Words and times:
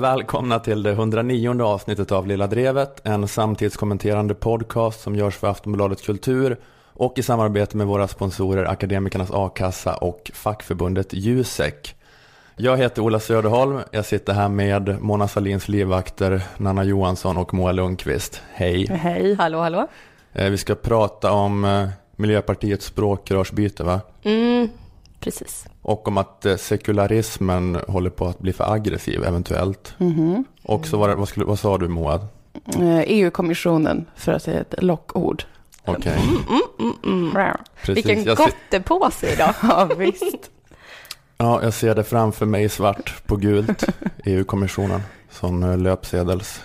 Välkomna 0.00 0.58
till 0.58 0.82
det 0.82 0.90
109 0.90 1.62
avsnittet 1.62 2.12
av 2.12 2.26
Lilla 2.26 2.46
Drevet, 2.46 3.06
en 3.06 3.28
samtidskommenterande 3.28 4.34
podcast 4.34 5.00
som 5.00 5.16
görs 5.16 5.36
för 5.36 5.48
Aftonbladet 5.48 6.02
Kultur 6.02 6.56
och 6.84 7.18
i 7.18 7.22
samarbete 7.22 7.76
med 7.76 7.86
våra 7.86 8.08
sponsorer 8.08 8.64
Akademikernas 8.64 9.30
A-kassa 9.32 9.94
och 9.94 10.30
fackförbundet 10.34 11.12
Jusek. 11.12 11.94
Jag 12.56 12.76
heter 12.76 13.02
Ola 13.02 13.20
Söderholm, 13.20 13.80
jag 13.90 14.04
sitter 14.04 14.32
här 14.32 14.48
med 14.48 15.02
Mona 15.02 15.28
Salins 15.28 15.68
livvakter 15.68 16.42
Nanna 16.56 16.84
Johansson 16.84 17.36
och 17.36 17.54
Moa 17.54 17.72
Lundqvist. 17.72 18.42
Hej! 18.52 18.86
Hej! 18.86 19.34
Hallå, 19.34 19.58
hallå! 19.60 19.86
Eh, 20.32 20.50
vi 20.50 20.58
ska 20.58 20.74
prata 20.74 21.32
om 21.32 21.64
eh, 21.64 21.88
Miljöpartiets 22.16 22.86
språkrörsbyte 22.86 23.84
va? 23.84 24.00
Mm, 24.22 24.68
precis. 25.20 25.64
Och 25.82 26.08
om 26.08 26.18
att 26.18 26.46
eh, 26.46 26.56
sekularismen 26.56 27.78
håller 27.88 28.10
på 28.10 28.26
att 28.26 28.38
bli 28.38 28.52
för 28.52 28.72
aggressiv 28.72 29.24
eventuellt. 29.24 29.94
Mhm. 29.98 30.44
Och 30.62 30.86
så 30.86 30.98
var 30.98 31.14
vad, 31.14 31.28
skulle, 31.28 31.46
vad 31.46 31.58
sa 31.58 31.78
du 31.78 31.88
Moa? 31.88 32.14
Eh, 32.78 32.98
EU-kommissionen, 33.06 34.06
för 34.16 34.32
att 34.32 34.42
säga 34.42 34.60
ett 34.60 34.74
lockord. 34.82 35.44
Okej, 35.84 36.18
Mm, 37.04 37.32
precis. 37.82 37.96
Vilken 37.96 38.24
Jag, 38.24 38.38
se, 38.38 38.44
gottepåse 38.44 39.32
idag. 39.32 39.54
Ja, 39.62 39.84
visst. 39.98 40.50
ja, 41.36 41.62
jag 41.62 41.74
ser 41.74 41.94
det 41.94 42.04
framför 42.04 42.46
mig 42.46 42.68
svart 42.68 43.26
på 43.26 43.36
gult, 43.36 43.84
EU-kommissionen, 44.24 45.00
som 45.30 45.62
eh, 45.62 45.78
löpsedels. 45.78 46.62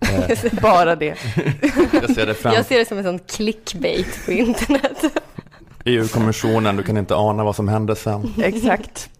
Bara 0.62 0.96
det. 0.96 1.14
jag 1.92 2.14
ser 2.14 2.26
det 2.26 2.34
framför 2.34 2.58
Jag 2.58 2.66
ser 2.66 2.78
det 2.78 2.84
som 2.84 2.98
en 2.98 3.04
sån 3.04 3.18
clickbait 3.18 4.24
på 4.26 4.32
internet. 4.32 5.04
EU-kommissionen, 5.84 6.76
du 6.76 6.82
kan 6.82 6.96
inte 6.96 7.14
ana 7.14 7.44
vad 7.44 7.56
som 7.56 7.68
hände 7.68 7.96
sen. 7.96 8.34
Exakt. 8.42 9.10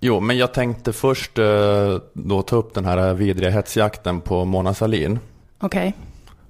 Jo, 0.00 0.20
men 0.20 0.38
jag 0.38 0.54
tänkte 0.54 0.92
först 0.92 1.38
eh, 1.38 1.98
då 2.12 2.42
ta 2.42 2.56
upp 2.56 2.74
den 2.74 2.84
här 2.84 3.14
vidriga 3.14 3.50
hetsjakten 3.50 4.20
på 4.20 4.44
Mona 4.44 4.74
Sahlin. 4.74 5.18
Okej. 5.60 5.94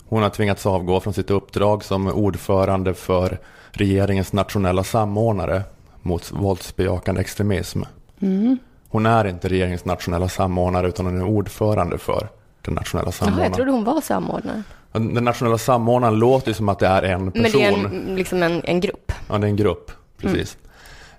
Hon 0.09 0.23
har 0.23 0.31
tvingats 0.31 0.67
avgå 0.67 1.01
från 1.01 1.15
sitt 1.15 1.31
uppdrag 1.31 1.85
som 1.85 2.07
ordförande 2.07 2.95
för 2.95 3.39
regeringens 3.71 4.33
nationella 4.33 4.85
samordnare 4.85 5.63
mot 6.03 6.33
våldsbejakande 6.33 7.21
extremism. 7.21 7.83
Mm. 8.21 8.59
Hon 8.89 9.07
är 9.07 9.25
inte 9.25 9.49
regeringens 9.49 9.85
nationella 9.85 10.29
samordnare 10.29 10.89
utan 10.89 11.07
hon 11.07 11.21
är 11.21 11.25
ordförande 11.25 11.99
för 11.99 12.29
den 12.63 12.75
nationella 12.75 13.07
Jaha, 13.07 13.07
jag 13.07 13.15
samordnaren. 13.15 13.53
trodde 13.53 13.71
hon 13.71 13.85
var 13.85 14.01
samordnare. 14.01 14.63
Den 14.93 15.25
nationella 15.25 15.59
samordnaren 15.59 16.19
låter 16.19 16.49
ju 16.49 16.55
som 16.55 16.69
att 16.69 16.79
det 16.79 16.87
är 16.87 17.03
en 17.03 17.33
person. 17.33 17.43
Men 17.43 17.53
det 17.53 17.65
är 17.65 18.09
en, 18.09 18.17
liksom 18.17 18.43
en, 18.43 18.63
en 18.65 18.81
grupp. 18.81 19.02
Ja, 19.33 19.39
det 19.39 19.47
är 19.47 19.49
en 19.49 19.57
grupp, 19.57 19.91
precis. 20.19 20.57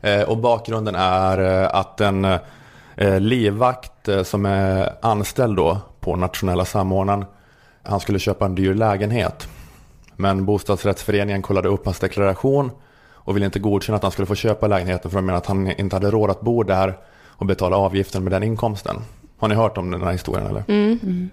Eh, 0.01 0.21
och 0.21 0.37
bakgrunden 0.37 0.95
är 0.95 1.61
eh, 1.63 1.75
att 1.75 2.01
en 2.01 2.25
eh, 2.95 3.19
livvakt 3.19 4.09
som 4.23 4.45
är 4.45 4.93
anställd 5.01 5.57
då 5.57 5.77
på 5.99 6.15
nationella 6.15 6.65
samordnaren, 6.65 7.25
han 7.83 7.99
skulle 7.99 8.19
köpa 8.19 8.45
en 8.45 8.55
dyr 8.55 8.73
lägenhet. 8.73 9.47
Men 10.15 10.45
bostadsrättsföreningen 10.45 11.41
kollade 11.41 11.67
upp 11.69 11.85
hans 11.85 11.99
deklaration 11.99 12.71
och 13.13 13.35
ville 13.35 13.45
inte 13.45 13.59
godkänna 13.59 13.95
att 13.95 14.03
han 14.03 14.11
skulle 14.11 14.25
få 14.25 14.35
köpa 14.35 14.67
lägenheten 14.67 15.11
för 15.11 15.17
de 15.17 15.25
menade 15.25 15.37
att 15.37 15.45
han 15.45 15.71
inte 15.71 15.95
hade 15.95 16.11
råd 16.11 16.29
att 16.29 16.41
bo 16.41 16.63
där 16.63 16.97
och 17.27 17.45
betala 17.45 17.77
avgiften 17.77 18.23
med 18.23 18.31
den 18.31 18.43
inkomsten. 18.43 18.95
Har 19.37 19.47
ni 19.47 19.55
hört 19.55 19.77
om 19.77 19.91
den 19.91 20.01
här 20.01 20.11
historien 20.11 20.47
eller? 20.47 20.63
Mm. 20.67 21.29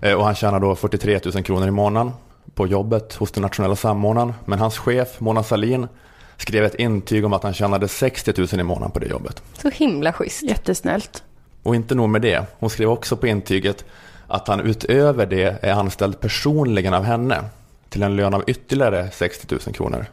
Eh, 0.00 0.14
Och 0.14 0.24
han 0.24 0.34
tjänar 0.34 0.60
då 0.60 0.74
43 0.74 1.20
000 1.34 1.44
kronor 1.44 1.68
i 1.68 1.70
månaden 1.70 2.12
på 2.54 2.66
jobbet 2.66 3.14
hos 3.14 3.32
den 3.32 3.42
nationella 3.42 3.76
samordnaren. 3.76 4.34
Men 4.44 4.58
hans 4.58 4.78
chef, 4.78 5.20
Mona 5.20 5.42
Salin, 5.42 5.88
skrev 6.36 6.64
ett 6.64 6.74
intyg 6.74 7.24
om 7.24 7.32
att 7.32 7.42
han 7.42 7.54
tjänade 7.54 7.88
60 7.88 8.32
000 8.36 8.48
i 8.60 8.62
månaden 8.62 8.90
på 8.90 8.98
det 8.98 9.06
jobbet. 9.06 9.42
Så 9.62 9.70
himla 9.70 10.12
schysst. 10.12 10.42
Jättesnällt. 10.42 11.22
Och 11.62 11.74
inte 11.74 11.94
nog 11.94 12.08
med 12.08 12.22
det, 12.22 12.46
hon 12.58 12.70
skrev 12.70 12.88
också 12.88 13.16
på 13.16 13.26
intyget 13.26 13.84
att 14.26 14.48
han 14.48 14.60
utöver 14.60 15.26
det 15.26 15.64
är 15.64 15.72
anställd 15.72 16.20
personligen 16.20 16.94
av 16.94 17.04
henne 17.04 17.44
till 17.88 18.02
en 18.02 18.16
lön 18.16 18.34
av 18.34 18.44
ytterligare 18.46 19.10
60 19.10 19.54
000 19.66 19.74
kronor. 19.74 20.06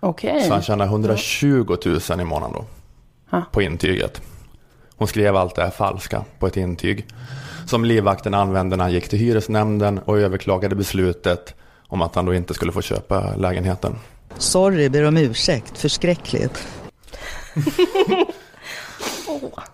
Okej. 0.00 0.42
Så 0.42 0.52
han 0.52 0.62
tjänar 0.62 0.84
120 0.84 1.76
000 2.10 2.20
i 2.20 2.24
månaden 2.24 2.56
då. 2.56 2.64
Ha. 3.30 3.42
På 3.52 3.62
intyget. 3.62 4.22
Hon 4.96 5.08
skrev 5.08 5.36
allt 5.36 5.54
det 5.54 5.62
här 5.62 5.70
falska 5.70 6.24
på 6.38 6.46
ett 6.46 6.56
intyg. 6.56 7.06
Som 7.68 7.84
livvakten 7.84 8.34
använde 8.34 8.76
när 8.76 8.84
han 8.84 8.92
gick 8.92 9.08
till 9.08 9.18
hyresnämnden 9.18 9.98
och 9.98 10.18
överklagade 10.18 10.74
beslutet 10.74 11.54
om 11.88 12.02
att 12.02 12.14
han 12.14 12.26
då 12.26 12.34
inte 12.34 12.54
skulle 12.54 12.72
få 12.72 12.82
köpa 12.82 13.36
lägenheten. 13.36 13.94
Sorry, 14.38 14.88
ber 14.88 15.04
om 15.04 15.16
ursäkt. 15.16 15.78
Förskräckligt. 15.78 16.68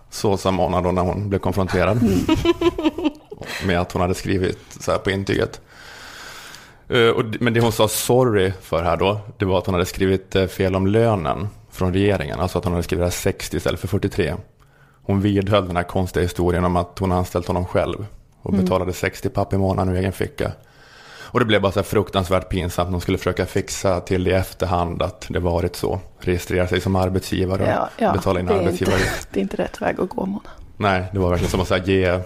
Så 0.09 0.37
sa 0.37 0.51
Mona 0.51 0.81
då 0.81 0.91
när 0.91 1.01
hon 1.01 1.29
blev 1.29 1.39
konfronterad. 1.39 1.99
med 3.65 3.79
att 3.79 3.91
hon 3.91 4.01
hade 4.01 4.15
skrivit 4.15 4.59
så 4.79 4.91
här 4.91 4.97
på 4.97 5.11
intyget. 5.11 5.61
Eh, 6.89 7.15
men 7.39 7.53
det 7.53 7.59
hon 7.59 7.71
sa 7.71 7.87
sorry 7.87 8.51
för 8.61 8.83
här 8.83 8.97
då, 8.97 9.19
det 9.37 9.45
var 9.45 9.57
att 9.57 9.65
hon 9.65 9.75
hade 9.75 9.85
skrivit 9.85 10.35
eh, 10.35 10.47
fel 10.47 10.75
om 10.75 10.87
lönen 10.87 11.47
från 11.71 11.93
regeringen. 11.93 12.39
Alltså 12.39 12.57
att 12.57 12.63
hon 12.63 12.73
hade 12.73 12.83
skrivit 12.83 13.01
det 13.01 13.05
här 13.05 13.11
60 13.11 13.57
istället 13.57 13.79
för 13.79 13.87
43. 13.87 14.35
Hon 15.05 15.21
vidhöll 15.21 15.67
den 15.67 15.75
här 15.75 15.83
konstiga 15.83 16.23
historien 16.23 16.65
om 16.65 16.75
att 16.75 16.99
hon 16.99 17.11
anställt 17.11 17.47
honom 17.47 17.65
själv. 17.65 18.05
Och 18.41 18.53
betalade 18.53 18.93
60 18.93 19.29
papp 19.29 19.53
i 19.53 19.57
månaden 19.57 19.95
ur 19.95 19.99
egen 19.99 20.11
ficka. 20.11 20.51
Och 21.35 21.39
det 21.39 21.45
blev 21.45 21.61
bara 21.61 21.71
så 21.71 21.79
här 21.79 21.83
fruktansvärt 21.83 22.49
pinsamt. 22.49 22.91
Hon 22.91 23.01
skulle 23.01 23.17
försöka 23.17 23.45
fixa 23.45 23.99
till 23.99 24.27
i 24.27 24.31
efterhand 24.31 25.01
att 25.01 25.25
det 25.29 25.39
varit 25.39 25.75
så. 25.75 25.99
Registrera 26.19 26.67
sig 26.67 26.81
som 26.81 26.95
arbetsgivare 26.95 27.63
och 27.63 27.69
Ja, 27.69 27.89
ja. 27.97 28.13
betala 28.13 28.39
in 28.39 28.45
inte, 28.45 28.59
arbetsgivaravgift. 28.59 29.27
det 29.31 29.39
är 29.39 29.41
inte 29.41 29.57
rätt 29.57 29.81
väg 29.81 29.99
att 29.99 30.09
gå, 30.09 30.25
Mona. 30.25 30.49
Nej, 30.77 31.03
det 31.13 31.19
var 31.19 31.29
verkligen 31.29 31.51
som 31.51 31.61
att 31.61 31.69
här, 31.69 31.83
ge 31.85 32.19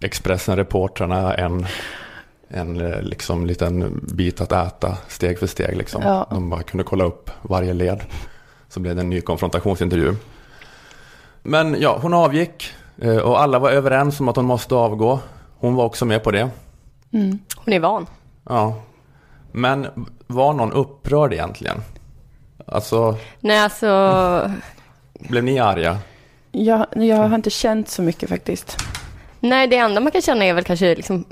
Expressen-reportrarna 0.00 1.34
en, 1.34 1.66
en 2.48 2.80
eh, 2.80 3.02
liksom, 3.02 3.46
liten 3.46 4.00
bit 4.12 4.40
att 4.40 4.52
äta 4.52 4.98
steg 5.08 5.38
för 5.38 5.46
steg. 5.46 5.76
Liksom. 5.76 6.02
Ja. 6.02 6.26
De 6.30 6.50
bara 6.50 6.62
kunde 6.62 6.84
kolla 6.84 7.04
upp 7.04 7.30
varje 7.42 7.72
led. 7.72 8.00
Så 8.68 8.80
blev 8.80 8.96
det 8.96 9.02
en 9.02 9.10
ny 9.10 9.20
konfrontationsintervju. 9.20 10.14
Men 11.48 11.80
ja, 11.80 11.98
hon 12.02 12.14
avgick 12.14 12.74
eh, 12.98 13.16
och 13.16 13.40
alla 13.40 13.58
var 13.58 13.70
överens 13.70 14.20
om 14.20 14.28
att 14.28 14.36
hon 14.36 14.44
måste 14.44 14.74
avgå. 14.74 15.20
Hon 15.58 15.74
var 15.74 15.84
också 15.84 16.04
med 16.04 16.22
på 16.22 16.30
det. 16.30 16.50
Mm. 17.12 17.38
Hon 17.56 17.74
är 17.74 17.80
van. 17.80 18.06
Ja. 18.48 18.74
Men 19.52 19.86
var 20.26 20.52
någon 20.52 20.72
upprörd 20.72 21.32
egentligen? 21.32 21.76
Alltså, 22.66 23.16
Nej, 23.40 23.58
alltså. 23.58 24.50
blev 25.14 25.44
ni 25.44 25.58
arga? 25.58 25.98
Jag, 26.52 26.86
jag 26.94 27.16
har 27.16 27.34
inte 27.34 27.50
känt 27.50 27.88
så 27.88 28.02
mycket 28.02 28.28
faktiskt. 28.28 28.76
Nej, 29.40 29.66
det 29.66 29.76
enda 29.76 30.00
man 30.00 30.12
kan 30.12 30.22
känna 30.22 30.44
är 30.44 30.54
väl 30.54 30.64
kanske 30.64 30.94
liksom 30.94 31.24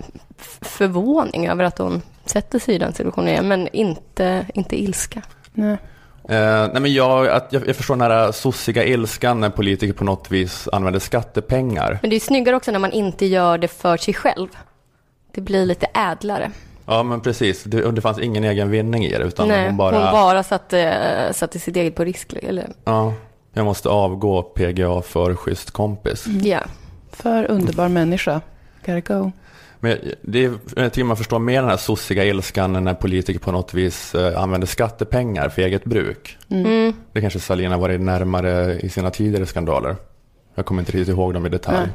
förvåning 0.61 1.49
över 1.49 1.65
att 1.65 1.79
hon 1.79 2.03
sätter 2.25 2.59
sig 2.59 2.75
i 2.75 2.79
den 2.79 2.93
situationen. 2.95 3.49
Men 3.49 3.69
inte, 3.69 4.47
inte 4.55 4.83
ilska. 4.83 5.23
Nej. 5.53 5.77
Eh, 6.29 6.69
nej 6.73 6.81
men 6.83 6.93
jag, 6.93 7.29
att 7.29 7.53
jag, 7.53 7.69
jag 7.69 7.77
förstår 7.77 7.97
den 7.97 8.11
här 8.11 8.33
sossiga 8.33 8.85
ilskan 8.85 9.41
när 9.41 9.51
politiker 9.51 9.93
på 9.95 10.05
något 10.05 10.31
vis 10.31 10.69
använder 10.73 11.01
skattepengar. 11.01 11.99
Men 12.03 12.11
det 12.11 12.17
är 12.17 12.21
snyggare 12.21 12.57
också 12.57 12.71
när 12.73 12.79
man 12.79 12.93
inte 12.93 13.27
gör 13.27 13.59
det 13.59 13.69
för 13.69 13.97
sig 13.97 14.15
själv. 14.15 14.49
Det 15.35 15.41
blir 15.41 15.67
lite 15.67 15.87
ädlare. 15.95 16.51
Ja 16.87 17.03
men 17.03 17.21
precis, 17.21 17.65
det, 17.65 17.85
och 17.85 17.95
det 17.95 18.01
fanns 18.01 18.19
ingen 18.19 18.45
egen 18.45 18.71
vinning 18.71 19.05
i 19.05 19.11
det 19.11 19.25
utan 19.25 19.49
Nej, 19.49 19.67
hon 19.67 19.77
bara, 19.77 19.97
hon 19.97 20.13
bara 20.13 20.43
satte, 20.43 21.31
satte 21.33 21.59
sitt 21.59 21.77
eget 21.77 21.95
på 21.95 22.05
risk. 22.05 22.33
Eller, 22.33 22.69
ja, 22.85 23.13
jag 23.53 23.65
måste 23.65 23.89
avgå 23.89 24.43
PGA 24.43 25.03
för 25.03 25.35
schysst 25.35 25.71
kompis. 25.71 26.27
ja. 26.27 26.61
För 27.13 27.51
underbar 27.51 27.89
människa. 27.89 28.41
Gotta 28.87 29.01
go. 29.15 29.33
Men 29.85 29.99
det 30.23 30.45
är, 30.45 30.53
jag 30.77 30.93
tycker 30.93 31.05
man 31.05 31.17
förstår 31.17 31.39
mer 31.39 31.61
den 31.61 31.71
här 31.71 31.77
sossiga 31.77 32.25
ilskan 32.25 32.85
när 32.85 32.95
politiker 32.95 33.41
på 33.41 33.53
något 33.53 33.75
vis 33.75 34.15
eh, 34.15 34.43
använder 34.43 34.67
skattepengar 34.67 35.49
för 35.49 35.63
eget 35.63 35.85
bruk. 35.85 36.39
Mm. 36.49 36.93
Det 37.13 37.21
kanske 37.21 37.41
Salina 37.41 37.77
varit 37.77 38.01
närmare 38.01 38.81
i 38.81 38.89
sina 38.89 39.11
tidigare 39.11 39.47
skandaler. 39.47 39.97
Jag 40.55 40.67
kommer 40.67 40.83
inte 40.83 40.93
riktigt 40.93 41.09
ihåg 41.09 41.35
dem 41.35 41.47
i 41.47 41.49
detalj. 41.49 41.79
Nej. 41.79 41.89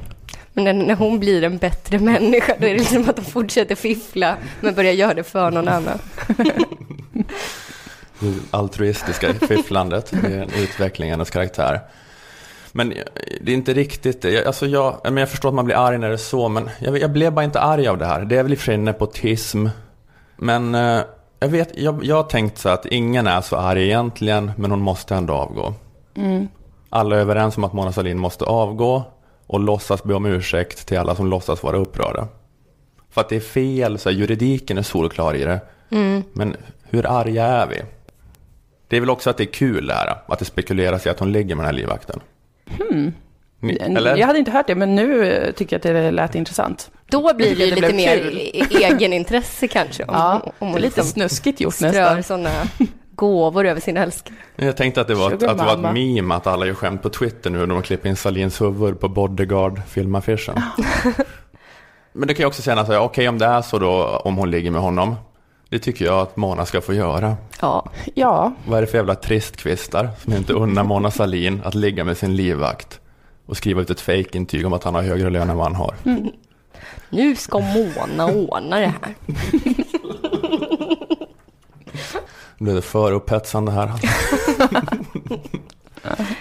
Men 0.53 0.79
när, 0.79 0.95
hon 0.95 1.19
blir 1.19 1.43
en 1.43 1.57
bättre 1.57 1.99
människa, 1.99 2.55
då 2.59 2.65
är 2.65 2.71
det 2.71 2.79
liksom 2.79 3.09
att 3.09 3.17
hon 3.17 3.25
fortsätter 3.25 3.75
fiffla, 3.75 4.37
men 4.61 4.75
börjar 4.75 4.93
göra 4.93 5.13
det 5.13 5.23
för 5.23 5.51
någon 5.51 5.67
annan. 5.67 5.99
Det 8.19 8.33
altruistiska 8.51 9.33
fifflandet, 9.33 10.11
det 10.21 10.27
är 10.27 10.41
en 10.41 10.63
utveckling 10.63 11.07
i 11.07 11.11
hennes 11.11 11.29
karaktär. 11.29 11.79
Men 12.71 12.93
det 13.41 13.51
är 13.51 13.55
inte 13.55 13.73
riktigt, 13.73 14.23
jag, 14.23 14.45
alltså 14.45 14.67
jag, 14.67 14.99
men 15.03 15.17
jag 15.17 15.29
förstår 15.29 15.49
att 15.49 15.55
man 15.55 15.65
blir 15.65 15.75
arg 15.75 15.97
när 15.97 16.07
det 16.07 16.15
är 16.15 16.17
så, 16.17 16.49
men 16.49 16.69
jag, 16.79 16.97
jag 16.97 17.11
blev 17.11 17.33
bara 17.33 17.45
inte 17.45 17.59
arg 17.59 17.87
av 17.87 17.97
det 17.97 18.05
här. 18.05 18.25
Det 18.25 18.37
är 18.37 18.43
väl 18.43 18.51
i 18.51 18.55
och 18.55 18.59
för 18.59 18.65
sig 18.65 18.77
nepotism. 18.77 19.67
Men 20.37 20.75
eh, 20.75 21.01
jag 21.39 21.47
vet, 21.47 21.77
jag, 21.77 22.03
jag 22.03 22.15
har 22.15 22.23
tänkt 22.23 22.57
så 22.57 22.69
att 22.69 22.85
ingen 22.85 23.27
är 23.27 23.41
så 23.41 23.55
arg 23.55 23.83
egentligen, 23.83 24.51
men 24.57 24.71
hon 24.71 24.81
måste 24.81 25.15
ändå 25.15 25.33
avgå. 25.33 25.73
Mm. 26.15 26.47
Alla 26.89 27.15
är 27.15 27.19
överens 27.19 27.57
om 27.57 27.63
att 27.63 27.73
Mona 27.73 27.91
Sahlin 27.91 28.17
måste 28.17 28.45
avgå 28.45 29.03
och 29.47 29.59
låtsas 29.59 30.03
be 30.03 30.13
om 30.13 30.25
ursäkt 30.25 30.87
till 30.87 30.97
alla 30.97 31.15
som 31.15 31.27
låtsas 31.27 31.63
vara 31.63 31.77
upprörda. 31.77 32.27
För 33.09 33.21
att 33.21 33.29
det 33.29 33.35
är 33.35 33.39
fel, 33.39 33.99
så 33.99 34.09
här, 34.09 34.17
juridiken 34.17 34.77
är 34.77 34.81
solklar 34.81 35.35
i 35.35 35.43
det. 35.43 35.61
Mm. 35.89 36.23
Men 36.33 36.55
hur 36.83 37.05
arga 37.05 37.45
är 37.45 37.67
vi? 37.67 37.81
Det 38.87 38.97
är 38.97 38.99
väl 38.99 39.09
också 39.09 39.29
att 39.29 39.37
det 39.37 39.43
är 39.43 39.53
kul 39.53 39.87
det 39.87 39.93
här, 39.93 40.17
att 40.27 40.39
det 40.39 40.45
spekuleras 40.45 41.05
i 41.05 41.09
att 41.09 41.19
hon 41.19 41.31
ligger 41.31 41.55
med 41.55 41.65
den 41.65 41.75
här 41.75 41.81
livvakten. 41.81 42.19
Hmm. 42.77 43.13
Eller? 43.79 44.17
Jag 44.17 44.27
hade 44.27 44.39
inte 44.39 44.51
hört 44.51 44.67
det, 44.67 44.75
men 44.75 44.95
nu 44.95 45.25
eh, 45.25 45.51
tycker 45.51 45.73
jag 45.75 45.77
att 45.77 45.83
det 46.03 46.11
lät 46.11 46.35
intressant. 46.35 46.91
Då 47.09 47.33
blir 47.33 47.55
det 47.55 47.65
Det 47.69 47.75
lite 47.75 47.93
mer 47.93 48.17
kul. 48.17 48.37
e- 48.37 48.65
egenintresse 48.83 49.67
kanske. 49.77 50.03
Om, 50.03 50.13
Ja, 50.15 50.33
om 50.43 50.51
det 50.59 50.65
är 50.65 50.65
man 50.65 50.81
lite 50.81 50.85
liksom 50.85 51.03
snuskigt 51.03 51.61
gjort 51.61 51.73
strör 51.73 51.91
nästan. 51.91 52.23
sådana 52.23 52.49
gåvor 53.15 53.65
över 53.65 53.81
sin 53.81 53.97
älskare. 53.97 54.35
Jag 54.55 54.77
tänkte 54.77 55.01
att 55.01 55.07
det 55.07 55.15
var, 55.15 55.27
ett, 55.31 55.43
att 55.43 55.57
det 55.57 55.63
var 55.63 55.73
ett 55.87 55.93
meme 55.93 56.35
att 56.35 56.47
alla 56.47 56.65
gör 56.65 56.73
skämt 56.73 57.01
på 57.01 57.09
Twitter 57.09 57.49
nu 57.49 57.57
när 57.59 57.67
de 57.67 57.81
klipper 57.81 58.09
in 58.09 58.15
Salins 58.15 58.61
huvud 58.61 58.99
på 58.99 59.07
Bodyguard-filmaffischen. 59.07 60.55
Men 62.13 62.27
det 62.27 62.33
kan 62.33 62.43
ju 62.43 62.47
också 62.47 62.71
här, 62.71 62.99
okej 62.99 63.29
om 63.29 63.37
det 63.37 63.45
är 63.45 63.61
så 63.61 63.79
då, 63.79 64.21
om 64.23 64.35
hon 64.37 64.51
ligger 64.51 64.71
med 64.71 64.81
honom. 64.81 65.15
Det 65.69 65.79
tycker 65.79 66.05
jag 66.05 66.19
att 66.19 66.37
Mona 66.37 66.65
ska 66.65 66.81
få 66.81 66.93
göra. 66.93 67.37
Ja, 67.61 67.89
Ja, 68.15 68.53
Vad 68.67 68.77
är 68.77 68.81
det 68.81 68.87
för 68.87 68.97
jävla 68.97 69.15
tristkvistar 69.15 70.09
som 70.23 70.33
inte 70.33 70.53
unnar 70.53 70.83
Mona 70.83 71.11
Salin 71.11 71.61
att 71.65 71.75
ligga 71.75 72.03
med 72.03 72.17
sin 72.17 72.35
livvakt 72.35 72.99
och 73.45 73.57
skriva 73.57 73.81
ut 73.81 73.89
ett 73.89 74.01
fejkintyg 74.01 74.65
om 74.65 74.73
att 74.73 74.83
han 74.83 74.95
har 74.95 75.01
högre 75.01 75.29
lön 75.29 75.49
än 75.49 75.57
vad 75.57 75.65
han 75.65 75.75
har. 75.75 75.95
nu 77.09 77.35
ska 77.35 77.59
Mona 77.59 78.25
ordna 78.25 78.79
det 78.79 78.93
här. 79.01 79.15
Blev 82.57 82.75
det 82.75 82.81
för 82.81 83.11
upphetsande 83.11 83.71
här. 83.71 83.91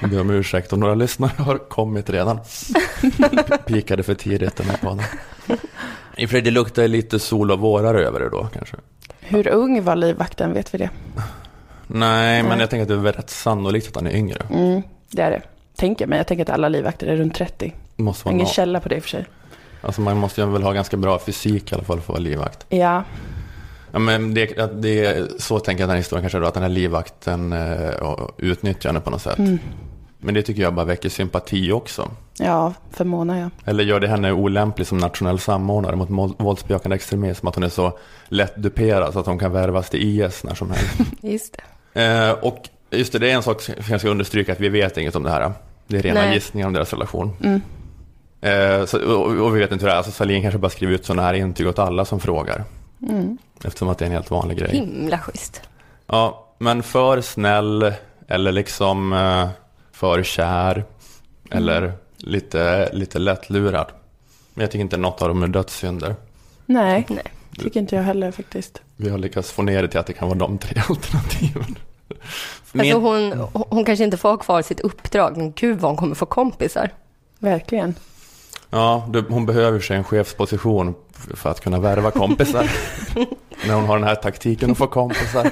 Jag 0.01 0.11
ber 0.11 0.21
om 0.21 0.31
ursäkt 0.31 0.73
om 0.73 0.81
några 0.81 0.95
lyssnare 0.95 1.33
har 1.43 1.59
kommit 1.59 2.11
redan. 2.11 2.41
Pikade 3.67 4.03
för 4.03 4.15
tidigt 4.15 4.57
den 4.57 4.67
här 4.67 4.77
podden. 4.77 5.05
I 6.17 6.27
och 6.27 6.31
för 6.31 6.41
det 6.41 6.51
luktar 6.51 6.89
lite 6.89 7.19
sol 7.19 7.51
och 7.51 7.59
vårar 7.59 7.95
över 7.95 8.21
det 8.21 8.29
då 8.31 8.49
kanske. 8.55 8.77
Hur 9.29 9.49
ung 9.49 9.83
var 9.85 9.97
livvakten, 9.97 10.53
vet 10.55 10.75
vi 10.75 10.79
det? 10.79 10.91
Nej, 11.87 12.43
men 12.43 12.51
Nej. 12.51 12.61
jag 12.61 12.71
tänker 12.71 12.83
att 12.83 13.03
det 13.03 13.09
är 13.09 13.13
rätt 13.13 13.31
sannolikt 13.31 13.89
att 13.89 13.95
han 13.97 14.07
är 14.07 14.17
yngre. 14.17 14.43
Mm, 14.51 14.83
det 15.11 15.23
är 15.23 15.31
det. 15.31 15.43
Tänker 15.77 16.07
mig. 16.07 16.19
Jag 16.19 16.27
tänker 16.27 16.45
att 16.45 16.51
alla 16.51 16.69
livvakter 16.69 17.07
är 17.07 17.17
runt 17.17 17.35
30. 17.35 17.75
Det 17.97 18.03
måste 18.03 18.25
vara 18.25 18.33
Ingen 18.35 18.45
nå- 18.47 18.51
källa 18.53 18.81
på 18.81 18.89
det 18.89 18.97
i 18.97 18.99
och 18.99 19.03
för 19.03 19.11
sig. 19.11 19.25
alltså 19.81 20.01
man 20.01 20.17
måste 20.17 20.41
ju 20.41 20.47
väl 20.47 20.63
ha 20.63 20.73
ganska 20.73 20.97
bra 20.97 21.19
fysik 21.19 21.73
i 21.73 21.75
alla 21.75 21.85
fall 21.85 21.97
för 22.01 22.03
att 22.03 22.09
vara 22.09 22.19
livvakt. 22.19 22.67
Ja, 22.69 23.03
Ja, 23.93 23.99
men 23.99 24.35
det, 24.35 24.59
att 24.59 24.83
det, 24.83 25.05
är- 25.07 25.27
så 25.39 25.59
tänker 25.61 25.83
jag 25.83 25.89
den 25.89 25.95
här 25.95 25.97
historien 25.99 26.23
kanske 26.23 26.39
då, 26.39 26.47
att 26.47 26.55
den 26.55 26.63
här 26.63 26.71
livvakten 26.71 27.53
eh, 27.53 28.19
utnyttjar 28.39 28.89
henne 28.91 29.01
på 29.01 29.11
något 29.11 29.23
sätt. 29.23 29.39
Mm. 29.39 29.59
Men 30.19 30.35
det 30.35 30.43
tycker 30.43 30.63
jag 30.63 30.75
bara 30.75 30.87
väcker 30.87 31.09
sympati 31.09 31.73
också. 31.73 32.11
ja 32.39 32.75
för 32.91 33.05
Mona 33.05 33.39
ja. 33.39 33.51
Eller 33.65 33.85
gör 33.85 34.01
det 34.01 34.09
henne 34.09 34.33
olämplig 34.33 34.87
som 34.87 34.99
nationell 34.99 35.39
samordnare 35.39 35.97
mot 35.97 36.35
våldsbejakande 36.41 36.95
extremism, 36.97 37.47
att 37.49 37.55
hon 37.55 37.65
är 37.65 37.69
så 37.69 37.99
lätt 38.29 38.57
duperad 38.57 39.13
så 39.13 39.19
att 39.19 39.27
hon 39.27 39.39
kan 39.39 39.53
värvas 39.53 39.91
till 39.91 40.21
IS 40.21 40.45
när 40.45 40.55
som 40.55 40.71
helst. 40.71 41.01
Just 41.23 41.57
det. 41.93 42.03
eh, 42.05 42.31
och 42.33 42.69
just 42.91 43.13
det, 43.13 43.19
det 43.19 43.31
är 43.31 43.35
en 43.35 43.43
sak 43.43 43.61
som 43.63 43.75
jag 43.89 44.01
ska 44.01 44.11
understryka, 44.11 44.53
att 44.53 44.61
vi 44.61 44.69
vet 44.69 44.97
inget 44.97 45.17
om 45.17 45.23
det 45.23 45.31
här. 45.31 45.53
Det 45.87 45.97
är 45.97 46.03
rena 46.03 46.21
Nej. 46.21 46.35
gissningar 46.35 46.67
om 46.67 46.73
deras 46.73 46.93
relation. 46.93 47.37
Mm. 47.43 47.61
Eh, 48.41 48.87
så, 48.87 48.99
och, 49.17 49.27
och 49.47 49.57
vi 49.57 49.61
vet 49.61 49.73
inte 49.73 49.85
hur 49.85 49.89
det 49.89 49.95
är, 49.95 49.97
alltså 49.97 50.13
Salin 50.13 50.43
kanske 50.43 50.59
bara 50.59 50.71
skriver 50.71 50.95
ut 50.95 51.05
sådana 51.07 51.23
här 51.23 51.35
intyg 51.35 51.67
åt 51.69 51.79
alla 51.79 52.05
som 52.05 52.21
frågar. 52.21 52.65
Mm. 53.09 53.39
Eftersom 53.65 53.89
att 53.89 53.99
det 53.99 54.05
är 54.05 54.07
en 54.07 54.13
helt 54.13 54.31
vanlig 54.31 54.59
grej. 54.59 54.71
Himla 54.71 55.19
schysst. 55.19 55.63
Ja, 56.07 56.55
men 56.59 56.83
för 56.83 57.21
snäll 57.21 57.93
eller 58.29 58.53
liksom 58.53 59.13
eh, 59.13 59.49
för 59.99 60.23
kär 60.23 60.85
eller 61.51 61.93
lite, 62.17 62.91
lite 62.93 63.19
lättlurad. 63.19 63.87
Men 64.55 64.63
jag 64.63 64.71
tycker 64.71 64.83
inte 64.83 64.97
något 64.97 65.23
av 65.23 65.29
dem 65.29 65.43
är 65.43 65.47
dödssynder. 65.47 66.17
Nej, 66.67 67.07
Nej. 67.09 67.23
tycker 67.59 67.81
inte 67.81 67.97
jag 67.97 68.03
heller 68.03 68.31
faktiskt. 68.31 68.83
Vi 68.97 69.09
har 69.09 69.19
lyckats 69.19 69.53
få 69.53 69.63
ner 69.63 69.83
det 69.83 69.89
till 69.89 70.01
att 70.01 70.07
det 70.07 70.13
kan 70.13 70.29
vara 70.29 70.39
de 70.39 70.59
tre 70.59 70.83
alternativen. 70.89 71.79
Alltså 72.73 72.99
hon, 72.99 73.33
hon 73.53 73.85
kanske 73.85 74.05
inte 74.05 74.17
får 74.17 74.29
ha 74.29 74.37
kvar 74.37 74.63
sitt 74.63 74.81
uppdrag, 74.81 75.37
men 75.37 75.53
gud 75.53 75.79
vad 75.81 75.91
hon 75.91 75.97
kommer 75.97 76.15
få 76.15 76.27
kompisar. 76.27 76.91
Verkligen. 77.39 77.95
Ja, 78.71 79.09
det, 79.09 79.25
hon 79.29 79.47
behöver 79.47 79.81
sig 79.81 79.97
en 79.97 80.05
chefsposition 80.05 80.95
för 81.35 81.51
att 81.51 81.61
kunna 81.61 81.81
värva 81.81 82.11
kompisar. 82.11 82.71
När 83.67 83.75
hon 83.75 83.85
har 83.85 83.99
den 83.99 84.09
här 84.09 84.15
taktiken 84.15 84.71
att 84.71 84.79
få 84.79 84.87
kompisar. 84.87 85.51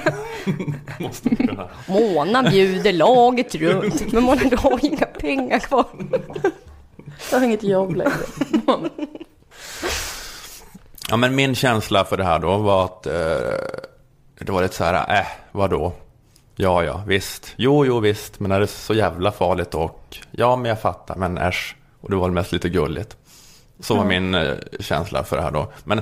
Måste 0.99 1.35
kunna. 1.35 1.69
Mona 1.87 2.43
bjuder 2.43 2.93
laget 2.93 3.55
runt, 3.55 4.13
men 4.13 4.23
Mona 4.23 4.41
du 4.49 4.57
har 4.57 4.85
inga 4.85 5.05
pengar 5.05 5.59
kvar. 5.59 5.85
Jag 7.31 7.39
har 7.39 7.45
inget 7.45 7.63
jobb 7.63 7.95
längre. 7.95 8.13
Ja, 11.09 11.17
men 11.17 11.35
min 11.35 11.55
känsla 11.55 12.05
för 12.05 12.17
det 12.17 12.23
här 12.23 12.39
då 12.39 12.57
var 12.57 12.85
att 12.85 13.05
eh, 13.05 13.13
det 14.39 14.51
var 14.51 14.61
lite 14.61 14.75
så 14.75 14.83
här, 14.83 15.19
äh, 15.19 15.25
vadå? 15.51 15.93
Ja, 16.55 16.83
ja, 16.83 17.03
visst. 17.07 17.53
Jo, 17.55 17.85
jo, 17.85 17.99
visst, 17.99 18.39
men 18.39 18.51
är 18.51 18.59
det 18.59 18.67
så 18.67 18.93
jävla 18.93 19.31
farligt 19.31 19.75
och 19.75 20.17
ja, 20.31 20.55
men 20.55 20.65
jag 20.69 20.81
fattar, 20.81 21.15
men 21.15 21.37
äsch. 21.37 21.75
Och 22.01 22.09
det 22.09 22.15
var 22.15 22.23
väl 22.23 22.31
mest 22.31 22.51
lite 22.51 22.69
gulligt. 22.69 23.17
Så 23.79 23.95
var 23.95 24.05
min 24.05 24.35
eh, 24.35 24.53
känsla 24.79 25.23
för 25.23 25.35
det 25.35 25.41
här 25.43 25.51
då. 25.51 25.71
Men, 25.83 26.01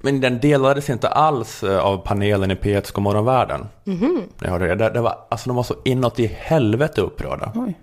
men 0.00 0.20
den 0.20 0.40
delades 0.40 0.90
inte 0.90 1.08
alls 1.08 1.62
eh, 1.62 1.78
av 1.78 1.96
panelen 1.98 2.50
i 2.50 2.54
P1 2.54 2.92
Godmorgonvärlden. 2.92 3.66
Mhm. 3.84 4.22
Jag 4.40 4.50
hörde 4.50 4.66
det. 4.66 4.74
Det, 4.74 4.90
det 4.90 5.00
var, 5.00 5.18
alltså 5.30 5.48
de 5.48 5.56
var 5.56 5.62
så 5.62 5.74
inåt 5.84 6.20
i 6.20 6.26
helvete 6.26 7.00
upprörda. 7.00 7.52
Oj. 7.54 7.74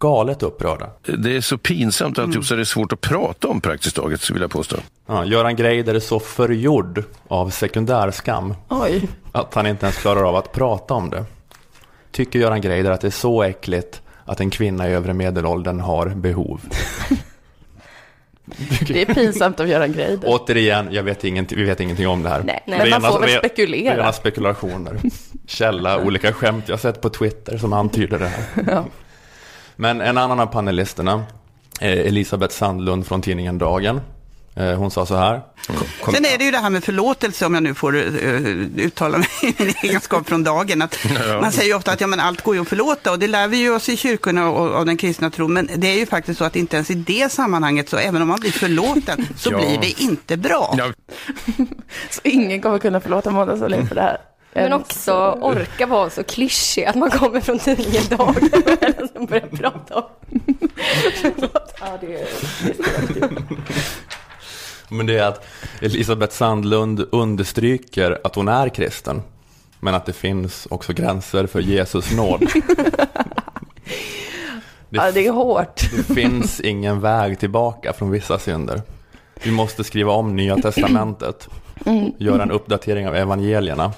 Galet 0.00 0.42
upprörda. 0.42 0.90
Det 1.18 1.36
är 1.36 1.40
så 1.40 1.58
pinsamt 1.58 2.18
alltihop 2.18 2.44
så 2.44 2.54
det 2.54 2.62
är 2.62 2.64
svårt 2.64 2.92
att 2.92 3.00
prata 3.00 3.48
om 3.48 3.60
praktiskt 3.60 3.96
taget, 3.96 4.20
skulle 4.20 4.40
jag 4.44 4.50
påstå. 4.50 4.76
Ja, 5.06 5.24
Göran 5.24 5.56
Greider 5.56 5.94
är 5.94 6.00
så 6.00 6.20
förgjord 6.20 7.04
av 7.28 7.50
sekundärskam 7.50 8.54
Oj. 8.68 9.08
att 9.32 9.54
han 9.54 9.66
inte 9.66 9.86
ens 9.86 9.98
klarar 9.98 10.22
av 10.28 10.36
att 10.36 10.52
prata 10.52 10.94
om 10.94 11.10
det. 11.10 11.24
Tycker 12.10 12.38
Göran 12.38 12.60
Greider 12.60 12.90
att 12.90 13.00
det 13.00 13.06
är 13.06 13.10
så 13.10 13.42
äckligt 13.42 14.02
att 14.28 14.40
en 14.40 14.50
kvinna 14.50 14.88
i 14.88 14.92
övre 14.92 15.14
medelåldern 15.14 15.80
har 15.80 16.06
behov? 16.08 16.60
Det 18.88 19.02
är 19.02 19.14
pinsamt 19.14 19.60
att 19.60 19.68
göra 19.68 19.84
en 19.84 19.92
grej 19.92 20.16
där. 20.16 20.28
Återigen, 20.28 20.88
jag 20.90 21.02
vet 21.02 21.24
ingenting, 21.24 21.58
vi 21.58 21.64
vet 21.64 21.80
ingenting 21.80 22.08
om 22.08 22.22
det 22.22 22.28
här. 22.28 22.42
Nej, 22.42 22.62
Nej. 22.66 22.78
men 22.78 23.02
man 23.02 23.12
får 23.12 23.20
väl 23.20 23.28
re- 23.28 23.38
spekulera. 23.38 23.96
Rena 23.96 24.12
spekulationer. 24.12 24.96
Källa, 25.46 25.98
olika 26.04 26.32
skämt 26.32 26.68
jag 26.68 26.80
sett 26.80 27.00
på 27.00 27.08
Twitter 27.10 27.58
som 27.58 27.72
antyder 27.72 28.18
det 28.18 28.28
här. 28.28 28.44
Ja. 28.66 28.84
Men 29.76 30.00
en 30.00 30.18
annan 30.18 30.40
av 30.40 30.46
panelisterna, 30.46 31.22
eh, 31.80 31.92
Elisabeth 31.92 32.54
Sandlund 32.54 33.06
från 33.06 33.22
tidningen 33.22 33.58
Dagen, 33.58 34.00
hon 34.54 34.90
sa 34.90 35.06
så 35.06 35.16
här. 35.16 35.40
Kom, 36.02 36.14
Sen 36.14 36.24
är 36.24 36.38
det 36.38 36.44
ju 36.44 36.50
det 36.50 36.58
här 36.58 36.70
med 36.70 36.84
förlåtelse, 36.84 37.46
om 37.46 37.54
jag 37.54 37.62
nu 37.62 37.74
får 37.74 37.94
uh, 37.96 38.66
uttala 38.76 39.18
mig 39.18 39.28
i 39.42 39.54
min 39.58 39.74
egenskap 39.82 40.28
från 40.28 40.44
dagen. 40.44 40.82
Att. 40.82 40.96
Man 41.40 41.52
säger 41.52 41.68
ju 41.68 41.74
ofta 41.74 41.92
att 41.92 42.00
ja, 42.00 42.06
men 42.06 42.20
allt 42.20 42.42
går 42.42 42.54
ju 42.54 42.60
att 42.62 42.68
förlåta 42.68 43.10
och 43.12 43.18
det 43.18 43.26
lär 43.26 43.48
vi 43.48 43.56
ju 43.56 43.74
oss 43.74 43.88
i 43.88 43.96
kyrkorna 43.96 44.48
och 44.50 44.74
av 44.74 44.86
den 44.86 44.96
kristna 44.96 45.30
tron. 45.30 45.52
Men 45.52 45.70
det 45.76 45.86
är 45.86 45.98
ju 45.98 46.06
faktiskt 46.06 46.38
så 46.38 46.44
att 46.44 46.56
inte 46.56 46.76
ens 46.76 46.90
i 46.90 46.94
det 46.94 47.32
sammanhanget, 47.32 47.88
så 47.88 47.96
även 47.96 48.22
om 48.22 48.28
man 48.28 48.40
blir 48.40 48.50
förlåten, 48.52 49.26
så 49.36 49.50
Ja. 49.52 49.58
blir 49.58 49.78
det 49.80 50.00
inte 50.02 50.36
bra. 50.36 50.74
ja, 50.78 50.92
Så 52.10 52.20
ingen 52.24 52.60
kommer 52.62 52.78
kunna 52.78 53.00
förlåta 53.00 53.30
Mona 53.30 53.56
Sahlin 53.58 53.88
för 53.88 53.94
det 53.94 54.02
här. 54.02 54.18
Men 54.54 54.72
också 54.72 55.12
orka 55.40 55.86
vara 55.86 56.10
så 56.10 56.22
klyschig 56.24 56.84
att 56.84 56.94
man 56.96 57.10
kommer 57.10 57.40
från 57.40 57.58
tidningen 57.58 58.02
Dagen 58.10 58.50
och 59.14 59.26
börjar 59.28 59.46
prata 59.46 59.94
om. 59.94 60.04
Ja, 61.80 61.98
det 62.00 62.06
är, 62.14 62.26
det 63.14 63.20
är 63.20 63.30
Men 64.88 65.06
det 65.06 65.18
är 65.18 65.28
att 65.28 65.44
Elisabeth 65.80 66.34
Sandlund 66.34 67.04
understryker 67.12 68.18
att 68.24 68.34
hon 68.34 68.48
är 68.48 68.68
kristen. 68.68 69.22
Men 69.80 69.94
att 69.94 70.06
det 70.06 70.12
finns 70.12 70.66
också 70.70 70.92
gränser 70.92 71.46
för 71.46 71.60
Jesus 71.60 72.12
nåd. 72.12 72.46
Det, 74.90 74.96
ja, 74.96 75.12
det 75.12 75.26
är 75.26 75.32
hårt. 75.32 75.90
det 75.96 76.14
finns 76.14 76.60
ingen 76.60 77.00
väg 77.00 77.38
tillbaka 77.38 77.92
från 77.92 78.10
vissa 78.10 78.38
synder. 78.38 78.82
Vi 79.44 79.50
måste 79.50 79.84
skriva 79.84 80.12
om 80.12 80.36
Nya 80.36 80.56
Testamentet. 80.56 81.48
Göra 82.18 82.42
en 82.42 82.50
uppdatering 82.50 83.08
av 83.08 83.16
evangelierna. 83.16 83.92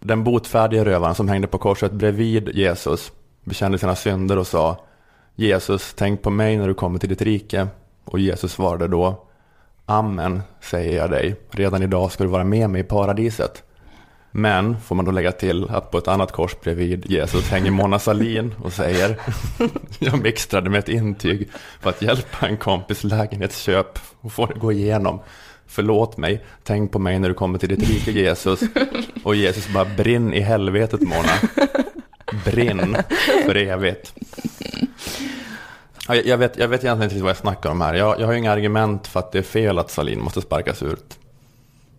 Den 0.00 0.24
botfärdige 0.24 0.84
rövaren 0.84 1.14
som 1.14 1.28
hängde 1.28 1.46
på 1.46 1.58
korset 1.58 1.92
bredvid 1.92 2.48
Jesus 2.54 3.12
bekände 3.44 3.78
sina 3.78 3.96
synder 3.96 4.38
och 4.38 4.46
sa 4.46 4.84
Jesus, 5.34 5.94
tänk 5.96 6.22
på 6.22 6.30
mig 6.30 6.56
när 6.56 6.68
du 6.68 6.74
kommer 6.74 6.98
till 6.98 7.08
ditt 7.08 7.22
rike. 7.22 7.68
Och 8.04 8.18
Jesus 8.18 8.52
svarade 8.52 8.88
då 8.88 9.26
Amen, 9.86 10.42
säger 10.60 10.96
jag 10.96 11.10
dig. 11.10 11.36
Redan 11.50 11.82
idag 11.82 12.12
ska 12.12 12.24
du 12.24 12.30
vara 12.30 12.44
med 12.44 12.70
mig 12.70 12.80
i 12.80 12.84
paradiset. 12.84 13.62
Men, 14.30 14.80
får 14.80 14.94
man 14.94 15.04
då 15.04 15.10
lägga 15.10 15.32
till, 15.32 15.70
att 15.70 15.90
på 15.90 15.98
ett 15.98 16.08
annat 16.08 16.32
kors 16.32 16.60
bredvid 16.62 17.10
Jesus 17.10 17.50
hänger 17.50 17.70
Mona 17.70 17.98
Sahlin 17.98 18.54
och 18.62 18.72
säger 18.72 19.20
Jag 19.98 20.22
mixtrade 20.22 20.70
med 20.70 20.78
ett 20.78 20.88
intyg 20.88 21.48
för 21.80 21.90
att 21.90 22.02
hjälpa 22.02 22.48
en 22.48 22.56
kompis 22.56 23.04
lägenhetsköp 23.04 23.98
och 24.20 24.32
få 24.32 24.46
det 24.46 24.58
gå 24.58 24.72
igenom. 24.72 25.20
Förlåt 25.66 26.16
mig, 26.16 26.44
tänk 26.62 26.92
på 26.92 26.98
mig 26.98 27.18
när 27.18 27.28
du 27.28 27.34
kommer 27.34 27.58
till 27.58 27.68
ditt 27.68 27.88
rike 27.88 28.10
Jesus. 28.10 28.60
Och 29.24 29.36
Jesus 29.36 29.68
bara, 29.68 29.84
brinn 29.84 30.34
i 30.34 30.40
helvetet 30.40 31.00
Mona. 31.00 31.32
Brinn 32.44 32.96
för 33.46 33.56
evigt. 33.56 34.14
Ja, 36.08 36.14
jag, 36.14 36.26
jag, 36.26 36.38
vet, 36.38 36.58
jag 36.58 36.68
vet 36.68 36.84
egentligen 36.84 37.10
inte 37.12 37.22
vad 37.22 37.30
jag 37.30 37.36
snackar 37.36 37.70
om 37.70 37.80
här. 37.80 37.94
Jag, 37.94 38.20
jag 38.20 38.26
har 38.26 38.32
ju 38.32 38.38
inga 38.38 38.52
argument 38.52 39.06
för 39.06 39.20
att 39.20 39.32
det 39.32 39.38
är 39.38 39.42
fel 39.42 39.78
att 39.78 39.90
Salin 39.90 40.20
måste 40.20 40.40
sparkas 40.40 40.82
ut. 40.82 41.18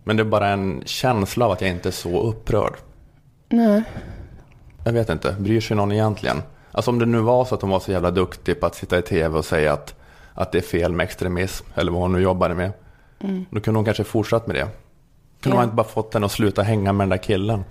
Men 0.03 0.17
det 0.17 0.23
är 0.23 0.25
bara 0.25 0.47
en 0.47 0.83
känsla 0.85 1.45
av 1.45 1.51
att 1.51 1.61
jag 1.61 1.69
inte 1.69 1.89
är 1.89 1.91
så 1.91 2.21
upprörd. 2.23 2.73
Nej. 3.49 3.83
Jag 4.83 4.93
vet 4.93 5.09
inte, 5.09 5.35
bryr 5.39 5.61
sig 5.61 5.77
någon 5.77 5.91
egentligen? 5.91 6.41
Alltså 6.71 6.91
om 6.91 6.99
det 6.99 7.05
nu 7.05 7.19
var 7.19 7.45
så 7.45 7.55
att 7.55 7.61
hon 7.61 7.69
var 7.71 7.79
så 7.79 7.91
jävla 7.91 8.11
duktig 8.11 8.59
på 8.59 8.65
att 8.65 8.75
sitta 8.75 8.97
i 8.97 9.01
tv 9.01 9.37
och 9.37 9.45
säga 9.45 9.73
att, 9.73 9.95
att 10.33 10.51
det 10.51 10.57
är 10.57 10.61
fel 10.61 10.91
med 10.91 11.03
extremism, 11.03 11.65
eller 11.75 11.91
vad 11.91 12.01
hon 12.01 12.13
nu 12.13 12.19
jobbade 12.21 12.55
med. 12.55 12.71
Då 13.49 13.59
kunde 13.59 13.77
hon 13.77 13.85
kanske 13.85 14.03
fortsatt 14.03 14.47
med 14.47 14.55
det. 14.55 14.67
Kunde 15.41 15.55
Ja. 15.55 15.55
man 15.55 15.63
inte 15.63 15.75
bara 15.75 15.87
fått 15.87 16.13
henne 16.13 16.25
att 16.25 16.31
sluta 16.31 16.61
hänga 16.63 16.93
med 16.93 17.05
den 17.05 17.09
där 17.09 17.23
killen? 17.23 17.63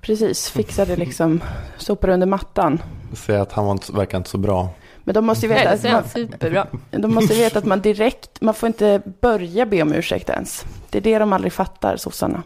Precis, 0.00 0.50
fixade 0.50 0.96
liksom, 0.96 1.40
sopar 1.76 2.08
under 2.08 2.26
mattan. 2.26 2.82
Säga 3.14 3.42
att 3.42 3.52
han 3.52 3.64
var 3.64 3.72
inte, 3.72 3.92
verkar 3.92 4.18
inte 4.18 4.30
så 4.30 4.38
bra. 4.38 4.68
Men 5.06 5.14
de 5.14 5.26
måste 5.26 5.46
ju 5.46 5.52
veta 5.52 5.70
att 5.70 5.82
man, 5.82 6.04
superbra. 6.08 6.66
de 6.90 7.14
måste 7.14 7.34
veta 7.34 7.58
att 7.58 7.64
man 7.64 7.80
direkt, 7.80 8.40
man 8.40 8.54
får 8.54 8.66
inte 8.66 9.02
börja 9.20 9.66
be 9.66 9.82
om 9.82 9.92
ursäkt 9.92 10.28
ens. 10.30 10.64
Det 10.90 10.98
är 10.98 11.02
det 11.02 11.18
de 11.18 11.32
aldrig 11.32 11.52
fattar, 11.52 11.96
sossarna. 11.96 12.42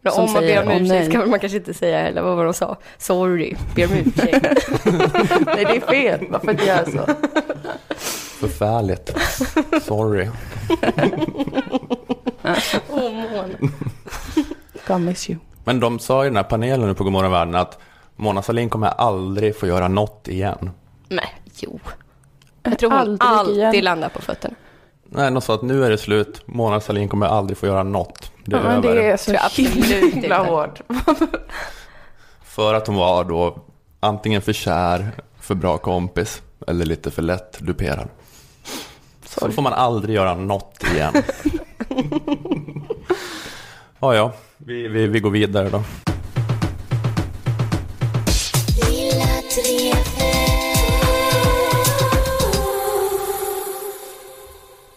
Men 0.00 0.12
om 0.12 0.32
man 0.32 0.42
ber 0.42 0.62
om 0.62 0.68
"Åh, 0.68 0.74
ursäkt 0.76 0.88
nej." 0.88 1.10
ska 1.10 1.26
man 1.26 1.40
kanske 1.40 1.58
inte 1.58 1.74
säga 1.74 2.02
heller, 2.02 2.22
vad 2.22 2.36
var 2.36 2.44
de 2.44 2.54
sa? 2.54 2.76
Sorry, 2.98 3.54
ber 3.74 3.86
om 3.86 3.92
ursäkt. 3.92 4.68
Nej, 5.46 5.64
det 5.64 5.76
är 5.76 5.80
fel. 5.80 6.26
Varför 6.30 6.50
inte 6.50 6.64
göra 6.64 6.84
så? 6.84 7.14
Förfärligt. 8.40 9.16
Sorry. 9.82 10.28
Åh, 12.90 13.12
Mona. 13.12 13.72
God 14.86 15.00
miss 15.00 15.30
you. 15.30 15.38
Men 15.64 15.80
de 15.80 15.98
sa 15.98 16.24
i 16.24 16.28
den 16.28 16.36
här 16.36 16.42
panelen 16.44 16.88
nu 16.88 16.94
på 16.94 17.04
Godmorgon 17.04 17.32
Världen 17.32 17.54
att 17.54 17.78
Mona 18.16 18.42
Sahlin 18.42 18.70
kommer 18.70 18.86
aldrig 18.88 19.56
få 19.56 19.66
göra 19.66 19.88
något 19.88 20.28
igen. 20.28 20.70
Nej, 21.08 21.34
jo. 21.62 21.80
Jag 22.62 22.78
tror 22.78 22.90
hon 22.90 22.98
Aldrig 22.98 23.20
alltid 23.20 23.56
igen. 23.74 23.84
landar 23.84 24.08
på 24.08 24.22
fötterna. 24.22 24.54
Nej, 25.04 25.30
de 25.30 25.40
sa 25.42 25.54
att 25.54 25.62
nu 25.62 25.84
är 25.84 25.90
det 25.90 25.98
slut. 25.98 26.42
Mona 26.46 26.80
Sahlin 26.80 27.08
kommer 27.08 27.26
aldrig 27.26 27.56
få 27.58 27.66
göra 27.66 27.82
något. 27.82 28.32
Det 28.44 28.56
är 28.56 28.60
Ja, 28.60 28.64
men 28.68 28.76
över. 28.84 28.94
det 28.94 29.10
är 29.10 29.16
så 29.16 29.32
himla 30.14 30.38
hårt. 30.44 30.80
För 32.44 32.74
att 32.74 32.86
hon 32.86 32.96
var 32.96 33.24
då 33.24 33.58
antingen 34.00 34.42
för 34.42 34.52
kär, 34.52 35.10
för 35.40 35.54
bra 35.54 35.78
kompis 35.78 36.42
eller 36.66 36.84
lite 36.84 37.10
för 37.10 37.22
lätt 37.22 37.58
duperad. 37.58 38.08
Så 39.24 39.40
Sorry. 39.40 39.52
får 39.52 39.62
man 39.62 39.72
aldrig 39.72 40.14
göra 40.14 40.34
något 40.34 40.84
igen. 40.94 41.12
ja, 44.00 44.14
ja, 44.14 44.32
vi, 44.56 44.88
vi, 44.88 45.06
vi 45.06 45.20
går 45.20 45.30
vidare 45.30 45.68
då. 45.68 45.82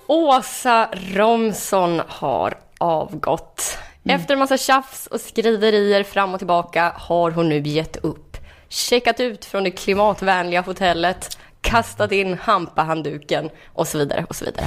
Åsa 0.08 0.90
Romson 1.14 2.02
har 2.08 2.58
avgått. 2.78 3.78
Efter 4.10 4.34
en 4.34 4.40
massa 4.40 4.58
tjafs 4.58 5.08
och 5.08 5.22
skriverier 5.22 6.04
fram 6.04 6.34
och 6.34 6.40
tillbaka 6.40 6.92
har 6.96 7.32
hon 7.32 7.50
nu 7.50 7.60
gett 7.62 7.98
upp. 7.98 8.38
Checkat 8.70 9.20
ut 9.20 9.46
från 9.46 9.64
det 9.64 9.72
klimatvänliga 9.72 10.62
hotellet, 10.62 11.38
kastat 11.62 12.12
in 12.12 12.38
hampahandduken 12.42 13.50
och 13.74 13.88
så 13.88 13.98
vidare 13.98 14.26
och 14.30 14.36
så 14.36 14.46
vidare. 14.46 14.66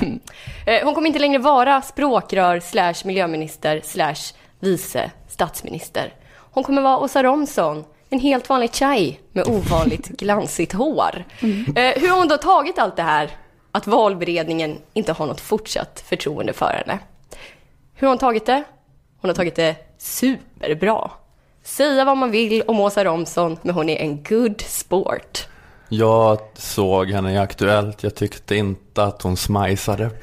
Eh, 0.66 0.84
Hon 0.84 0.94
kommer 0.94 1.06
inte 1.06 1.18
längre 1.18 1.38
vara 1.38 1.82
språkrör 1.82 2.60
slash 2.60 2.94
miljöminister 3.04 3.80
slash 3.84 4.34
vice 4.60 5.10
statsminister. 5.28 6.14
Hon 6.52 6.64
kommer 6.64 6.82
vara 6.82 6.98
Åsa 6.98 7.22
Romson, 7.22 7.84
en 8.10 8.20
helt 8.20 8.48
vanlig 8.48 8.74
tjej 8.74 9.20
med 9.32 9.48
ovanligt 9.48 10.08
glansigt 10.18 10.72
hår. 10.72 11.24
Eh, 11.42 12.00
Hur 12.00 12.08
har 12.08 12.18
hon 12.18 12.28
då 12.28 12.36
tagit 12.36 12.78
allt 12.78 12.96
det 12.96 13.02
här? 13.02 13.30
Att 13.72 13.86
valberedningen 13.86 14.78
inte 14.92 15.12
har 15.12 15.26
något 15.26 15.40
fortsatt 15.40 16.04
förtroende 16.06 16.52
för 16.52 16.72
henne. 16.86 16.98
Hur 17.94 18.06
har 18.06 18.08
hon 18.08 18.18
tagit 18.18 18.46
det? 18.46 18.64
Hon 19.20 19.30
har 19.30 19.34
tagit 19.34 19.56
det 19.56 19.76
superbra. 19.98 21.10
Säga 21.62 22.04
vad 22.04 22.16
man 22.16 22.30
vill 22.30 22.62
om 22.62 22.80
Åsa 22.80 23.04
Romson, 23.04 23.58
men 23.62 23.74
hon 23.74 23.88
är 23.88 23.96
en 23.96 24.22
good 24.22 24.60
sport. 24.60 25.46
Jag 25.88 26.38
såg 26.54 27.10
henne 27.10 27.32
i 27.32 27.38
Aktuellt. 27.38 28.02
Jag 28.02 28.14
tyckte 28.14 28.56
inte 28.56 29.04
att 29.04 29.22
hon 29.22 29.36
smajsade. 29.36 30.10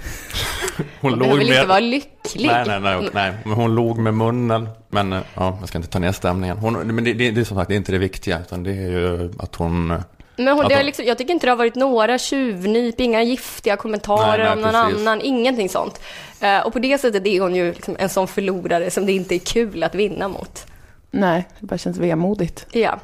Hon 1.02 1.12
Hon 1.12 1.20
behöver 1.20 1.38
väl 1.38 1.48
inte 1.48 1.66
vara 1.66 1.80
lycklig? 1.80 2.48
Nej, 2.48 2.64
nej, 2.68 2.80
nej, 2.80 3.10
nej. 3.14 3.34
Men 3.44 3.54
hon 3.54 3.76
log 3.76 3.98
med 3.98 4.14
munnen. 4.14 4.70
Men 4.90 5.14
eh, 5.14 5.20
ja, 5.36 5.58
jag 5.60 5.70
ska 5.70 5.78
inte 5.78 5.90
ta 5.90 6.00
ner 6.00 6.12
stämningen. 6.12 6.58
Hon, 6.58 6.96
men 6.96 7.04
det, 7.04 7.14
det, 7.14 7.32
det 7.32 7.42
är 7.42 7.46
som 7.46 7.58
sagt 7.58 7.68
det 7.68 7.74
är 7.74 7.78
inte 7.78 7.92
det 7.92 7.98
viktiga, 7.98 8.40
utan 8.40 8.64
det 8.64 8.72
är 8.72 8.92
ju 8.92 9.32
att 9.40 9.56
hon... 9.56 10.04
Men 10.38 10.58
hon, 10.58 10.68
det 10.68 10.76
har 10.76 10.84
liksom, 10.84 11.06
jag 11.06 11.18
tycker 11.18 11.34
inte 11.34 11.46
det 11.48 11.52
har 11.52 11.58
varit 11.58 11.76
några 11.76 12.18
tjuvnyp, 12.18 13.00
inga 13.00 13.24
giftiga 13.24 13.78
kommentarer 13.78 14.38
Nej, 14.38 14.46
nej, 14.46 14.54
om 14.54 14.62
någon 14.62 14.86
precis. 14.86 15.02
annan, 15.02 15.22
ingenting 15.22 15.70
sånt. 15.70 16.02
Eh, 16.42 16.60
och 16.60 16.74
på 16.74 16.80
det 16.80 16.98
sättet 16.98 17.26
är 17.28 17.42
hon 17.42 17.56
ju 17.56 17.74
liksom 17.74 17.96
en 18.00 18.10
sån 18.10 18.28
förlorare 18.28 18.92
som 18.92 19.06
det 19.06 19.12
inte 19.12 19.36
är 19.36 19.40
kul 19.40 19.84
att 19.84 19.96
vinna 19.96 20.28
mot. 20.28 20.66
Nej, 21.12 21.48
det 21.60 21.66
bara 21.66 21.78
känns 21.78 21.98
vemodigt. 21.98 22.66
Ja. 22.72 22.90
Eh, 22.92 22.98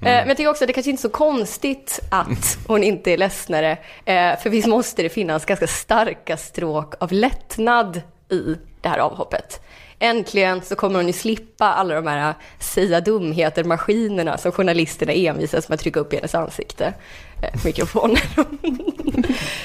Men 0.00 0.28
jag 0.28 0.36
tycker 0.36 0.50
också 0.50 0.64
att 0.64 0.68
det 0.68 0.72
kanske 0.72 0.90
inte 0.90 1.00
är 1.00 1.08
så 1.08 1.16
konstigt 1.16 2.00
att 2.10 2.58
hon 2.66 2.84
inte 2.84 3.10
är 3.10 3.16
ledsnare. 3.16 3.70
Eh, 4.04 4.36
För 4.42 4.50
visst 4.50 4.68
måste 4.68 5.02
det 5.02 5.08
finnas 5.08 5.44
ganska 5.44 5.66
starka 5.66 6.36
stråk 6.36 6.94
av 7.00 7.12
lättnad 7.12 8.00
i 8.30 8.56
det 8.80 8.88
här 8.88 8.98
avhoppet. 8.98 9.60
Äntligen 10.02 10.62
så 10.62 10.76
kommer 10.76 10.96
hon 10.96 11.06
ju 11.06 11.12
slippa 11.12 11.64
alla 11.64 11.94
de 11.94 12.06
här 12.06 12.34
säga 12.58 13.00
dumheter-maskinerna 13.00 14.36
som 14.36 14.52
journalisterna 14.52 15.12
envisas 15.12 15.68
med 15.68 15.74
att 15.74 15.80
trycka 15.80 16.00
upp 16.00 16.12
i 16.12 16.16
hennes 16.16 16.34
ansikte. 16.34 16.94
Eh, 17.42 17.64
Mikrofoner. 17.64 18.22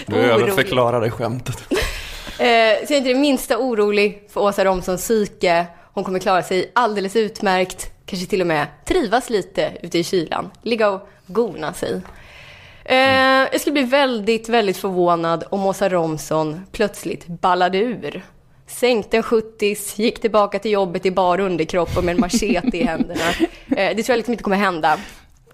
Du 0.06 0.16
Orolig. 0.16 0.30
överförklarade 0.30 1.12
skämtet. 1.12 1.58
Eh, 1.72 1.78
så 2.38 2.40
jag 2.40 2.92
är 2.92 2.98
inte 2.98 3.10
det 3.10 3.16
minsta 3.20 3.58
orolig 3.58 4.28
för 4.30 4.42
Åsa 4.42 4.66
Romsons 4.66 5.02
psyke. 5.02 5.66
Hon 5.94 6.04
kommer 6.04 6.20
klara 6.20 6.44
sig 6.44 6.72
alldeles 6.76 7.16
utmärkt. 7.16 7.92
Kanske 8.06 8.28
till 8.28 8.42
och 8.42 8.48
med 8.48 8.68
trivas 8.86 9.30
lite 9.30 9.72
ute 9.82 10.00
i 10.00 10.04
kylan. 10.04 10.52
Ligga 10.62 10.90
och 10.90 11.10
gona 11.28 11.74
sig. 11.74 12.02
Eh, 12.86 12.98
jag 13.52 13.62
skulle 13.62 13.74
bli 13.74 13.84
väldigt, 13.84 14.50
väldigt 14.50 14.78
förvånad 14.78 15.44
om 15.50 15.66
Åsa 15.66 15.90
Romson 15.90 16.66
plötsligt 16.72 17.28
ballade 17.28 17.78
ur. 17.78 18.24
Sänkte 18.68 19.18
en 19.18 19.24
70 19.24 19.76
gick 19.96 20.22
tillbaka 20.22 20.60
till 20.60 20.72
jobbet 20.72 21.06
i 21.06 21.12
bar 21.12 21.40
underkropp 21.40 21.98
och 21.98 22.04
med 22.04 22.16
en 22.16 22.22
machete 22.22 22.78
i 22.78 22.84
händerna. 22.84 23.22
Eh, 23.78 23.96
det 23.96 24.04
tror 24.04 24.14
jag 24.14 24.18
liksom 24.18 24.32
inte 24.32 24.44
kommer 24.44 24.58
hända. 24.58 24.98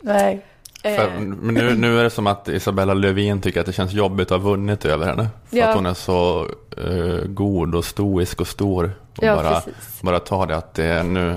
Nej. 0.02 0.46
Eh, 0.84 0.96
För, 0.96 1.10
men 1.20 1.54
nu, 1.54 1.76
nu 1.76 2.00
är 2.00 2.04
det 2.04 2.10
som 2.10 2.28
att 2.28 2.48
Isabella 2.48 2.94
Lövin 2.94 3.42
tycker 3.42 3.60
att 3.60 3.66
det 3.66 3.74
känns 3.74 3.94
jobbigt 3.94 4.32
att 4.32 4.42
ha 4.42 4.50
vunnit 4.50 4.86
över 4.86 5.06
henne. 5.06 5.28
För 5.50 5.58
Ja. 5.58 5.66
att 5.68 5.76
hon 5.76 5.86
är 5.86 5.94
så 5.94 6.48
eh, 6.78 7.26
god 7.28 7.76
och 7.76 7.86
stoisk 7.86 8.42
och 8.42 8.48
stor. 8.48 8.92
Och 9.18 9.24
Ja, 9.24 9.36
bara, 9.36 9.50
precis. 9.62 10.02
bara 10.02 10.20
ta 10.20 10.46
det 10.46 10.56
att 10.56 10.74
det 10.74 10.86
är 10.86 11.04
nu... 11.04 11.36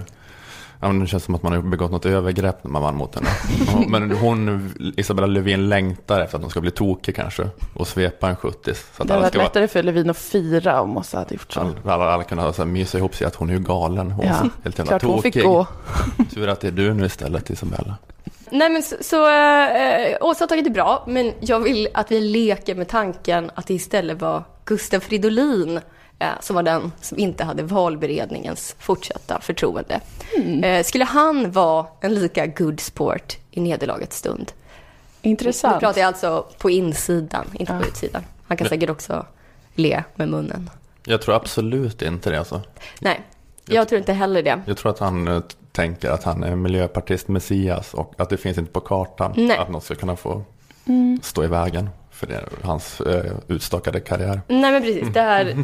Ja, 0.80 0.88
men 0.88 1.00
det 1.00 1.06
känns 1.06 1.24
som 1.24 1.34
att 1.34 1.42
man 1.42 1.52
har 1.52 1.62
begått 1.62 1.90
något 1.90 2.06
övergrepp 2.06 2.64
när 2.64 2.70
man 2.70 2.82
vann 2.82 2.96
mot 2.96 3.14
henne. 3.14 3.28
Men 3.88 4.10
hon, 4.12 4.72
Isabella 4.96 5.26
Lövin 5.26 5.68
längtar 5.68 6.20
efter 6.20 6.36
att 6.36 6.42
hon 6.42 6.50
ska 6.50 6.60
bli 6.60 6.70
tokig 6.70 7.16
kanske. 7.16 7.48
Och 7.74 7.88
svepa 7.88 8.28
en 8.28 8.36
70 8.36 8.74
Så 8.96 9.02
att 9.02 9.08
Det 9.08 9.14
hade 9.14 9.22
varit 9.22 9.32
ska 9.32 9.38
vara, 9.38 9.46
lättare 9.48 9.68
för 9.68 9.82
Levin 9.82 10.10
att 10.10 10.16
fira 10.18 10.80
om 10.80 10.96
Åsa 10.96 11.18
hade 11.18 11.34
gjort 11.34 11.52
så. 11.52 11.60
alla, 11.60 11.72
alla, 11.94 12.04
alla 12.12 12.24
kunna 12.24 12.52
så 12.52 12.62
här, 12.62 12.66
mysa 12.70 12.98
ihop 12.98 13.14
sig 13.14 13.26
att 13.26 13.34
hon 13.34 13.50
är 13.50 13.54
ju 13.54 13.60
galen. 13.60 14.10
Hon 14.10 14.26
Ja, 14.26 14.32
är 14.32 14.50
helt 14.62 14.78
jävla 14.78 14.84
Klart 14.90 15.02
hon 15.02 15.16
tokig. 15.16 15.34
fick 15.34 15.42
gå. 15.44 15.66
Tur 16.34 16.48
att 16.48 16.60
det 16.60 16.66
är 16.68 16.72
du 16.72 16.94
nu 16.94 17.06
istället 17.06 17.50
Isabella. 17.50 17.96
Nej 18.50 18.70
men 18.70 18.82
så, 18.82 18.96
så 19.00 19.16
äh, 19.30 20.16
Åsa 20.20 20.42
har 20.42 20.46
tagit 20.48 20.64
det 20.64 20.70
bra, 20.70 21.04
men 21.06 21.32
jag 21.40 21.60
vill 21.60 21.88
att 21.94 22.10
vi 22.10 22.20
leker 22.20 22.74
med 22.74 22.88
tanken 22.88 23.50
att 23.54 23.66
det 23.66 23.74
istället 23.74 24.20
var 24.20 24.42
Gustav 24.64 25.00
Fridolin 25.00 25.80
som 26.40 26.56
var 26.56 26.62
den 26.62 26.92
som 27.00 27.18
inte 27.18 27.44
hade 27.44 27.62
valberedningens 27.62 28.76
fortsatta 28.78 29.40
förtroende. 29.40 30.00
Eh, 30.62 30.84
skulle 30.84 31.04
han 31.04 31.50
vara 31.52 31.86
en 32.00 32.14
lika 32.14 32.46
good 32.46 32.80
sport 32.80 33.36
i 33.50 33.60
nederlagets 33.60 34.16
stund? 34.16 34.52
Nu 35.22 35.30
Intressant. 35.30 35.80
pratar 35.80 36.00
jag 36.00 36.08
alltså 36.08 36.46
på 36.58 36.70
insidan, 36.70 37.46
inte 37.52 37.72
på 37.72 37.78
Ja. 37.82 37.86
utsidan. 37.88 38.22
Han 38.46 38.56
kan 38.56 38.68
säkert 38.68 38.90
också 38.90 39.26
le 39.74 40.02
med 40.14 40.28
munnen. 40.28 40.70
Jag 41.04 41.22
tror 41.22 41.34
absolut 41.34 42.02
inte 42.02 42.30
det 42.30 42.38
alltså. 42.38 42.60
Nej, 43.00 43.20
jag 43.68 43.88
tror 43.88 43.98
inte 43.98 44.12
heller 44.12 44.42
det. 44.42 44.60
Jag 44.66 44.76
tror 44.76 44.90
att 44.92 44.98
han 44.98 45.28
eh, 45.28 45.40
tänker 45.72 46.10
att 46.10 46.24
han 46.24 46.42
är 46.44 46.56
miljöpartist 46.56 47.28
Messias 47.28 47.94
och 47.94 48.14
att 48.18 48.28
det 48.30 48.36
finns 48.36 48.58
inte 48.58 48.72
på 48.72 48.80
kartan 48.80 49.32
Nej. 49.36 49.56
att 49.58 49.70
något 49.70 49.84
ska 49.84 49.94
kunna 49.94 50.16
få 50.16 50.42
stå 51.22 51.44
i 51.44 51.46
vägen 51.46 51.90
för 52.16 52.26
det, 52.26 52.44
hans 52.62 53.00
eh, 53.00 53.32
utstakade 53.48 54.00
karriär. 54.00 54.40
Nej 54.48 54.72
men 54.72 54.82
precis, 54.82 55.08
det 55.12 55.20
här 55.20 55.54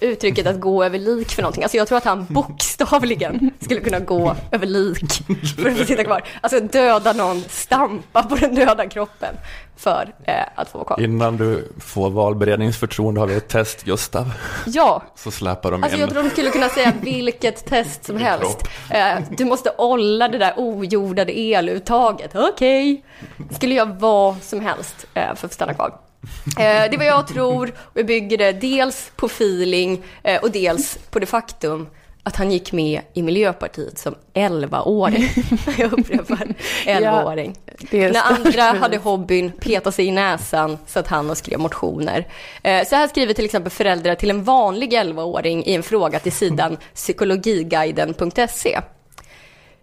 uttrycket 0.00 0.46
att 0.46 0.60
gå 0.60 0.84
över 0.84 0.98
lik 0.98 1.28
för 1.28 1.42
någonting. 1.42 1.62
Alltså 1.62 1.76
jag 1.76 1.88
tror 1.88 1.98
att 1.98 2.04
han 2.04 2.26
bokstavligen 2.28 3.50
skulle 3.60 3.80
kunna 3.80 3.98
gå 3.98 4.36
över 4.50 4.66
lik 4.66 5.12
för 5.56 5.70
att 5.70 5.78
få 5.78 5.84
sitta 5.84 6.04
kvar. 6.04 6.24
Alltså 6.40 6.60
döda 6.60 7.12
någon, 7.12 7.40
stampa 7.48 8.22
på 8.22 8.34
den 8.34 8.54
döda 8.54 8.88
kroppen 8.88 9.34
för 9.78 10.14
eh, 10.24 10.34
att 10.54 10.68
få 10.68 10.78
vara 10.78 10.86
kvar. 10.86 11.00
Innan 11.00 11.36
du 11.36 11.72
får 11.80 12.10
valberedningsförtroende 12.10 13.20
har 13.20 13.26
vi 13.26 13.34
ett 13.34 13.48
test 13.48 13.84
Gustav. 13.84 14.32
Ja, 14.66 15.02
Så 15.14 15.30
släpar 15.30 15.70
de 15.70 15.82
alltså 15.82 15.96
in. 15.96 16.00
jag 16.00 16.10
tror 16.10 16.22
de 16.22 16.30
skulle 16.30 16.50
kunna 16.50 16.68
säga 16.68 16.92
vilket 17.00 17.66
test 17.66 18.04
som 18.04 18.16
helst. 18.28 18.58
Eh, 18.90 19.18
du 19.30 19.44
måste 19.44 19.70
olla 19.78 20.28
det 20.28 20.38
där 20.38 20.54
ojordade 20.56 21.32
eluttaget. 21.32 22.30
Okej. 22.34 23.04
Skulle 23.50 23.74
jag 23.74 23.86
vad 24.00 24.42
som 24.42 24.60
helst 24.60 25.06
eh, 25.14 25.22
för 25.24 25.30
att 25.32 25.38
få 25.38 25.48
stanna 25.48 25.74
kvar. 25.74 25.98
Eh, 26.46 26.54
det 26.56 26.94
är 26.94 26.98
vad 26.98 27.06
jag 27.06 27.28
tror 27.28 27.72
och 27.78 27.98
jag 27.98 28.06
bygger 28.06 28.38
det 28.38 28.52
dels 28.52 29.10
på 29.16 29.26
feeling 29.26 30.04
eh, 30.22 30.42
och 30.42 30.50
dels 30.50 30.98
på 31.10 31.18
det 31.18 31.26
faktum 31.26 31.86
att 32.28 32.36
han 32.36 32.50
gick 32.50 32.72
med 32.72 33.00
i 33.14 33.22
Miljöpartiet 33.22 33.98
som 33.98 34.14
11-åring. 34.34 35.28
Jag 35.78 35.92
upprepar, 35.92 36.54
11-åring. 36.86 37.56
det 37.90 38.04
är 38.04 38.12
När 38.12 38.22
andra 38.22 38.62
hade 38.62 38.96
hobbyn 38.96 39.52
peta 39.52 39.92
sig 39.92 40.06
i 40.06 40.10
näsan 40.10 40.78
så 40.86 40.98
att 40.98 41.08
han 41.08 41.30
och 41.30 41.36
skrev 41.38 41.58
motioner. 41.60 42.26
Eh, 42.62 42.84
Så 42.86 42.96
här 42.96 43.08
skriver 43.08 43.34
till 43.34 43.44
exempel 43.44 43.70
föräldrar 43.72 44.14
till 44.14 44.30
en 44.30 44.44
vanlig 44.44 44.92
11-åring 44.92 45.64
i 45.64 45.74
en 45.74 45.82
fråga 45.82 46.18
till 46.18 46.32
sidan 46.32 46.76
psykologiguiden.se. 46.94 48.80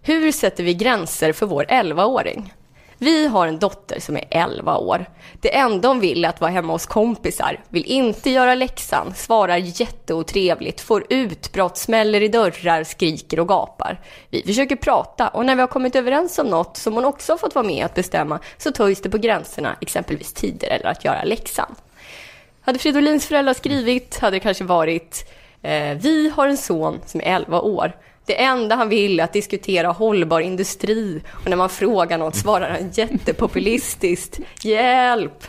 Hur 0.02 0.32
sätter 0.32 0.64
vi 0.64 0.74
gränser 0.74 1.34
för 1.34 1.46
vår 1.46 1.66
11-åring? 1.70 2.54
Vi 2.98 3.28
har 3.28 3.48
en 3.48 3.60
dotter 3.60 4.00
som 4.00 4.18
är 4.18 4.24
11 4.30 4.78
år. 4.78 5.06
Det 5.42 5.56
enda 5.56 5.88
hon 5.88 6.00
vill 6.00 6.26
är 6.26 6.30
att 6.30 6.42
vara 6.42 6.52
hemma 6.52 6.74
hos 6.74 6.86
kompisar, 6.86 7.60
vill 7.70 7.86
inte 7.86 8.30
göra 8.30 8.56
läxan, 8.56 9.14
svarar 9.16 9.58
jätteotrevligt, 9.58 10.82
får 10.82 11.06
utbrott, 11.10 11.78
smäller 11.78 12.22
i 12.22 12.28
dörrar, 12.28 12.84
skriker 12.84 13.40
och 13.40 13.48
gapar. 13.48 14.00
Vi 14.30 14.42
försöker 14.42 14.76
prata 14.76 15.28
och 15.28 15.46
när 15.46 15.56
vi 15.56 15.62
har 15.62 15.68
kommit 15.68 15.96
överens 15.96 16.40
om 16.40 16.48
något 16.48 16.78
som 16.78 16.94
hon 16.94 17.06
också 17.06 17.34
har 17.34 17.38
fått 17.38 17.56
vara 17.56 17.66
med 17.66 17.86
att 17.86 17.96
bestämma 17.96 18.40
så 18.58 18.72
töjs 18.72 19.02
det 19.02 19.10
på 19.10 19.18
gränserna, 19.18 19.76
exempelvis 19.82 20.34
tider 20.34 20.68
eller 20.68 20.90
att 20.90 21.06
göra 21.06 21.24
läxan. 21.24 21.76
Hade 22.62 22.80
Fridolins 22.80 23.28
föräldrar 23.28 23.54
skrivit 23.54 24.20
hade 24.20 24.36
det 24.36 24.40
kanske 24.40 24.64
varit 24.64 25.32
eh, 25.62 25.98
Vi 25.98 26.32
har 26.36 26.48
en 26.48 26.58
son 26.58 27.00
som 27.06 27.22
är 27.22 27.36
11 27.36 27.62
år. 27.62 27.94
Det 28.26 28.44
enda 28.44 28.76
han 28.76 28.90
vill 28.90 29.20
är 29.20 29.24
att 29.24 29.34
diskutera 29.34 29.88
hållbar 29.88 30.40
industri 30.40 31.22
och 31.32 31.50
när 31.50 31.58
man 31.58 31.70
frågar 31.70 32.18
något 32.18 32.36
svarar 32.36 32.70
han 32.70 32.92
jättepopulistiskt 32.94 34.40
Hjälp! 34.62 35.44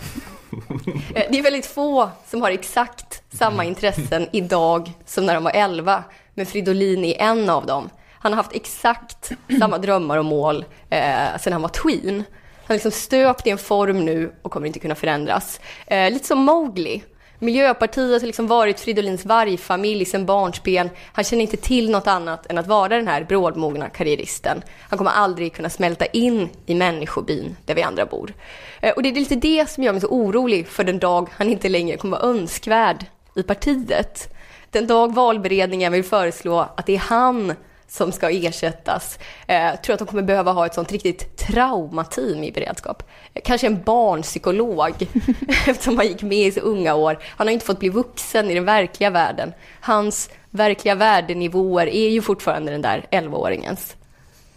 Eh, 1.14 1.22
det 1.30 1.38
är 1.38 1.42
väldigt 1.42 1.66
få 1.66 2.10
som 2.26 2.42
har 2.42 2.50
exakt 2.50 3.22
samma 3.32 3.64
intressen 3.64 4.28
idag 4.32 4.92
som 5.04 5.26
när 5.26 5.34
de 5.34 5.44
var 5.44 5.52
11, 5.54 6.04
men 6.34 6.46
Fridolin 6.46 7.04
är 7.04 7.22
en 7.22 7.50
av 7.50 7.66
dem. 7.66 7.90
Han 8.12 8.32
har 8.32 8.36
haft 8.36 8.56
exakt 8.56 9.32
samma 9.58 9.78
drömmar 9.78 10.18
och 10.18 10.24
mål 10.24 10.64
eh, 10.90 11.38
sedan 11.40 11.52
han 11.52 11.62
var 11.62 11.68
tween. 11.68 12.24
Han 12.66 12.74
är 12.74 12.74
liksom 12.74 12.90
stöpt 12.90 13.46
i 13.46 13.50
en 13.50 13.58
form 13.58 14.04
nu 14.04 14.32
och 14.42 14.50
kommer 14.50 14.66
inte 14.66 14.78
kunna 14.78 14.94
förändras. 14.94 15.60
Eh, 15.86 16.10
lite 16.10 16.26
som 16.26 16.38
Mowgli. 16.38 17.02
Miljöpartiet 17.38 18.20
har 18.20 18.26
liksom 18.26 18.46
varit 18.46 18.80
Fridolins 18.80 19.24
vargfamilj 19.24 20.04
sedan 20.04 20.26
barnsben. 20.26 20.90
Han 21.12 21.24
känner 21.24 21.42
inte 21.42 21.56
till 21.56 21.90
något 21.90 22.06
annat 22.06 22.50
än 22.50 22.58
att 22.58 22.66
vara 22.66 22.88
den 22.88 23.08
här 23.08 23.24
brådmogna 23.24 23.88
karriäristen. 23.88 24.62
Han 24.80 24.98
kommer 24.98 25.10
aldrig 25.10 25.52
kunna 25.52 25.70
smälta 25.70 26.06
in 26.06 26.48
i 26.66 26.74
människobyn 26.74 27.56
där 27.64 27.74
vi 27.74 27.82
andra 27.82 28.06
bor. 28.06 28.34
Eh, 28.80 28.92
och 28.92 29.02
det 29.02 29.08
är 29.08 29.12
lite 29.12 29.34
det 29.34 29.70
som 29.70 29.84
gör 29.84 29.92
mig 29.92 30.00
så 30.00 30.08
orolig 30.08 30.68
för 30.68 30.84
den 30.84 30.98
dag 30.98 31.28
han 31.32 31.48
inte 31.48 31.68
längre 31.68 31.96
kommer 31.96 32.16
vara 32.16 32.28
önskvärd 32.30 33.06
i 33.34 33.42
partiet. 33.42 34.32
Den 34.70 34.86
dag 34.86 35.14
valberedningen 35.14 35.92
vill 35.92 36.04
föreslå 36.04 36.58
att 36.76 36.86
det 36.86 36.94
är 36.94 36.98
han 36.98 37.54
som 37.88 38.12
ska 38.12 38.30
ersättas. 38.30 39.18
Eh, 39.46 39.76
tror 39.76 39.94
att 39.94 39.98
de 39.98 40.08
kommer 40.08 40.22
behöva 40.22 40.52
ha 40.52 40.66
ett 40.66 40.74
sånt 40.74 40.92
riktigt 40.92 41.36
traumateam 41.36 42.44
i 42.44 42.52
beredskap. 42.52 43.02
Eh, 43.34 43.42
kanske 43.44 43.66
en 43.66 43.82
barnpsykolog, 43.82 44.92
eftersom 45.66 45.96
han 45.96 46.06
gick 46.06 46.22
med 46.22 46.46
i 46.46 46.52
så 46.52 46.60
unga 46.60 46.94
år. 46.94 47.18
Han 47.36 47.46
har 47.46 47.52
inte 47.52 47.66
fått 47.66 47.78
bli 47.78 47.88
vuxen 47.88 48.50
i 48.50 48.54
den 48.54 48.64
verkliga 48.64 49.10
världen. 49.10 49.52
Hans 49.80 50.30
verkliga 50.50 50.94
värdenivåer 50.94 51.86
är 51.86 52.08
ju 52.08 52.22
fortfarande 52.22 52.72
den 52.72 52.82
där 52.82 53.06
11-åringens. 53.10 53.96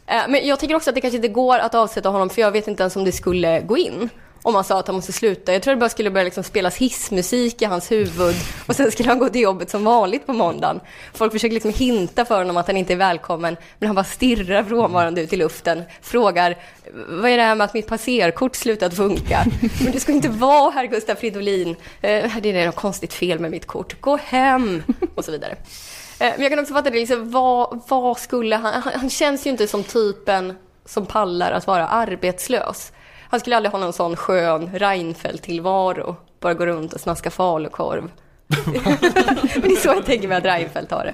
Eh, 0.08 0.22
Men 0.28 0.48
jag 0.48 0.60
tycker 0.60 0.76
också 0.76 0.90
att 0.90 0.96
det 0.96 1.02
kanske 1.02 1.16
inte 1.16 1.28
går 1.28 1.60
att 1.60 1.76
avsätta 1.76 2.10
honom, 2.10 2.30
för 2.30 2.42
jag 2.42 2.52
vet 2.52 2.68
inte 2.68 2.84
ens 2.84 2.96
om 2.96 3.04
det 3.04 3.12
skulle 3.12 3.60
gå 3.62 3.78
in. 3.78 4.10
Om 4.42 4.54
man 4.54 4.64
sa 4.64 4.80
att 4.80 4.88
han 4.88 4.96
måste 4.96 5.14
sluta. 5.14 5.54
Jag 5.54 5.62
tror 5.62 5.74
det 5.74 5.80
bara 5.80 5.90
skulle 5.90 6.12
börja 6.12 6.24
liksom 6.24 6.44
spelas 6.44 6.78
hissmusik 6.78 7.62
i 7.62 7.66
hans 7.66 7.92
huvud 7.92 8.36
och 8.68 8.76
sen 8.76 8.92
skulle 8.92 9.10
han 9.10 9.20
gå 9.20 9.30
till 9.30 9.42
jobbet 9.42 9.70
som 9.70 9.84
vanligt 9.84 10.26
på 10.26 10.34
måndagen. 10.34 10.80
Folk 11.14 11.32
försöker 11.32 11.54
liksom 11.54 11.74
hinta 11.74 12.26
för 12.26 12.38
honom 12.38 12.58
att 12.58 12.68
han 12.68 12.78
inte 12.78 12.94
är 12.94 12.98
välkommen, 12.98 13.58
men 13.80 13.88
han 13.88 13.96
bara 13.96 14.06
stirrar 14.06 14.64
frånvarande 14.64 15.22
ut 15.22 15.34
i 15.34 15.38
luften, 15.38 15.84
frågar 16.02 16.58
vad 17.10 17.32
är 17.32 17.38
det 17.38 17.44
här 17.44 17.56
med 17.56 17.66
att 17.66 17.74
mitt 17.74 17.88
passerkort 17.88 18.56
slutat 18.56 18.94
funka? 18.96 19.46
Men 19.84 19.92
det 19.92 20.00
ska 20.00 20.12
inte 20.12 20.30
vara 20.30 20.72
herr 20.72 20.86
Gustaf 20.86 21.20
Fridolin. 21.20 21.70
Eh, 22.02 22.32
Det 22.42 22.50
är 22.52 22.66
något 22.66 22.76
konstigt 22.76 23.14
fel 23.14 23.40
med 23.40 23.52
mitt 23.52 23.66
kort. 23.68 24.02
Gå 24.02 24.18
hem! 24.18 24.84
Och 25.16 25.26
så 25.26 25.32
vidare. 25.32 25.52
Eh, 25.52 25.58
Men 26.20 26.42
jag 26.42 26.52
kan 26.52 26.60
också 26.60 26.74
fatta 26.74 26.90
det, 26.90 27.00
liksom, 27.00 27.32
vad, 27.32 27.82
vad 27.88 28.18
skulle 28.18 28.56
han, 28.56 28.74
han... 28.84 28.94
Han 28.96 29.10
känns 29.10 29.46
ju 29.46 29.50
inte 29.50 29.68
som 29.68 29.84
typen 29.84 30.56
som 30.86 31.06
pallar 31.06 31.52
att 31.52 31.68
vara 31.68 31.88
arbetslös. 31.88 32.92
Han 33.30 33.40
skulle 33.40 33.56
aldrig 33.56 33.72
ha 33.72 33.80
någon 33.80 33.94
sån 33.94 34.16
skön 34.16 34.70
Reinfeldt-tillvaro. 34.74 36.16
Bara 36.40 36.54
gå 36.54 36.66
runt 36.66 36.94
och 36.94 37.00
snaska 37.00 37.30
falukorv. 37.30 38.12
Men 38.48 38.74
det 39.62 39.68
är 39.68 39.76
så 39.76 39.88
jag 39.88 40.06
tänker 40.06 40.28
mig 40.28 40.38
att 40.38 40.46
Reinfeldt 40.46 40.92
har 40.92 41.06
det. 41.06 41.14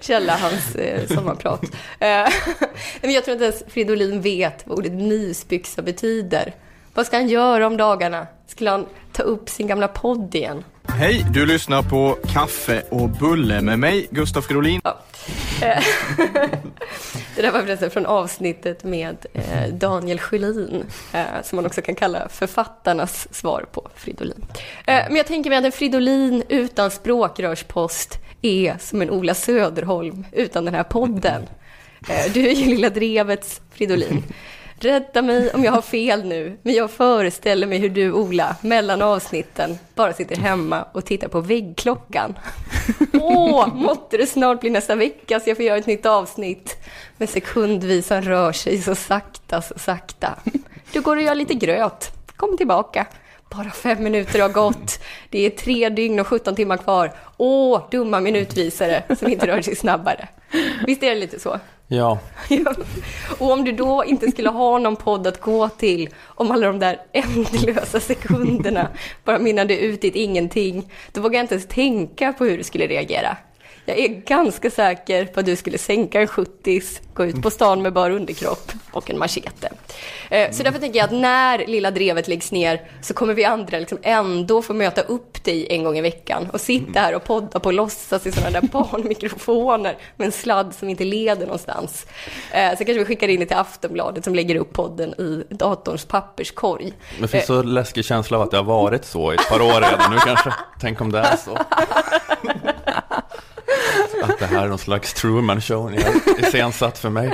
Källa 0.00 0.36
hans 0.36 0.76
eh, 0.76 1.06
sommarprat. 1.06 1.62
Eh, 1.98 2.08
men 3.00 3.12
jag 3.12 3.24
tror 3.24 3.32
inte 3.32 3.44
ens 3.44 3.62
Fridolin 3.68 4.20
vet 4.20 4.66
vad 4.66 4.78
ordet 4.78 4.92
mysbyxa 4.92 5.82
betyder. 5.82 6.54
Vad 6.94 7.06
ska 7.06 7.16
han 7.16 7.28
göra 7.28 7.66
om 7.66 7.76
dagarna? 7.76 8.26
Skulle 8.46 8.70
han 8.70 8.86
ta 9.12 9.22
upp 9.22 9.48
sin 9.48 9.66
gamla 9.66 9.88
podd 9.88 10.34
igen? 10.34 10.64
Hej, 10.88 11.26
du 11.32 11.46
lyssnar 11.46 11.82
på 11.82 12.18
Kaffe 12.32 12.82
och 12.90 13.08
bulle 13.08 13.60
med 13.60 13.78
mig, 13.78 14.08
Gustaf 14.10 14.44
Fridolin. 14.44 14.80
Ja. 14.84 14.98
Eh, 15.62 15.84
det 17.36 17.42
där 17.42 17.52
var 17.52 17.60
förresten 17.60 17.90
från 17.90 18.06
avsnittet 18.06 18.84
med 18.84 19.26
eh, 19.32 19.68
Daniel 19.72 20.18
Sjölin, 20.18 20.84
eh, 21.12 21.22
som 21.42 21.56
man 21.56 21.66
också 21.66 21.82
kan 21.82 21.94
kalla 21.94 22.28
författarnas 22.28 23.34
svar 23.34 23.66
på 23.72 23.88
Fridolin. 23.94 24.44
Men 24.86 25.16
jag 25.16 25.26
tänker 25.26 25.50
mig 25.50 25.58
att 25.58 25.64
en 25.64 25.72
Fridolin 25.72 26.42
utan 26.48 26.90
språkrörspost 26.90 28.18
är 28.42 28.76
som 28.80 29.02
en 29.02 29.10
Ola 29.10 29.34
Söderholm 29.34 30.26
utan 30.32 30.64
den 30.64 30.74
här 30.74 30.84
podden. 30.84 31.42
Du 32.34 32.48
är 32.48 32.52
ju 32.52 32.66
Lilla 32.66 32.90
Drevets 32.90 33.60
Fridolin. 33.70 34.22
Rädda 34.80 35.22
mig 35.22 35.50
om 35.54 35.64
jag 35.64 35.72
har 35.72 35.82
fel 35.82 36.24
nu, 36.24 36.58
men 36.62 36.74
jag 36.74 36.90
föreställer 36.90 37.66
mig 37.66 37.78
hur 37.78 37.88
du, 37.88 38.12
Ola, 38.12 38.56
mellan 38.62 39.02
avsnitten 39.02 39.78
bara 39.94 40.12
sitter 40.12 40.36
hemma 40.36 40.82
och 40.92 41.04
tittar 41.04 41.28
på 41.28 41.40
väggklockan. 41.40 42.38
Åh, 43.12 43.74
måtte 43.74 44.16
det 44.16 44.26
snart 44.26 44.60
bli 44.60 44.70
nästa 44.70 44.94
vecka 44.94 45.40
så 45.40 45.50
jag 45.50 45.56
får 45.56 45.66
göra 45.66 45.78
ett 45.78 45.86
nytt 45.86 46.06
avsnitt. 46.06 46.76
Men 47.16 47.28
sekundvisan 47.28 48.22
rör 48.22 48.52
sig 48.52 48.82
så 48.82 48.94
sakta, 48.94 49.62
så 49.62 49.78
sakta. 49.78 50.38
Du 50.92 51.00
går 51.00 51.16
och 51.16 51.22
gör 51.22 51.34
lite 51.34 51.54
gröt. 51.54 52.10
Kom 52.36 52.56
tillbaka. 52.56 53.06
Bara 53.50 53.70
fem 53.70 54.02
minuter 54.02 54.40
har 54.40 54.48
gått. 54.48 54.98
Det 55.30 55.46
är 55.46 55.50
tre 55.50 55.88
dygn 55.88 56.20
och 56.20 56.26
17 56.26 56.54
timmar 56.54 56.76
kvar. 56.76 57.12
Åh, 57.36 57.82
dumma 57.90 58.20
minutvisare 58.20 59.02
som 59.18 59.28
inte 59.28 59.46
rör 59.46 59.62
sig 59.62 59.76
snabbare. 59.76 60.28
Visst 60.86 61.02
är 61.02 61.08
det 61.08 61.20
lite 61.20 61.40
så? 61.40 61.58
Ja, 61.90 62.18
Och 63.38 63.52
om 63.52 63.64
du 63.64 63.72
då 63.72 64.04
inte 64.04 64.30
skulle 64.30 64.48
ha 64.48 64.78
någon 64.78 64.96
podd 64.96 65.26
att 65.26 65.40
gå 65.40 65.68
till 65.68 66.08
om 66.24 66.50
alla 66.50 66.66
de 66.66 66.78
där 66.78 67.00
ändlösa 67.12 68.00
sekunderna 68.00 68.88
bara 69.24 69.38
minnade 69.38 69.78
ut 69.78 70.04
i 70.04 70.08
ett 70.08 70.14
ingenting, 70.14 70.92
då 71.12 71.20
vågar 71.20 71.38
jag 71.38 71.44
inte 71.44 71.54
ens 71.54 71.66
tänka 71.66 72.32
på 72.32 72.44
hur 72.44 72.58
du 72.58 72.64
skulle 72.64 72.86
reagera. 72.86 73.36
Jag 73.88 73.98
är 73.98 74.08
ganska 74.08 74.70
säker 74.70 75.24
på 75.26 75.40
att 75.40 75.46
du 75.46 75.56
skulle 75.56 75.78
sänka 75.78 76.20
en 76.20 76.26
70 76.28 76.80
gå 77.14 77.24
ut 77.24 77.42
på 77.42 77.50
stan 77.50 77.82
med 77.82 77.92
bara 77.92 78.12
underkropp 78.14 78.72
och 78.90 79.10
en 79.10 79.18
machete. 79.18 79.68
Eh, 80.30 80.50
Så 80.50 80.62
därför 80.62 80.78
tänker 80.78 80.98
jag 80.98 81.04
att 81.04 81.12
när 81.20 81.66
Lilla 81.66 81.90
Drevet 81.90 82.28
läggs 82.28 82.52
ner 82.52 82.82
så 83.02 83.14
kommer 83.14 83.34
vi 83.34 83.44
andra 83.44 83.78
liksom 83.78 83.98
ändå 84.02 84.62
få 84.62 84.72
möta 84.74 85.00
upp 85.00 85.44
dig 85.44 85.66
en 85.70 85.84
gång 85.84 85.98
i 85.98 86.00
veckan 86.00 86.48
och 86.52 86.60
sitta 86.60 87.00
här 87.00 87.14
och 87.14 87.24
podda 87.24 87.60
på 87.60 87.70
låtsas 87.70 88.26
i 88.26 88.32
sådana 88.32 88.60
där 88.60 88.68
barnmikrofoner 88.72 89.96
med 90.16 90.26
en 90.26 90.32
sladd 90.32 90.74
som 90.74 90.88
inte 90.88 91.04
leder 91.04 91.46
någonstans. 91.46 92.06
Eh, 92.52 92.70
Så 92.70 92.76
kanske 92.76 92.98
vi 92.98 93.04
skickar 93.04 93.28
in 93.28 93.40
det 93.40 93.46
till 93.46 93.56
Aftonbladet 93.56 94.24
som 94.24 94.34
lägger 94.34 94.54
upp 94.56 94.72
podden 94.72 95.14
i 95.20 95.44
datorns 95.54 96.04
papperskorg. 96.04 96.92
men 97.18 97.28
finns 97.28 97.46
så 97.46 97.62
läskig 97.62 98.04
känsla 98.04 98.36
av 98.36 98.42
att 98.42 98.50
det 98.50 98.56
har 98.56 98.64
varit 98.64 99.04
så 99.04 99.32
i 99.32 99.34
ett 99.34 99.48
par 99.48 99.60
år 99.60 99.80
redan 99.80 100.10
nu 100.10 100.18
kanske. 100.24 100.54
Tänk 100.80 101.00
om 101.00 101.12
det 101.12 101.18
är 101.18 101.36
så. 101.36 101.58
Att 104.22 104.38
det 104.38 104.46
här 104.46 104.64
är 104.64 104.68
någon 104.68 104.78
slags 104.78 105.14
Truman 105.14 105.60
Show 105.60 105.90
ni 105.90 106.02
har 106.02 106.40
iscensatt 106.40 106.98
för 106.98 107.10
mig. 107.10 107.32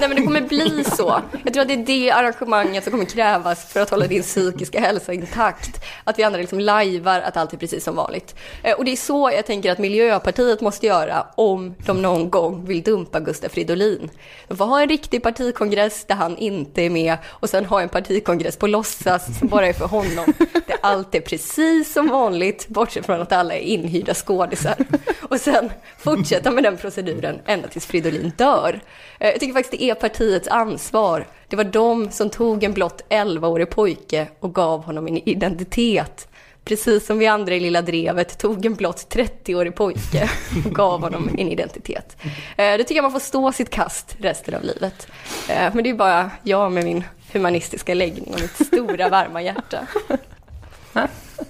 Nej 0.00 0.08
men 0.08 0.16
det 0.16 0.22
kommer 0.22 0.40
bli 0.40 0.84
så. 0.84 1.22
Jag 1.44 1.52
tror 1.52 1.62
att 1.62 1.68
det 1.68 1.74
är 1.74 1.86
det 1.86 2.10
arrangemanget 2.10 2.84
som 2.84 2.90
kommer 2.90 3.04
krävas 3.04 3.64
för 3.64 3.80
att 3.80 3.90
hålla 3.90 4.06
din 4.06 4.22
psykiska 4.22 4.80
hälsa 4.80 5.12
intakt. 5.12 5.84
Att 6.04 6.18
vi 6.18 6.22
andra 6.22 6.40
liksom 6.40 6.60
lajvar 6.60 7.20
att 7.20 7.36
allt 7.36 7.52
är 7.52 7.56
precis 7.56 7.84
som 7.84 7.96
vanligt. 7.96 8.34
Eh, 8.62 8.76
och 8.76 8.84
det 8.84 8.92
är 8.92 8.96
så 8.96 9.30
jag 9.34 9.46
tänker 9.46 9.72
att 9.72 9.78
Miljöpartiet 9.78 10.60
måste 10.60 10.86
göra 10.86 11.26
om 11.34 11.74
de 11.86 12.02
någon 12.02 12.30
gång 12.30 12.64
vill 12.64 12.82
dumpa 12.82 13.20
Gustaf 13.20 13.52
Fridolin. 13.52 14.10
De 14.48 14.56
får 14.56 14.64
ha 14.64 14.82
en 14.82 14.88
riktig 14.88 15.22
partikongress 15.22 16.04
där 16.04 16.14
han 16.14 16.36
inte 16.36 16.82
är 16.82 16.90
med 16.90 17.16
och 17.26 17.50
sen 17.50 17.64
ha 17.64 17.80
en 17.82 17.88
partikongress 17.88 18.56
på 18.56 18.66
låtsas 18.66 19.38
som 19.38 19.48
bara 19.48 19.66
är 19.66 19.72
för 19.72 19.86
honom. 19.86 20.32
Där 20.66 20.76
allt 20.80 21.14
är 21.14 21.20
precis 21.20 21.92
som 21.92 22.08
vanligt, 22.08 22.68
bortsett 22.68 23.06
från 23.06 23.20
att 23.20 23.32
alla 23.32 23.54
är 23.54 23.60
inhyrda 23.60 24.14
skådisar. 24.14 24.74
Och 25.20 25.40
sen 25.40 25.61
fortsätta 25.98 26.50
med 26.50 26.64
den 26.64 26.76
proceduren 26.76 27.40
ända 27.46 27.68
tills 27.68 27.86
Fridolin 27.86 28.32
dör. 28.36 28.80
Eh, 29.20 29.30
Jag 29.30 29.40
tycker 29.40 29.52
faktiskt 29.54 29.80
det 29.80 29.82
är 29.90 29.94
partiets 29.94 30.48
ansvar. 30.48 31.26
Det 31.48 31.56
var 31.56 31.64
de 31.64 32.10
som 32.10 32.30
tog 32.30 32.64
en 32.64 32.72
blott 32.72 33.02
11-årig 33.08 33.70
pojke 33.70 34.26
och 34.40 34.54
gav 34.54 34.84
honom 34.84 35.06
en 35.06 35.28
identitet. 35.28 36.28
precis 36.64 37.06
som 37.06 37.18
vi 37.18 37.26
andra 37.26 37.54
i 37.54 37.60
Lilla 37.60 37.82
Drevet, 37.82 38.38
tog 38.38 38.66
en 38.66 38.74
blott 38.74 39.06
30-årig 39.14 39.74
pojke 39.74 40.30
och 40.66 40.74
gav 40.74 41.00
honom 41.00 41.28
en 41.38 41.48
identitet. 41.48 42.16
Eh, 42.24 42.30
det 42.56 42.78
tycker 42.78 42.94
jag 42.94 43.02
man 43.02 43.12
får 43.12 43.20
stå 43.20 43.52
sitt 43.52 43.70
kast 43.70 44.16
resten 44.18 44.54
av 44.54 44.62
livet. 44.64 45.06
Eh, 45.48 45.74
men 45.74 45.84
det 45.84 45.90
är 45.90 45.94
bara 45.94 46.30
jag 46.42 46.72
med 46.72 46.84
min 46.84 47.04
humanistiska 47.32 47.94
läggning 47.94 48.34
och 48.34 48.40
mitt 48.40 48.66
stora 48.66 49.08
varma 49.08 49.42
hjärta. 49.42 49.86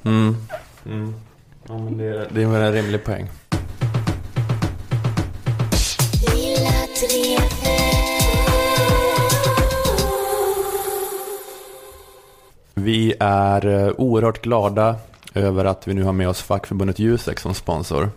Mm. 0.05 0.37
Mm. 0.87 1.14
Ja, 1.68 1.79
men 1.79 1.98
det, 1.98 2.29
det 2.31 2.42
är 2.42 2.46
väl 2.46 2.62
en 2.62 2.72
rimlig 2.72 3.05
poäng. 3.05 3.29
Vi 12.75 13.15
är 13.21 13.67
eh, 13.67 13.93
oerhört 13.97 14.43
glada 14.43 14.97
över 15.35 15.65
att 15.65 15.88
vi 15.88 15.95
nu 15.95 16.03
har 16.03 16.12
med 16.12 16.29
oss 16.29 16.43
fackförbundet 16.43 16.99
Jusek 16.99 17.38
som 17.38 17.55
sponsor. 17.55 18.11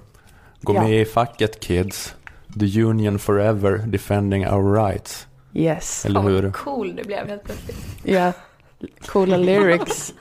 Gå 0.61 0.75
Ja. 0.75 0.81
med 0.83 1.01
i 1.01 1.05
facket 1.05 1.59
kids. 1.59 2.13
The 2.59 2.83
Union 2.83 3.19
Forever 3.19 3.77
Defending 3.77 4.47
Our 4.47 4.75
Rights. 4.87 5.27
Yes. 5.53 6.05
Eller 6.05 6.21
hur? 6.21 6.43
vad 6.43 6.53
cool 6.53 6.95
det 6.95 7.03
blev 7.03 7.27
helt 7.27 7.43
plötsligt. 7.43 7.77
Ja. 8.03 8.31
Coola 9.05 9.37
lyrics. 9.37 10.13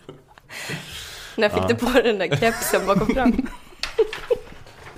När 1.36 1.48
fick 1.48 1.68
du 1.68 1.74
på 1.74 2.00
den 2.00 2.18
där 2.18 2.36
kepsen 2.36 2.86
bakom 2.86 3.06
fram? 3.06 3.32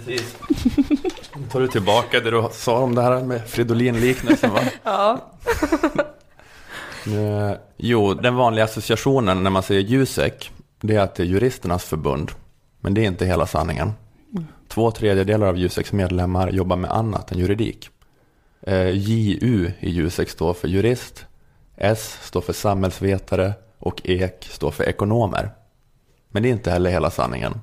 Precis. 0.06 0.36
Tar 1.50 1.60
du 1.60 1.68
tillbaka 1.68 2.20
det 2.20 2.30
du 2.30 2.48
sa 2.52 2.78
om 2.78 2.94
det 2.94 3.02
här 3.02 3.22
med 3.22 3.48
Fridolin-liknelsen 3.48 4.50
va? 4.50 4.60
Ja. 4.84 5.32
Eh, 7.06 7.52
jo, 7.76 8.14
den 8.14 8.34
vanliga 8.34 8.64
associationen 8.64 9.42
när 9.42 9.50
man 9.50 9.62
säger 9.62 9.80
Jusek, 9.80 10.50
det 10.80 10.96
är 10.96 11.00
att 11.00 11.14
det 11.14 11.22
är 11.22 11.26
juristernas 11.26 11.84
förbund. 11.84 12.30
Men 12.80 12.94
det 12.94 13.00
är 13.00 13.06
inte 13.06 13.26
hela 13.26 13.46
sanningen. 13.46 13.92
Två 14.68 14.90
tredjedelar 14.90 15.46
av 15.46 15.56
Juseks 15.58 15.92
medlemmar 15.92 16.50
jobbar 16.50 16.76
med 16.76 16.90
annat 16.90 17.32
än 17.32 17.38
juridik. 17.38 17.90
Eh, 18.62 18.90
JU 18.90 19.72
i 19.80 19.90
Jusek 19.90 20.28
står 20.28 20.54
för 20.54 20.68
jurist, 20.68 21.26
S 21.76 22.18
står 22.22 22.40
för 22.40 22.52
samhällsvetare 22.52 23.52
och 23.78 24.00
EK 24.04 24.44
står 24.44 24.70
för 24.70 24.84
ekonomer. 24.84 25.50
Men 26.28 26.42
det 26.42 26.48
är 26.48 26.52
inte 26.52 26.70
heller 26.70 26.90
hela 26.90 27.10
sanningen. 27.10 27.60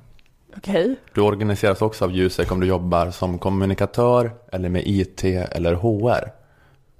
Okej. 0.56 0.96
Du 1.14 1.20
organiseras 1.20 1.82
också 1.82 2.04
av 2.04 2.12
Jusek 2.12 2.52
om 2.52 2.60
du 2.60 2.66
jobbar 2.66 3.10
som 3.10 3.38
kommunikatör 3.38 4.30
eller 4.52 4.68
med 4.68 4.82
IT 4.86 5.24
eller 5.24 5.74
HR. 5.74 6.32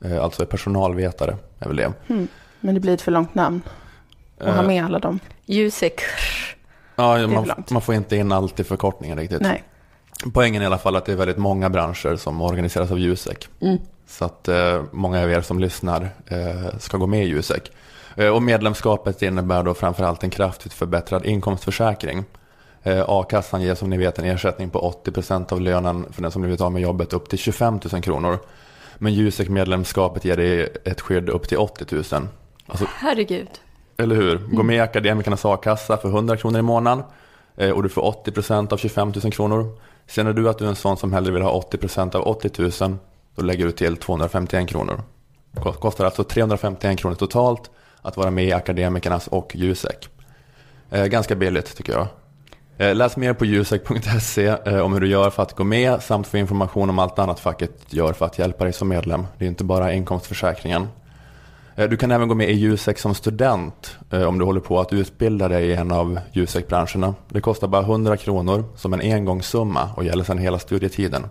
Eh, 0.05 0.25
Alltså 0.25 0.43
är 0.43 0.47
personalvetare 0.47 1.37
är 1.59 1.69
väl 1.69 1.77
det. 1.77 1.93
Hmm. 2.07 2.29
Men 2.61 2.75
det 2.75 2.81
blir 2.81 2.95
ett 2.95 3.03
för 3.03 3.13
långt 3.13 3.35
namn. 3.35 3.63
Och 4.41 4.47
ha 4.53 4.63
Eh, 4.63 4.67
med 4.67 4.85
alla 4.85 4.99
dem. 4.99 5.21
Jusek. 5.47 6.01
Ja, 6.97 7.27
man, 7.27 7.65
man 7.71 7.83
får 7.83 7.95
inte 7.95 8.17
in 8.17 8.33
allt 8.33 8.61
i 8.61 8.65
förkortningen 8.65 9.19
riktigt. 9.19 9.41
Nej. 9.41 9.65
Poängen 10.35 10.63
är 10.63 10.65
i 10.65 10.67
alla 10.67 10.79
fall 10.79 10.97
att 10.97 11.07
det 11.07 11.13
är 11.13 11.17
väldigt 11.17 11.39
många 11.39 11.71
branscher 11.71 12.17
som 12.17 12.43
organiseras 12.43 12.91
av 12.91 12.99
Jusek. 12.99 13.49
Mm. 13.61 13.79
Så 14.07 14.25
att 14.25 14.49
eh, 14.49 14.83
många 14.93 15.23
av 15.23 15.31
er 15.31 15.41
som 15.41 15.59
lyssnar 15.59 16.09
eh, 16.27 16.79
ska 16.79 16.97
gå 16.97 17.07
med 17.07 17.25
i 17.25 17.29
Jusek. 17.29 17.73
Eh, 18.17 18.29
och 18.29 18.43
medlemskapet 18.43 19.23
innebär 19.23 19.63
då 19.63 19.75
framförallt 19.75 20.23
en 20.25 20.31
kraftigt 20.31 20.73
förbättrad 20.73 21.27
inkomstförsäkring. 21.27 22.25
Eh, 22.87 23.05
A-kassan 23.09 23.63
ger 23.63 23.75
som 23.75 23.91
ni 23.91 23.99
vet 23.99 24.19
en 24.19 24.25
ersättning 24.25 24.71
på 24.71 24.95
80% 25.05 25.53
av 25.53 25.61
lönen 25.61 26.07
för 26.13 26.23
den 26.23 26.31
som 26.31 26.43
blivit 26.43 26.61
av 26.61 26.73
med 26.73 26.83
jobbet 26.83 27.13
upp 27.13 27.29
till 27.29 27.39
25 27.39 27.81
000 27.93 28.03
kronor. 28.03 28.39
Men 28.99 29.15
Jusek-medlemskapet 29.15 30.25
ger 30.25 30.37
dig 30.37 30.69
ett 30.85 31.01
skydd 31.01 31.29
upp 31.29 31.49
till 31.49 31.59
80 31.59 31.95
000. 31.95 32.05
Alltså, 32.67 32.87
Herregud. 32.97 33.49
eller 33.97 34.17
hur? 34.17 34.37
Gå 34.37 34.63
med 34.63 34.77
i 34.77 34.81
Akademikernas 34.81 35.45
a-kassa 35.45 35.97
för 35.97 36.09
100 36.09 36.37
kronor 36.37 36.59
i 36.59 36.63
månaden 36.63 37.05
eh, 37.57 37.71
och 37.71 37.83
du 37.83 37.89
får 37.89 38.03
80% 38.27 38.73
av 38.73 38.77
25 38.77 39.13
000 39.23 39.33
kronor. 39.33 39.79
Känner 40.09 40.33
du 40.33 40.49
att 40.49 40.59
du 40.59 40.65
är 40.65 40.69
en 40.69 40.77
sån 40.77 40.97
som 40.97 41.13
hellre 41.13 41.33
vill 41.33 41.43
ha 41.43 41.61
80% 41.61 42.17
av 42.17 42.23
80 42.23 42.85
000 42.85 42.97
då 43.35 43.43
lägger 43.43 43.65
du 43.65 43.73
till 43.73 43.97
251 43.97 44.69
kronor. 44.69 45.03
Kostar 45.81 46.05
alltså 46.05 46.25
351 46.25 46.99
kronor 46.99 47.15
totalt 47.15 47.71
att 48.03 48.17
vara 48.17 48.31
med 48.31 48.45
i 48.45 48.53
Akademikernas 48.53 49.27
och 49.29 49.53
Jusek. 49.55 50.09
Eh, 50.91 51.07
ganska 51.07 51.35
billigt 51.35 51.77
tycker 51.77 51.93
jag. 51.93 52.07
Eh, 52.79 52.95
läs 52.95 53.17
mer 53.17 53.33
på 53.33 53.45
jusek.se 53.45 54.47
eh, 54.47 54.79
om 54.79 54.93
hur 54.93 55.01
du 55.01 55.09
gör 55.09 55.31
för 55.31 55.43
att 55.43 55.53
gå 55.53 55.65
med 55.65 56.03
samt 56.03 56.27
få 56.27 56.37
information 56.37 56.91
om 56.91 56.99
allt 56.99 57.19
annat 57.19 57.41
facket 57.41 57.93
gör 57.93 58.13
för 58.13 58.27
att 58.27 58.39
hjälpa 58.39 58.65
dig 58.65 58.73
som 58.73 58.89
medlem. 58.89 59.27
Det 59.39 59.45
är 59.45 59.49
inte 59.49 59.65
bara 59.65 59.93
inkomstförsäkringen. 59.93 60.89
Eh, 61.77 61.89
du 61.89 61.97
kan 61.97 62.11
även 62.11 62.29
gå 62.29 62.35
med 62.35 62.51
i 62.51 62.53
Jusek 62.53 62.99
som 62.99 63.15
student 63.15 63.97
om 64.11 64.39
du 64.39 64.45
håller 64.45 64.61
på 64.61 64.81
att 64.81 64.93
utbilda 64.93 65.49
dig 65.49 65.67
i 65.67 65.75
en 65.75 65.93
av 65.93 66.19
Jusek-branscherna. 66.33 67.15
Det 67.29 67.41
kostar 67.41 67.69
bara 67.69 67.83
100 67.83 68.17
kronor 68.17 68.65
som 68.77 68.93
en 68.93 69.01
engångssumma 69.01 69.91
och 69.97 70.05
gäller 70.05 70.25
sedan 70.25 70.39
hela 70.39 70.59
studietiden. 70.59 71.27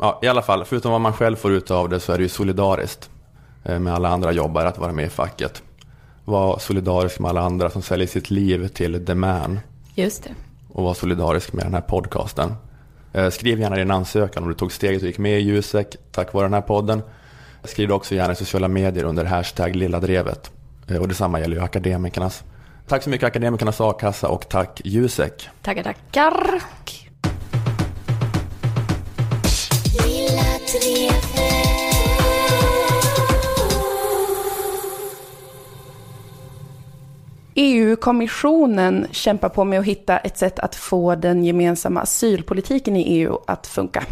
Ja, 0.00 0.20
I 0.22 0.28
alla 0.28 0.42
fall, 0.42 0.64
förutom 0.64 0.92
vad 0.92 1.00
man 1.00 1.12
själv 1.12 1.36
får 1.36 1.52
ut 1.52 1.70
av 1.70 1.88
det 1.88 2.00
så 2.00 2.12
är 2.12 2.16
det 2.16 2.22
ju 2.22 2.28
solidariskt 2.28 3.10
med 3.62 3.88
alla 3.88 4.08
andra 4.08 4.32
jobbare 4.32 4.68
att 4.68 4.78
vara 4.78 4.92
med 4.92 5.04
i 5.06 5.08
facket. 5.08 5.62
Var 6.24 6.58
solidarisk 6.58 7.18
med 7.18 7.28
alla 7.28 7.40
andra 7.40 7.70
som 7.70 7.82
säljer 7.82 8.06
sitt 8.06 8.30
liv 8.30 8.68
till 8.68 9.06
The 9.06 9.14
Man 9.14 9.60
Just 9.94 10.24
det 10.24 10.34
och 10.72 10.84
var 10.84 10.94
solidarisk 10.94 11.52
med 11.52 11.64
den 11.66 11.74
här 11.74 11.80
podcasten. 11.80 12.54
Eh, 13.12 13.30
Skriv 13.30 13.60
gärna 13.60 13.76
din 13.76 13.90
ansökan 13.90 14.42
om 14.42 14.48
du 14.48 14.54
tog 14.54 14.72
steget 14.72 15.02
och 15.02 15.06
gick 15.08 15.18
med 15.18 15.40
i 15.40 15.42
Jusek 15.42 15.96
tack 16.10 16.32
vare 16.32 16.44
den 16.44 16.54
här 16.54 16.60
podden. 16.60 17.02
Skriv 17.64 17.92
också 17.92 18.14
gärna 18.14 18.32
i 18.32 18.36
sociala 18.36 18.68
medier 18.68 19.04
under 19.04 19.24
hashtag 19.24 19.76
lilla 19.76 20.00
drevet. 20.00 20.50
Eh, 20.88 20.96
Och 20.96 21.08
detsamma 21.08 21.40
gäller 21.40 21.56
ju 21.56 21.62
akademikernas. 21.62 22.44
Tack 22.88 23.02
så 23.02 23.10
mycket 23.10 23.26
Akademikernas 23.26 23.80
a-kassa 23.80 24.28
och 24.28 24.48
tack 24.48 24.80
Jusek. 24.84 25.48
Tackar, 25.62 25.82
tackar. 25.82 26.60
EU-kommissionen 37.54 39.06
kämpar 39.10 39.48
på 39.48 39.64
med 39.64 39.78
att 39.80 39.86
hitta 39.86 40.18
ett 40.18 40.38
sätt 40.38 40.58
att 40.58 40.74
få 40.74 41.14
den 41.14 41.44
gemensamma 41.44 42.00
asylpolitiken 42.00 42.96
i 42.96 43.02
EU 43.02 43.38
att 43.46 43.66
funka. 43.66 44.04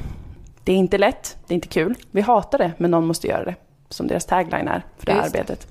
Det 0.64 0.72
är 0.72 0.76
inte 0.76 0.98
lätt, 0.98 1.36
det 1.46 1.52
är 1.52 1.54
inte 1.54 1.68
kul. 1.68 1.94
Vi 2.10 2.20
hatar 2.20 2.58
det, 2.58 2.72
men 2.78 2.90
någon 2.90 3.06
måste 3.06 3.26
göra 3.26 3.44
det. 3.44 3.54
Som 3.88 4.06
deras 4.06 4.26
tagline 4.26 4.68
är 4.68 4.84
för 4.98 5.06
det 5.06 5.12
här 5.12 5.22
Just 5.22 5.32
det. 5.32 5.38
arbetet. 5.40 5.66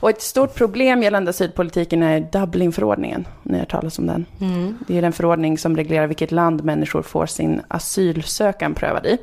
Och 0.00 0.10
ett 0.10 0.22
stort 0.22 0.54
problem 0.54 1.02
gällande 1.02 1.30
asylpolitiken 1.30 2.02
är 2.02 2.20
Dublinförordningen. 2.20 3.26
Ni 3.42 3.58
har 3.58 3.66
talas 3.66 3.98
om 3.98 4.06
den. 4.06 4.26
Mm. 4.40 4.78
Det 4.88 4.98
är 4.98 5.02
den 5.02 5.12
förordning 5.12 5.58
som 5.58 5.76
reglerar 5.76 6.06
vilket 6.06 6.32
land 6.32 6.64
människor 6.64 7.02
får 7.02 7.26
sin 7.26 7.60
asylsökan 7.68 8.74
prövad 8.74 9.06
i. 9.06 9.18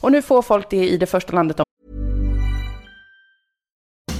Och 0.00 0.12
nu 0.12 0.22
får 0.22 0.42
folk 0.42 0.70
det 0.70 0.88
i 0.88 0.96
det 0.96 1.06
första 1.06 1.32
landet 1.32 1.56
de 1.56 1.64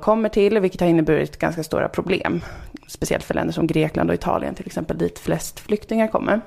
Kommer 0.00 0.28
till, 0.28 0.58
vilket 0.58 0.80
har 0.80 0.88
inneburit 0.88 1.38
ganska 1.38 1.62
stora 1.62 1.88
problem. 1.88 2.40
Speciellt 2.88 3.24
för 3.24 3.34
länder 3.34 3.52
som 3.52 3.66
Grekland 3.66 4.10
och 4.10 4.14
Italien 4.14 4.54
till 4.54 4.66
exempel, 4.66 4.98
dit 4.98 5.18
flest 5.18 5.60
flyktingar 5.60 6.08
kommer. 6.08 6.40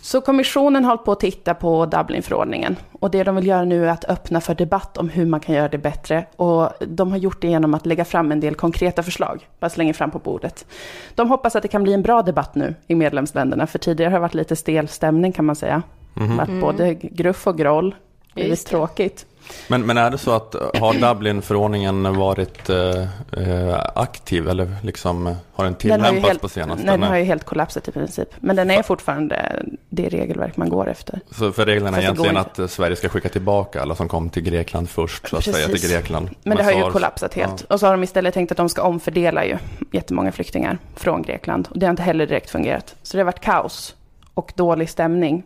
Så 0.00 0.20
kommissionen 0.20 0.84
har 0.84 0.90
hållit 0.90 1.04
på 1.04 1.12
att 1.12 1.20
titta 1.20 1.54
på 1.54 1.86
Dublinförordningen. 1.86 2.76
Och 2.92 3.10
det 3.10 3.24
de 3.24 3.36
vill 3.36 3.46
göra 3.46 3.64
nu 3.64 3.86
är 3.86 3.90
att 3.90 4.04
öppna 4.04 4.40
för 4.40 4.54
debatt 4.54 4.96
om 4.96 5.08
hur 5.08 5.26
man 5.26 5.40
kan 5.40 5.54
göra 5.54 5.68
det 5.68 5.78
bättre. 5.78 6.26
Och 6.36 6.70
de 6.80 7.10
har 7.10 7.18
gjort 7.18 7.42
det 7.42 7.48
genom 7.48 7.74
att 7.74 7.86
lägga 7.86 8.04
fram 8.04 8.32
en 8.32 8.40
del 8.40 8.54
konkreta 8.54 9.02
förslag. 9.02 9.48
Bara 9.60 9.70
slänga 9.70 9.94
fram 9.94 10.10
på 10.10 10.18
bordet. 10.18 10.66
De 11.14 11.28
hoppas 11.28 11.56
att 11.56 11.62
det 11.62 11.68
kan 11.68 11.82
bli 11.82 11.92
en 11.92 12.02
bra 12.02 12.22
debatt 12.22 12.54
nu 12.54 12.74
i 12.86 12.94
medlemsländerna. 12.94 13.66
För 13.66 13.78
tidigare 13.78 14.10
har 14.10 14.18
det 14.18 14.22
varit 14.22 14.34
lite 14.34 14.56
stel 14.56 14.88
stämning 14.88 15.32
kan 15.32 15.44
man 15.44 15.56
säga. 15.56 15.82
Mhm. 16.14 16.36
Varit 16.36 16.60
både 16.60 16.94
gruff 16.94 17.46
och 17.46 17.58
groll. 17.58 17.94
Det 18.34 18.50
är 18.50 18.56
tråkigt. 18.56 19.26
Men, 19.68 19.86
men 19.86 19.96
är 19.96 20.10
det 20.10 20.18
så 20.18 20.30
att 20.30 20.54
har 20.74 21.14
Dublin-förordningen 21.14 22.16
varit 22.16 22.70
eh, 22.70 23.02
eh, 23.32 23.80
aktiv 23.94 24.48
eller 24.48 24.76
liksom 24.82 25.36
har 25.54 25.64
den 25.64 25.74
Den 25.80 25.90
har 25.90 25.98
tillämpats 26.08 26.28
helt, 26.28 26.40
på 26.40 26.48
senaste? 26.48 26.86
den 26.86 27.02
har 27.02 27.10
Nej. 27.10 27.20
ju 27.20 27.26
helt 27.26 27.44
kollapsat 27.44 27.88
i 27.88 27.92
princip. 27.92 28.28
Men 28.40 28.56
den 28.56 28.70
är 28.70 28.82
fortfarande 28.82 29.62
det 29.88 30.08
regelverk 30.08 30.56
man 30.56 30.68
går 30.68 30.90
efter. 30.90 31.20
Så 31.30 31.52
för 31.52 31.66
reglerna 31.66 31.96
är 31.96 32.02
egentligen 32.02 32.36
att 32.36 32.58
eh, 32.58 32.66
Sverige 32.66 32.96
ska 32.96 33.08
skicka 33.08 33.28
tillbaka 33.28 33.82
alla 33.82 33.94
som 33.94 34.08
kom 34.08 34.30
till 34.30 34.42
Grekland 34.42 34.90
först, 34.90 35.28
så 35.28 35.36
att 35.36 35.44
säga, 35.44 35.66
till 35.66 35.90
Grekland. 35.90 36.30
Men 36.42 36.56
det 36.56 36.62
har 36.62 36.72
ju 36.72 36.90
kollapsat 36.90 37.34
helt. 37.34 37.60
Och 37.60 37.80
så 37.80 37.86
har 37.86 37.92
de 37.92 38.02
istället 38.02 38.34
tänkt 38.34 38.50
att 38.50 38.56
de 38.56 38.68
ska 38.68 38.82
omfördela 38.82 39.44
ju 39.44 39.58
jättemånga 39.92 40.32
flyktingar 40.32 40.78
från 40.96 41.22
Grekland. 41.22 41.68
Och 41.70 41.78
det 41.78 41.86
har 41.86 41.90
inte 41.90 42.02
heller 42.02 42.26
direkt 42.26 42.50
fungerat. 42.50 42.94
Så 43.02 43.16
det 43.16 43.20
har 43.20 43.24
varit 43.24 43.40
kaos 43.40 43.94
och 44.34 44.52
dålig 44.56 44.90
stämning. 44.90 45.42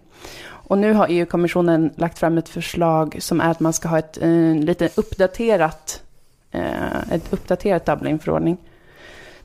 Och 0.69 0.79
nu 0.79 0.93
har 0.93 1.07
EU-kommissionen 1.11 1.91
lagt 1.97 2.19
fram 2.19 2.39
ett 2.39 2.49
förslag 2.49 3.17
som 3.21 3.41
är 3.41 3.51
att 3.51 3.61
man 3.61 3.73
ska 3.73 3.89
ha 3.89 3.99
ett 3.99 4.23
eh, 4.23 4.55
lite 4.55 4.89
uppdaterat, 4.95 6.03
eh, 6.51 7.13
ett 7.13 7.33
uppdaterat 7.33 7.87
Dublinförordning. 7.87 8.57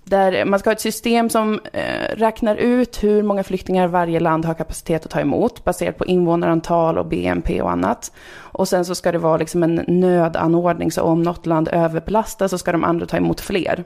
Där 0.03 0.45
man 0.45 0.60
ska 0.60 0.69
ha 0.69 0.73
ett 0.73 0.81
system 0.81 1.29
som 1.29 1.60
eh, 1.73 2.15
räknar 2.15 2.55
ut 2.55 3.03
hur 3.03 3.23
många 3.23 3.43
flyktingar 3.43 3.88
varje 3.88 4.19
land 4.19 4.45
har 4.45 4.53
kapacitet 4.53 5.05
att 5.05 5.12
ta 5.12 5.19
emot 5.19 5.63
baserat 5.63 5.97
på 5.97 6.05
invånarantal 6.05 6.97
och 6.97 7.05
BNP 7.05 7.62
och 7.62 7.71
annat. 7.71 8.12
Och 8.34 8.67
sen 8.67 8.86
så 8.86 8.95
ska 8.95 9.12
det 9.12 9.17
vara 9.17 9.38
liksom 9.38 9.63
en 9.63 9.84
nödanordning 9.88 10.91
så 10.91 11.01
om 11.01 11.23
något 11.23 11.45
land 11.45 11.67
överbelastas 11.71 12.51
så 12.51 12.57
ska 12.57 12.71
de 12.71 12.84
andra 12.84 13.05
ta 13.05 13.17
emot 13.17 13.41
fler. 13.41 13.84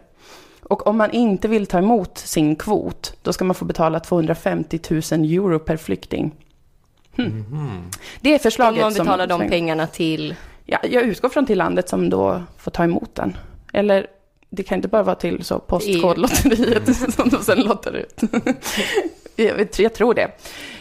Och 0.63 0.87
om 0.87 0.97
man 0.97 1.11
inte 1.11 1.47
vill 1.47 1.65
ta 1.65 1.77
emot 1.77 2.17
sin 2.17 2.55
kvot 2.55 3.17
då 3.21 3.33
ska 3.33 3.45
man 3.45 3.55
få 3.55 3.65
betala 3.65 3.99
250 3.99 4.79
000 4.89 5.01
euro 5.01 5.59
per 5.59 5.77
flykting. 5.77 6.35
Det 8.21 8.29
är 8.29 8.33
Om 8.33 8.39
förslaget 8.39 8.81
man 8.81 8.93
betalar 8.93 9.27
som... 9.27 9.39
de 9.39 9.49
pengarna 9.49 9.87
till... 9.87 10.35
Ja, 10.65 10.79
jag 10.83 11.03
utgår 11.03 11.29
från 11.29 11.45
till 11.45 11.57
landet 11.57 11.89
som 11.89 12.09
då 12.09 12.43
får 12.57 12.71
ta 12.71 12.83
emot 12.83 13.15
den. 13.15 13.37
Eller 13.73 14.07
det 14.49 14.63
kan 14.63 14.75
inte 14.75 14.87
bara 14.87 15.03
vara 15.03 15.15
till 15.15 15.43
så 15.43 15.59
postkodlotteriet 15.59 16.95
som 17.13 17.29
de 17.29 17.43
sen 17.43 17.59
lottar 17.59 17.93
ut. 17.93 18.21
jag, 19.35 19.55
vet, 19.55 19.79
jag 19.79 19.93
tror 19.93 20.13
det. 20.13 20.31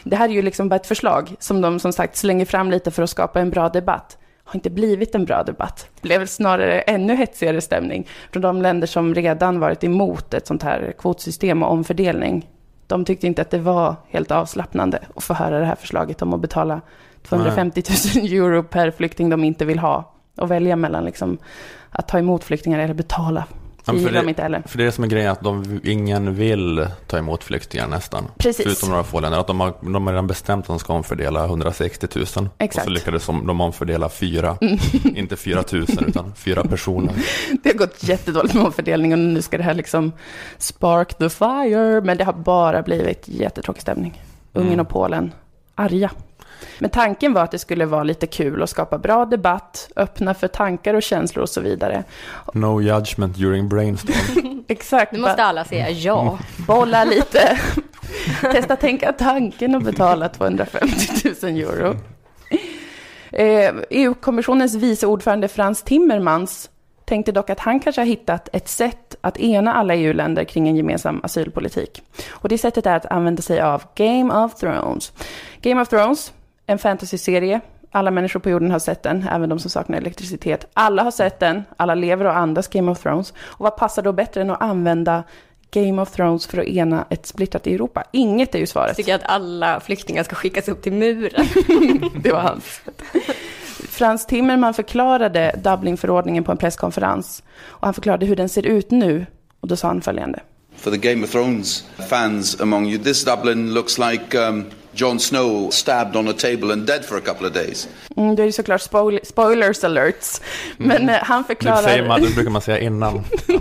Det 0.05 0.16
här 0.16 0.29
är 0.29 0.33
ju 0.33 0.42
liksom 0.42 0.68
bara 0.68 0.77
ett 0.77 0.87
förslag 0.87 1.35
som 1.38 1.61
de 1.61 1.81
som 1.81 1.92
sagt 1.92 2.16
slänger 2.16 2.44
fram 2.44 2.70
lite 2.70 2.90
för 2.90 3.03
att 3.03 3.11
skapa 3.11 3.40
en 3.40 3.51
bra 3.51 3.68
debatt. 3.68 4.18
Har 4.44 4.55
inte 4.55 4.70
blivit 4.70 5.14
en 5.14 5.25
bra 5.25 5.42
debatt. 5.42 5.88
Det 5.94 6.09
blev 6.09 6.27
snarare 6.27 6.81
ännu 6.81 7.14
hetsigare 7.14 7.61
stämning 7.61 8.09
från 8.33 8.42
de 8.42 8.62
länder 8.62 8.87
som 8.87 9.14
redan 9.14 9.61
varit 9.61 9.85
emot 9.85 10.35
ett 10.35 10.47
sånt 10.47 10.62
här 10.62 10.94
kvotsystem 10.99 11.62
och 11.62 11.70
omfördelning. 11.70 12.49
De 12.87 13.05
tyckte 13.05 13.27
inte 13.27 13.42
att 13.42 13.51
det 13.51 13.59
var 13.59 13.97
helt 14.09 14.31
avslappnande 14.31 14.99
att 15.14 15.25
få 15.25 15.35
höra 15.35 15.59
det 15.61 15.66
här 15.66 15.75
förslaget 15.75 16.23
om 16.23 16.35
att 16.35 16.40
betala 16.40 16.81
250 17.23 17.83
000 18.16 18.27
euro 18.27 18.62
per 18.62 18.90
flykting 18.90 19.31
de 19.31 19.44
inte 19.44 19.64
vill 19.64 19.79
ha. 19.79 20.11
Och 20.37 20.51
välja 20.51 20.77
mellan 20.77 21.05
liksom 21.05 21.38
att 21.90 22.09
ta 22.09 22.18
emot 22.18 22.44
flyktingar 22.44 22.79
eller 22.79 22.94
betala. 22.94 23.44
Ja, 23.87 23.92
Det 23.92 23.99
för, 23.99 24.07
gillar 24.07 24.20
de 24.20 24.25
det, 24.27 24.29
inte 24.29 24.42
heller. 24.42 24.62
för 24.66 24.79
det 24.79 24.85
är 24.85 24.90
som 24.90 25.05
är 25.05 25.09
grejen 25.09 25.33
att 25.33 25.40
de, 25.40 25.81
ingen 25.85 26.35
vill 26.35 26.87
ta 27.07 27.18
emot 27.18 27.44
flyktingar 27.44 27.88
nästan. 27.88 28.25
Precis. 28.38 28.64
Förutom 28.66 28.88
några 28.90 29.05
få 29.05 29.20
länder. 29.20 29.38
Att 29.38 29.47
de, 29.47 29.61
har, 29.61 29.75
de 29.81 30.07
har 30.07 30.12
redan 30.12 30.27
bestämt 30.27 30.64
att 30.64 30.68
de 30.68 30.79
ska 30.79 30.92
omfördela 30.92 31.44
160 31.44 32.07
000. 32.14 32.25
Och 32.47 32.47
Exakt. 32.59 32.85
så 32.85 32.90
lyckades 32.90 33.27
de, 33.27 33.47
de 33.47 33.61
omfördela 33.61 34.09
fyra. 34.09 34.59
Inte 35.14 35.37
4 35.37 35.64
000 35.73 35.87
utan 36.09 36.33
fyra 36.37 36.64
personer. 36.68 37.14
Det 37.62 37.68
har 37.70 37.77
gått 37.79 38.03
jättedåligt 38.05 38.55
med 38.55 38.64
omfördelningen 38.64 39.20
och 39.29 39.33
nu 39.35 39.42
ska 39.42 39.57
det 39.59 39.64
här 39.64 39.75
liksom 39.75 40.12
spark 40.59 41.14
the 41.18 41.29
fire. 41.29 42.01
Men 42.01 42.16
det 42.18 42.25
har 42.25 42.33
bara 42.33 42.83
blivit 42.83 43.29
jättetråkig 43.29 43.83
stämning. 43.83 44.23
Ungern 44.53 44.73
Mm. 44.73 44.87
och 44.87 44.88
Polen, 44.92 45.33
arga. 45.75 46.11
Men 46.78 46.90
tanken 46.90 47.32
var 47.32 47.42
att 47.42 47.50
det 47.50 47.58
skulle 47.58 47.86
vara 47.86 48.02
lite 48.02 48.26
kul 48.26 48.62
och 48.62 48.68
skapa 48.68 48.98
bra 48.98 49.24
debatt, 49.24 49.88
öppna 49.96 50.34
för 50.34 50.48
tankar 50.48 50.94
och 50.94 51.02
känslor 51.02 51.42
och 51.42 51.48
så 51.48 51.60
vidare. 51.60 52.04
No 52.54 52.80
judgment 52.80 53.36
during 53.36 53.68
brainstorm. 53.68 54.64
Exakt. 54.68 55.12
Nu 55.12 55.18
måste 55.18 55.44
alla 55.44 55.64
säga 55.64 55.90
ja. 55.90 56.38
bolla 56.66 57.04
lite. 57.04 57.58
Testa 58.40 58.76
tänka 58.76 59.12
tanken 59.12 59.74
och 59.74 59.82
betala 59.82 60.28
250 60.28 61.34
000 61.42 61.52
euro. 61.56 61.96
Eh, 63.32 63.74
EU-kommissionens 63.90 64.74
vice 64.74 65.06
ordförande 65.06 65.48
Frans 65.48 65.82
Timmermans 65.82 66.70
tänkte 67.04 67.32
dock 67.32 67.50
att 67.50 67.60
han 67.60 67.80
kanske 67.80 68.00
har 68.00 68.06
hittat 68.06 68.48
ett 68.52 68.68
sätt 68.68 69.16
att 69.20 69.38
ena 69.38 69.74
alla 69.74 69.94
EU-länder 69.94 70.44
kring 70.44 70.68
en 70.68 70.76
gemensam 70.76 71.20
asylpolitik. 71.22 72.02
Och 72.30 72.48
det 72.48 72.58
sättet 72.58 72.86
är 72.86 72.96
att 72.96 73.06
använda 73.06 73.42
sig 73.42 73.60
av 73.60 73.82
Game 73.94 74.44
of 74.44 74.54
Thrones. 74.54 75.12
Game 75.60 75.82
of 75.82 75.88
Thrones, 75.88 76.32
en 76.66 76.79
fantasyserie. 76.79 77.61
Alla 77.90 78.11
människor 78.11 78.40
på 78.40 78.50
jorden 78.50 78.70
har 78.70 78.79
sett 78.79 79.03
den, 79.03 79.27
även 79.33 79.48
de 79.48 79.59
som 79.59 79.70
saknar 79.70 79.98
elektricitet. 79.98 80.66
Alla 80.74 81.03
har 81.03 81.11
sett 81.11 81.40
den, 81.40 81.62
alla 81.77 81.94
lever 81.94 82.24
och 82.24 82.37
andas 82.37 82.68
Game 82.68 82.90
of 82.90 83.03
Thrones. 83.03 83.31
Och 83.37 83.61
vad 83.64 83.77
passar 83.77 84.03
då 84.03 84.12
bättre 84.12 84.40
än 84.40 84.50
att 84.50 84.62
använda 84.62 85.24
Game 85.70 86.03
of 86.03 86.11
Thrones 86.11 86.46
för 86.46 86.59
att 86.59 86.66
ena 86.66 87.07
ett 87.11 87.27
splittrat 87.27 87.66
Europa? 87.66 88.05
Inget 88.12 88.55
är 88.55 88.59
ju 88.59 88.62
Jag 88.62 88.68
svaret. 88.68 88.96
tycker 88.96 89.14
att 89.14 89.24
alla 89.24 89.81
flyktingar 89.81 90.22
ska 90.22 90.35
skickas 90.35 90.68
upp 90.68 90.83
till 90.83 90.92
muren. 90.92 91.46
Det 92.22 92.33
var 92.33 92.40
hans. 92.40 92.81
Frans 93.88 94.27
Timmerman 94.27 94.74
förklarade 94.74 95.61
Dublinförordningen 95.64 96.44
på 96.44 96.53
en 96.53 96.59
presskonferens. 96.59 97.42
Och 97.61 97.87
han 97.87 97.94
förklarade 97.94 98.27
hur 98.27 98.37
den 98.37 98.48
ser 98.48 98.66
ut 98.66 98.90
nu. 98.90 99.27
Och 99.61 99.68
då 99.68 99.77
sa 99.77 99.88
han 99.88 100.00
följande. 100.00 100.40
For 100.77 100.90
the 100.90 100.96
Game 100.96 101.24
of 101.24 101.31
Thrones 101.31 101.85
fans 102.09 102.61
among 102.61 102.87
you, 102.87 103.05
this 103.05 103.24
Dublin 103.24 103.74
looks 103.74 103.98
like 103.98 104.38
um, 104.38 104.64
Jon 104.96 105.20
Snow 105.20 105.70
stabbed 105.70 106.16
on 106.16 106.28
a 106.28 106.33
table 106.33 106.72
and 106.72 106.87
dead 106.87 107.04
for 107.04 107.16
a 107.18 107.20
couple 107.20 107.46
of 107.46 107.52
days. 107.54 107.88
Mm, 108.16 108.37
det 108.37 108.42
är 108.42 108.46
ju 108.46 108.52
såklart 108.52 108.80
spoil 108.83 109.20
spoilers 109.24 109.85
alerts. 109.85 110.40
Men 110.76 111.09
eh, 111.09 111.16
han 111.22 111.42
Det, 111.42 111.46
förklarar... 111.46 111.83
säger 111.83 112.09
man, 112.09 112.22
det 112.22 112.35
brukar 112.35 112.50
man 112.50 112.62
säga 112.62 112.78
innan. 112.78 113.24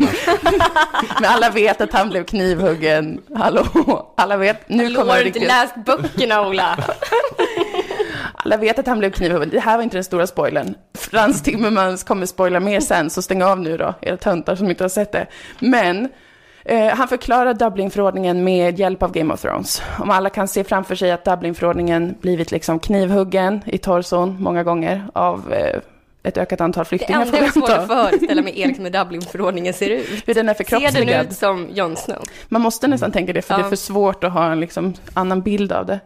Men 1.22 1.26
alla 1.26 1.50
vet 1.50 1.82
att 1.82 1.94
han 1.94 2.10
blev 2.10 2.24
knivhuggen. 2.24 3.22
Hallå? 3.36 3.66
Alla 4.18 4.38
vet. 4.38 4.70
Nu 4.70 4.84
Hallå, 4.84 5.00
kommer 5.00 5.12
har 5.12 5.18
det 5.18 5.24
du 5.24 5.28
inte 5.28 5.48
läst 5.48 5.76
böckerna 5.86 6.48
Ola? 6.48 6.78
Alla 8.36 8.58
vet 8.58 8.80
att 8.80 8.88
han 8.88 9.00
blev 9.00 9.12
knivhuggen. 9.12 9.50
Det 9.50 9.60
här 9.60 9.78
var 9.78 9.84
inte 9.84 9.98
den 9.98 10.04
stora 10.04 10.28
spoilern. 10.28 10.76
Frans 10.98 11.44
Timmermans 11.44 12.04
kommer 12.04 12.26
spoila 12.26 12.60
mer 12.60 12.80
sen, 12.80 13.10
så 13.10 13.22
stäng 13.22 13.44
av 13.44 13.60
nu 13.60 13.78
då, 13.78 13.94
era 14.02 14.18
töntar 14.18 14.56
som 14.56 14.70
inte 14.70 14.84
har 14.84 14.90
sett 14.90 15.12
det. 15.12 15.28
Men 15.60 16.10
eh, 16.66 16.88
han 16.96 17.08
förklarar 17.08 17.54
Dublinförordningen 17.54 18.44
med 18.44 18.80
hjälp 18.80 19.04
av 19.04 19.12
Game 19.12 19.34
of 19.34 19.42
Thrones. 19.42 19.82
Om 20.00 20.10
alla 20.10 20.30
kan 20.30 20.48
se 20.48 20.64
framför 20.64 20.96
sig 20.96 21.12
att 21.12 21.26
Dublinförordningen 21.26 22.16
blivit 22.22 22.52
liksom 22.52 22.80
knivhuggen 22.80 23.62
i 23.66 23.78
torson 23.78 24.38
många 24.40 24.64
gånger 24.64 25.04
av 25.14 25.54
eh, 25.54 25.80
ett 26.24 26.38
ökat 26.38 26.62
antal 26.62 26.84
Det 26.84 26.88
flyktingar. 26.90 27.22
enda 27.22 27.32
får 27.32 27.40
jag 27.46 27.54
svårt 27.54 27.70
anta. 27.70 27.82
att 28.04 28.10
föreställa 28.10 28.42
mig 28.42 28.62
är 28.62 28.68
liksom 28.68 28.86
hur 28.86 28.92
Dublinförordningen 28.92 29.74
ser 29.74 29.90
ut. 29.90 30.24
Hur 30.26 30.34
den 30.34 30.50
är 30.50 30.54
Ser 30.54 30.64
den 30.64 30.80
förkroppsligad. 30.80 31.26
ut 31.26 31.34
som 31.34 31.70
Jon 31.74 31.96
Snow? 31.96 32.22
Man 32.48 32.62
måste 32.62 32.88
nästan 32.88 33.12
tänka 33.12 33.34
det, 33.34 33.42
för 33.42 33.54
det 33.54 33.60
Ja. 33.60 33.66
är 33.66 33.70
för 33.70 33.76
svårt 33.76 34.24
att 34.24 34.32
ha 34.32 34.52
en 34.52 34.60
liksom, 34.60 34.94
annan 35.14 35.42
bild 35.42 35.72
av 35.72 35.86
det. 35.86 36.00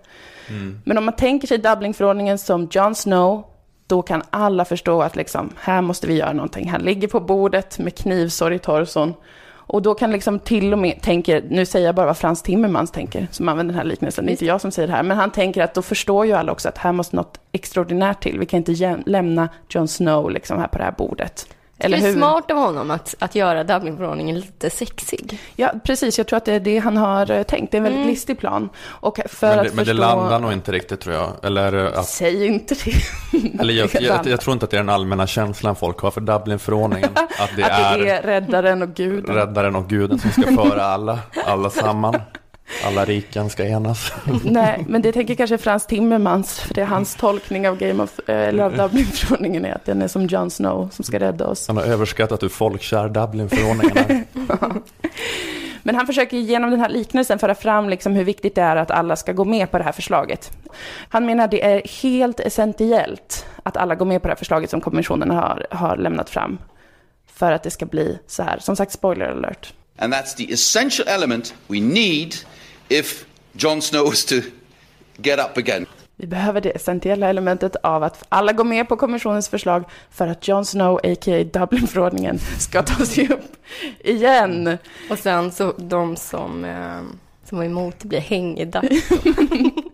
Men 0.83 0.97
om 0.97 1.05
man 1.05 1.15
tänker 1.15 1.47
sig 1.47 1.57
Dublinförordningen 1.57 2.37
som 2.37 2.67
Jon 2.71 2.95
Snow, 2.95 3.43
då 3.87 4.01
kan 4.01 4.23
alla 4.29 4.65
förstå 4.65 5.01
att 5.01 5.15
liksom, 5.15 5.49
här 5.59 5.81
måste 5.81 6.07
vi 6.07 6.13
göra 6.13 6.33
någonting. 6.33 6.69
Han 6.69 6.81
ligger 6.81 7.07
på 7.07 7.19
bordet 7.19 7.79
med 7.79 7.95
knivsår 7.97 8.53
i 8.53 8.59
torson. 8.59 9.13
Och 9.67 9.81
då 9.81 9.93
kan 9.93 10.11
liksom 10.11 10.39
till 10.39 10.73
och 10.73 10.79
med, 10.79 11.01
tänker, 11.01 11.43
nu 11.49 11.65
säger 11.65 11.85
jag 11.85 11.95
bara 11.95 12.05
vad 12.05 12.17
Frans 12.17 12.41
Timmermans 12.41 12.91
tänker, 12.91 13.27
som 13.31 13.49
använder 13.49 13.73
den 13.73 13.79
här 13.79 13.89
liknelsen, 13.89 14.25
det 14.25 14.29
är 14.29 14.33
inte 14.33 14.45
jag 14.45 14.61
som 14.61 14.71
säger 14.71 14.87
det 14.87 14.93
här, 14.93 15.03
men 15.03 15.17
han 15.17 15.31
tänker 15.31 15.63
att 15.63 15.73
då 15.73 15.81
förstår 15.81 16.25
ju 16.25 16.33
alla 16.33 16.51
också 16.51 16.69
att 16.69 16.77
här 16.77 16.91
måste 16.91 17.15
något 17.15 17.39
extraordinärt 17.51 18.23
till. 18.23 18.39
Vi 18.39 18.45
kan 18.45 18.57
inte 18.57 18.99
lämna 19.05 19.49
Jon 19.69 19.87
Snow 19.87 20.31
liksom 20.31 20.59
här 20.59 20.67
på 20.67 20.77
det 20.77 20.83
här 20.83 20.93
bordet. 20.97 21.47
Eller 21.79 21.97
det 21.97 22.03
är 22.03 22.07
hur? 22.07 22.15
smart 22.15 22.51
av 22.51 22.57
honom 22.57 22.91
att, 22.91 23.15
att 23.19 23.35
göra 23.35 23.63
Dublinförordningen 23.63 24.39
lite 24.39 24.69
sexig. 24.69 25.39
Ja, 25.55 25.71
precis. 25.83 26.17
Jag 26.17 26.27
tror 26.27 26.37
att 26.37 26.45
det 26.45 26.53
är 26.53 26.59
det 26.59 26.77
han 26.77 26.97
har 26.97 27.31
eh, 27.31 27.43
tänkt. 27.43 27.71
Det 27.71 27.75
är 27.75 27.79
en 27.79 27.83
väldigt 27.83 28.05
listig 28.05 28.39
plan. 28.39 28.69
Och 28.85 29.19
för 29.25 29.47
Men 29.47 29.59
att 29.59 29.65
det, 29.65 29.73
men 29.73 29.85
det 29.85 29.93
landar 29.93 30.39
nog 30.39 30.53
inte 30.53 30.71
riktigt 30.71 31.01
tror 31.01 31.15
jag. 31.15 31.33
Eller, 31.43 31.73
att, 31.73 32.05
Säg 32.05 32.45
inte 32.45 32.75
det. 32.85 33.59
eller 33.59 33.73
jag, 33.73 33.89
jag, 34.01 34.27
jag 34.27 34.41
tror 34.41 34.53
inte 34.53 34.63
att 34.63 34.71
det 34.71 34.77
är 34.77 34.81
den 34.81 34.89
allmänna 34.89 35.27
känslan 35.27 35.75
folk 35.75 35.99
har 35.99 36.11
för 36.11 36.21
Dublinförordningen. 36.21 37.09
Att 37.39 37.55
det, 37.55 37.63
att 37.63 37.99
det 37.99 38.09
är 38.09 38.17
är 38.17 38.21
räddaren 38.21 38.81
och 38.81 38.93
guden. 38.93 39.35
räddaren 39.35 39.75
och 39.75 39.89
guden 39.89 40.19
som 40.19 40.31
ska 40.31 40.55
föra 40.55 40.83
alla, 40.83 41.19
alla 41.45 41.69
samman. 41.69 42.15
Alla 42.85 43.05
riken 43.05 43.49
ska 43.49 43.65
enas. 43.65 44.11
Nej, 44.43 44.85
men 44.87 45.01
det 45.01 45.11
tänker 45.11 45.35
kanske 45.35 45.57
Frans 45.57 45.85
Timmermans, 45.85 46.59
för 46.59 46.73
det 46.73 46.81
är 46.81 46.85
hans 46.85 47.15
tolkning 47.15 47.69
av 47.69 47.77
Game 47.77 48.03
of, 48.03 48.19
eh, 48.27 48.35
eller 48.35 48.63
av 48.63 48.77
Dublinförordningen 48.77 49.65
är 49.65 49.73
att 49.75 49.85
den 49.85 50.01
är 50.01 50.07
som 50.07 50.27
Jon 50.27 50.51
Snow 50.51 50.89
som 50.93 51.05
ska 51.05 51.19
rädda 51.19 51.47
oss. 51.47 51.67
Han 51.67 51.77
har 51.77 51.83
överskattat 51.83 52.43
hur 52.43 52.49
folkkär 52.49 53.09
Dublinförordningen 53.09 53.97
är. 53.97 54.23
Men 55.83 55.95
han 55.95 56.07
försöker 56.07 56.37
genom 56.37 56.71
den 56.71 56.79
här 56.79 56.89
liknelsen 56.89 57.39
föra 57.39 57.55
fram 57.55 57.89
liksom 57.89 58.13
hur 58.13 58.23
viktigt 58.23 58.55
det 58.55 58.61
är 58.61 58.75
att 58.75 58.91
alla 58.91 59.15
ska 59.15 59.33
gå 59.33 59.45
med 59.45 59.71
på 59.71 59.77
det 59.77 59.83
här 59.83 59.91
förslaget. 59.91 60.51
Han 61.09 61.25
menar 61.25 61.43
att 61.43 61.51
det 61.51 61.65
är 61.65 62.01
helt 62.01 62.39
essentiellt 62.39 63.45
att 63.63 63.77
alla 63.77 63.95
går 63.95 64.05
med 64.05 64.21
på 64.21 64.27
det 64.27 64.31
här 64.31 64.37
förslaget 64.37 64.69
som 64.69 64.81
kommissionen 64.81 65.31
har, 65.31 65.67
har 65.71 65.97
lämnat 65.97 66.29
fram. 66.29 66.57
För 67.33 67.51
att 67.51 67.63
det 67.63 67.71
ska 67.71 67.85
bli 67.85 68.19
så 68.27 68.43
här. 68.43 68.59
Som 68.59 68.75
sagt, 68.75 68.91
spoiler 68.91 69.25
alert. 69.25 69.73
And 69.99 70.13
that's 70.13 70.35
the 70.35 70.53
essential 70.53 71.07
element 71.07 71.53
we 71.67 71.79
need 71.79 72.35
if 72.89 73.25
Jon 73.53 73.81
Snow 73.81 74.13
is 74.13 74.25
to 74.25 74.35
get 75.17 75.39
up 75.39 75.57
again. 75.57 75.85
Vi 76.15 76.27
behöver 76.27 76.61
det 76.61 76.69
essentiella 76.69 77.29
elementet 77.29 77.75
av 77.75 78.03
att 78.03 78.23
alla 78.29 78.53
går 78.53 78.63
med 78.63 78.89
på 78.89 78.97
kommissionens 78.97 79.49
förslag 79.49 79.83
för 80.11 80.27
att 80.27 80.47
Jon 80.47 80.65
Snow, 80.65 80.99
a.k.a. 81.03 81.43
Dublinförordningen, 81.43 82.39
ska 82.59 82.81
tas 82.81 83.17
upp 83.17 83.55
igen. 83.99 84.77
Och 85.09 85.19
sen 85.19 85.51
så 85.51 85.73
de 85.77 86.15
som, 86.15 86.65
eh, 86.65 87.01
som 87.49 87.57
var 87.57 87.65
emot 87.65 88.03
blir 88.03 88.19
hängda. 88.19 88.83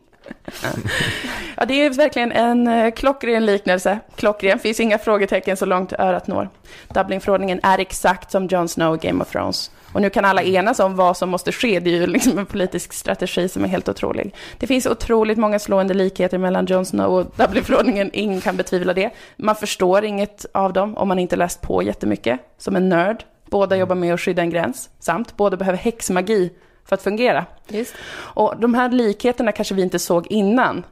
Ja, 1.57 1.65
det 1.65 1.73
är 1.73 1.89
verkligen 1.89 2.31
en 2.31 2.67
eh, 2.67 2.91
klockren 2.91 3.45
liknelse. 3.45 3.99
Klockren, 4.15 4.59
finns 4.59 4.79
inga 4.79 4.97
frågetecken 4.97 5.57
så 5.57 5.65
långt 5.65 5.93
örat 5.93 6.27
når. 6.27 6.49
Dublinförordningen 6.87 7.59
är 7.63 7.79
exakt 7.79 8.31
som 8.31 8.47
Jon 8.47 8.67
Snow 8.67 8.93
och 8.93 8.99
Game 8.99 9.23
of 9.23 9.31
Thrones. 9.31 9.71
Och 9.93 10.01
nu 10.01 10.09
kan 10.09 10.25
alla 10.25 10.43
enas 10.43 10.79
om 10.79 10.95
vad 10.95 11.17
som 11.17 11.29
måste 11.29 11.51
ske. 11.51 11.79
Det 11.79 11.89
är 11.89 11.99
ju 11.99 12.07
liksom 12.07 12.37
en 12.37 12.45
politisk 12.45 12.93
strategi 12.93 13.49
som 13.49 13.63
är 13.63 13.67
helt 13.67 13.89
otrolig. 13.89 14.35
Det 14.57 14.67
finns 14.67 14.85
otroligt 14.85 15.37
många 15.37 15.59
slående 15.59 15.93
likheter 15.93 16.37
mellan 16.37 16.65
Jon 16.65 16.85
Snow 16.85 17.13
och 17.13 17.25
Dublinförordningen. 17.35 18.09
Ingen 18.13 18.41
kan 18.41 18.57
betvivla 18.57 18.93
det. 18.93 19.09
Man 19.37 19.55
förstår 19.55 20.03
inget 20.05 20.45
av 20.53 20.73
dem 20.73 20.97
om 20.97 21.07
man 21.07 21.19
inte 21.19 21.35
läst 21.35 21.61
på 21.61 21.83
jättemycket. 21.83 22.39
Som 22.57 22.75
en 22.75 22.89
nörd. 22.89 23.23
Båda 23.49 23.75
jobbar 23.75 23.95
med 23.95 24.13
att 24.13 24.21
skydda 24.21 24.41
en 24.41 24.49
gräns. 24.49 24.89
Samt 24.99 25.37
båda 25.37 25.57
behöver 25.57 25.77
häxmagi 25.77 26.51
för 26.85 26.95
att 26.95 27.01
fungera. 27.01 27.45
Just. 27.67 27.95
Och 28.13 28.53
de 28.59 28.73
här 28.73 28.89
likheterna 28.89 29.51
kanske 29.51 29.75
vi 29.75 29.81
inte 29.81 29.99
såg 29.99 30.27
innan. 30.27 30.83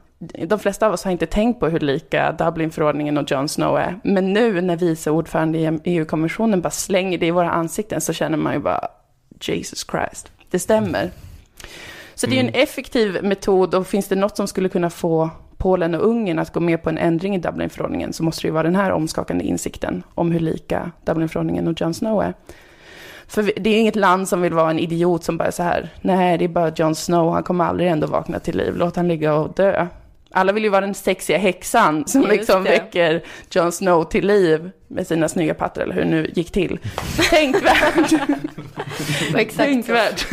De 0.46 0.58
flesta 0.58 0.86
av 0.86 0.92
oss 0.92 1.04
har 1.04 1.12
inte 1.12 1.26
tänkt 1.26 1.60
på 1.60 1.68
hur 1.68 1.80
lika 1.80 2.32
Dublinförordningen 2.32 3.18
och 3.18 3.30
Jon 3.30 3.48
Snow 3.48 3.78
är. 3.78 4.00
Men 4.04 4.32
nu 4.32 4.60
när 4.60 4.76
vice 4.76 5.10
ordförande 5.10 5.58
i 5.58 5.78
EU-kommissionen 5.84 6.60
bara 6.60 6.70
slänger 6.70 7.18
det 7.18 7.26
i 7.26 7.30
våra 7.30 7.50
ansikten 7.50 8.00
så 8.00 8.12
känner 8.12 8.38
man 8.38 8.52
ju 8.52 8.58
bara 8.58 8.88
Jesus 9.40 9.86
Christ, 9.90 10.32
det 10.50 10.58
stämmer. 10.58 11.10
Så 12.14 12.26
det 12.26 12.36
är 12.36 12.40
en 12.40 12.54
effektiv 12.54 13.18
metod 13.22 13.74
och 13.74 13.86
finns 13.86 14.08
det 14.08 14.16
något 14.16 14.36
som 14.36 14.46
skulle 14.46 14.68
kunna 14.68 14.90
få 14.90 15.30
Polen 15.56 15.94
och 15.94 16.06
Ungern 16.06 16.38
att 16.38 16.52
gå 16.52 16.60
med 16.60 16.82
på 16.82 16.88
en 16.88 16.98
ändring 16.98 17.34
i 17.34 17.38
Dublinförordningen 17.38 18.12
så 18.12 18.22
måste 18.22 18.42
det 18.42 18.48
ju 18.48 18.52
vara 18.52 18.62
den 18.62 18.76
här 18.76 18.92
omskakande 18.92 19.44
insikten 19.44 20.02
om 20.14 20.32
hur 20.32 20.40
lika 20.40 20.90
Dublinförordningen 21.04 21.68
och 21.68 21.80
Jon 21.80 21.94
Snow 21.94 22.22
är. 22.22 22.34
För 23.32 23.52
det 23.56 23.70
är 23.70 23.80
inget 23.80 23.96
land 23.96 24.28
som 24.28 24.40
vill 24.40 24.52
vara 24.52 24.70
en 24.70 24.78
idiot 24.78 25.24
som 25.24 25.36
bara 25.36 25.52
så 25.52 25.62
här, 25.62 25.88
nej 26.00 26.38
det 26.38 26.44
är 26.44 26.48
bara 26.48 26.72
Jon 26.76 26.94
Snow, 26.94 27.32
han 27.32 27.42
kommer 27.42 27.64
aldrig 27.64 27.90
ändå 27.90 28.06
vakna 28.06 28.38
till 28.38 28.56
liv, 28.56 28.76
låt 28.76 28.96
han 28.96 29.08
ligga 29.08 29.34
och 29.34 29.54
dö. 29.54 29.86
Alla 30.30 30.52
vill 30.52 30.64
ju 30.64 30.68
vara 30.68 30.80
den 30.80 30.94
sexiga 30.94 31.38
häxan 31.38 32.04
som 32.06 32.20
Just 32.22 32.32
liksom 32.32 32.64
det. 32.64 32.70
väcker 32.70 33.22
Jon 33.50 33.72
Snow 33.72 34.04
till 34.04 34.26
liv 34.26 34.70
med 34.88 35.06
sina 35.06 35.28
snygga 35.28 35.54
pattar, 35.54 35.82
eller 35.82 35.94
hur 35.94 36.04
nu 36.04 36.30
gick 36.34 36.52
till. 36.52 36.78
Tänkvärt! 37.30 38.10
Tänkvärt! 39.56 40.20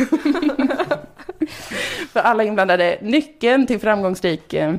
För 2.12 2.20
alla 2.20 2.44
inblandade, 2.44 2.98
nyckeln 3.02 3.66
till 3.66 3.80
framgångsrik, 3.80 4.54
eh, 4.54 4.74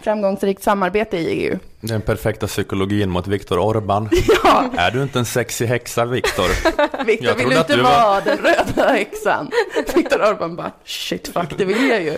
framgångsrikt 0.00 0.62
samarbete 0.62 1.16
i 1.16 1.26
EU. 1.26 1.58
Den 1.80 2.00
perfekta 2.00 2.46
psykologin 2.46 3.10
mot 3.10 3.26
Viktor 3.26 3.58
Orban. 3.58 4.08
Ja, 4.44 4.70
Är 4.76 4.90
du 4.90 5.02
inte 5.02 5.18
en 5.18 5.24
sexig 5.24 5.66
häxa, 5.66 6.04
Viktor? 6.04 6.44
Viktor 7.04 7.34
vill 7.34 7.52
att 7.58 7.70
inte 7.70 7.76
du 7.76 7.82
var- 7.82 7.90
vara 8.04 8.20
den 8.20 8.38
röda 8.38 8.92
häxan. 8.92 9.50
Viktor 9.94 10.22
Orban 10.30 10.56
bara, 10.56 10.72
shit 10.84 11.28
fuck, 11.28 11.58
det 11.58 11.64
vill 11.64 11.88
jag 11.88 12.02
ju. 12.02 12.16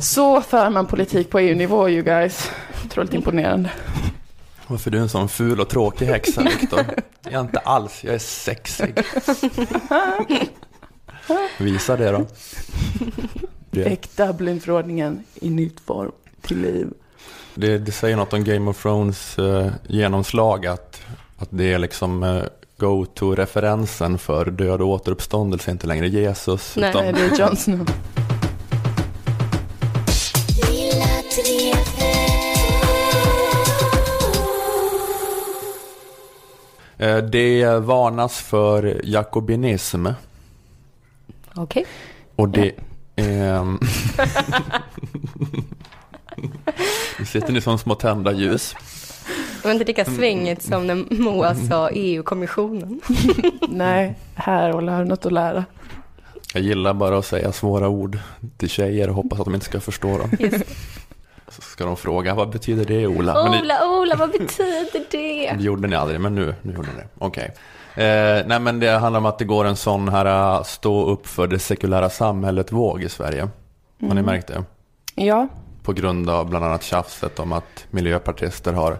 Så 0.00 0.40
för 0.42 0.70
man 0.70 0.86
politik 0.86 1.30
på 1.30 1.38
EU-nivå, 1.40 1.88
you 1.88 2.02
guys. 2.02 2.50
Otroligt 2.84 3.14
imponerande. 3.14 3.70
Varför 4.66 4.90
är 4.90 4.92
du 4.92 4.98
en 4.98 5.08
sån 5.08 5.28
ful 5.28 5.60
och 5.60 5.68
tråkig 5.68 6.06
häxa, 6.06 6.42
Viktor? 6.42 6.80
Jag 7.22 7.32
är 7.32 7.40
inte 7.40 7.58
alls, 7.58 8.04
jag 8.04 8.14
är 8.14 8.18
sexig. 8.18 8.94
Visa 11.58 11.96
det 11.96 12.10
då. 12.10 12.26
Väck 13.70 14.16
Dublinförordningen 14.16 15.24
i 15.34 15.50
nytt 15.50 15.80
form 15.80 16.12
till 16.46 16.60
liv. 16.60 16.88
det, 17.54 17.78
det 17.78 17.92
säger 17.92 18.16
något 18.16 18.32
om 18.32 18.44
Game 18.44 18.70
of 18.70 18.82
Thrones 18.82 19.38
eh, 19.38 19.72
genomslag, 19.88 20.66
att, 20.66 21.00
att 21.36 21.48
det 21.50 21.72
är 21.72 21.78
liksom 21.78 22.22
eh, 22.22 22.42
go-to-referensen 22.78 24.18
för 24.18 24.50
död 24.50 24.80
och 24.80 24.88
återuppståndelse, 24.88 25.70
inte 25.70 25.86
längre 25.86 26.08
Jesus. 26.08 26.76
Nej, 26.76 26.90
utan, 26.90 27.04
det 27.14 27.20
är 27.20 27.38
Jon 27.38 27.56
Snow. 27.56 27.90
eh, 36.98 37.16
det 37.16 37.64
varnas 37.80 38.40
för 38.40 39.00
jakobinism. 39.04 40.06
Okej. 41.54 41.86
Och 42.36 42.48
det... 42.48 42.72
ehm, 43.16 43.80
det 47.18 47.26
sitter 47.26 47.52
ni 47.52 47.60
som 47.60 47.78
små 47.78 47.94
tända 47.94 48.32
ljus. 48.32 48.74
Det 49.62 49.68
var 49.68 49.72
inte 49.72 49.84
lika 49.84 50.04
svängigt 50.04 50.62
som 50.62 50.86
när 50.86 51.14
Moa 51.22 51.54
sa 51.54 51.90
EU-kommissionen. 51.90 53.00
Nej, 53.68 54.14
här 54.34 54.74
och 54.74 54.82
lär 54.82 55.04
något 55.04 55.26
att 55.26 55.32
lära. 55.32 55.64
Jag 56.54 56.62
gillar 56.62 56.94
bara 56.94 57.18
att 57.18 57.26
säga 57.26 57.52
svåra 57.52 57.88
ord 57.88 58.18
till 58.56 58.68
tjejer 58.68 59.08
och 59.08 59.14
hoppas 59.14 59.38
att 59.38 59.44
de 59.44 59.54
inte 59.54 59.66
ska 59.66 59.80
förstå 59.80 60.18
dem. 60.18 60.30
Så 61.48 61.62
ska 61.62 61.84
de 61.84 61.96
fråga, 61.96 62.34
vad 62.34 62.50
betyder 62.50 62.84
det 62.84 63.06
Ola? 63.06 63.48
Ni, 63.48 63.60
Ola, 63.60 63.88
Ola, 63.88 64.16
vad 64.16 64.30
betyder 64.30 65.04
det? 65.10 65.54
det 65.56 65.62
gjorde 65.62 65.88
ni 65.88 65.96
aldrig, 65.96 66.20
men 66.20 66.34
nu, 66.34 66.54
nu 66.62 66.72
gjorde 66.72 66.88
ni 66.88 66.94
det. 66.96 67.08
Okej. 67.18 67.54
Eh, 67.94 68.46
nej 68.46 68.60
men 68.60 68.80
det 68.80 68.90
handlar 68.90 69.20
om 69.20 69.26
att 69.26 69.38
det 69.38 69.44
går 69.44 69.64
en 69.64 69.76
sån 69.76 70.08
här 70.08 70.56
äh, 70.56 70.62
stå 70.62 71.06
upp 71.06 71.26
för 71.26 71.46
det 71.46 71.58
sekulära 71.58 72.10
samhället-våg 72.10 73.02
i 73.02 73.08
Sverige. 73.08 73.48
Har 74.00 74.14
ni 74.14 74.22
märkt 74.22 74.46
det? 74.46 74.64
Ja, 75.14 75.48
På 75.86 75.92
grund 75.92 76.30
av 76.30 76.48
bland 76.50 76.64
annat 76.64 76.82
tjafset 76.82 77.38
om 77.38 77.52
att 77.52 77.86
miljöpartister 77.90 78.72
har 78.72 78.98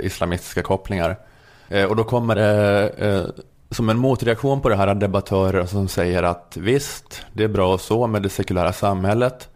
islamistiska 0.00 0.62
kopplingar. 0.62 1.16
Eh, 1.68 1.84
och 1.84 1.96
då 1.96 2.04
kommer 2.04 2.34
det 2.34 2.88
eh, 2.88 3.24
som 3.70 3.88
en 3.88 3.98
motreaktion 3.98 4.60
på 4.60 4.68
det 4.68 4.76
här 4.76 4.94
debattörer 4.94 5.66
som 5.66 5.88
säger 5.88 6.22
att 6.22 6.56
visst, 6.60 7.26
det 7.32 7.44
är 7.44 7.48
bra 7.48 7.74
och 7.74 7.80
så 7.80 8.06
med 8.06 8.22
det 8.22 8.28
sekulära 8.28 8.72
samhället. 8.72 9.48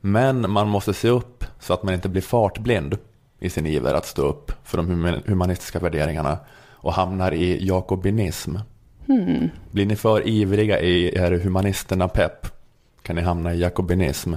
Men 0.00 0.50
man 0.50 0.68
måste 0.68 0.94
se 0.94 1.08
upp 1.08 1.44
så 1.60 1.74
att 1.74 1.82
man 1.82 1.94
inte 1.94 2.08
blir 2.08 2.22
fartblind 2.22 2.98
i 3.38 3.50
sin 3.50 3.66
iver 3.66 3.94
att 3.94 4.06
stå 4.06 4.22
upp 4.22 4.52
för 4.64 4.76
de 4.76 4.90
human- 4.90 5.22
humanistiska 5.26 5.78
värderingarna 5.78 6.38
och 6.70 6.92
hamnar 6.92 7.32
i 7.32 7.66
jakobinism. 7.66 8.56
Blir 9.70 9.86
ni 9.86 9.96
för 9.96 10.28
ivriga 10.28 10.80
i 10.80 11.16
er 11.16 11.32
humanisterna-pepp 11.32 12.46
kan 13.02 13.16
ni 13.16 13.22
hamna 13.22 13.54
i 13.54 13.60
jakobinism. 13.60 14.34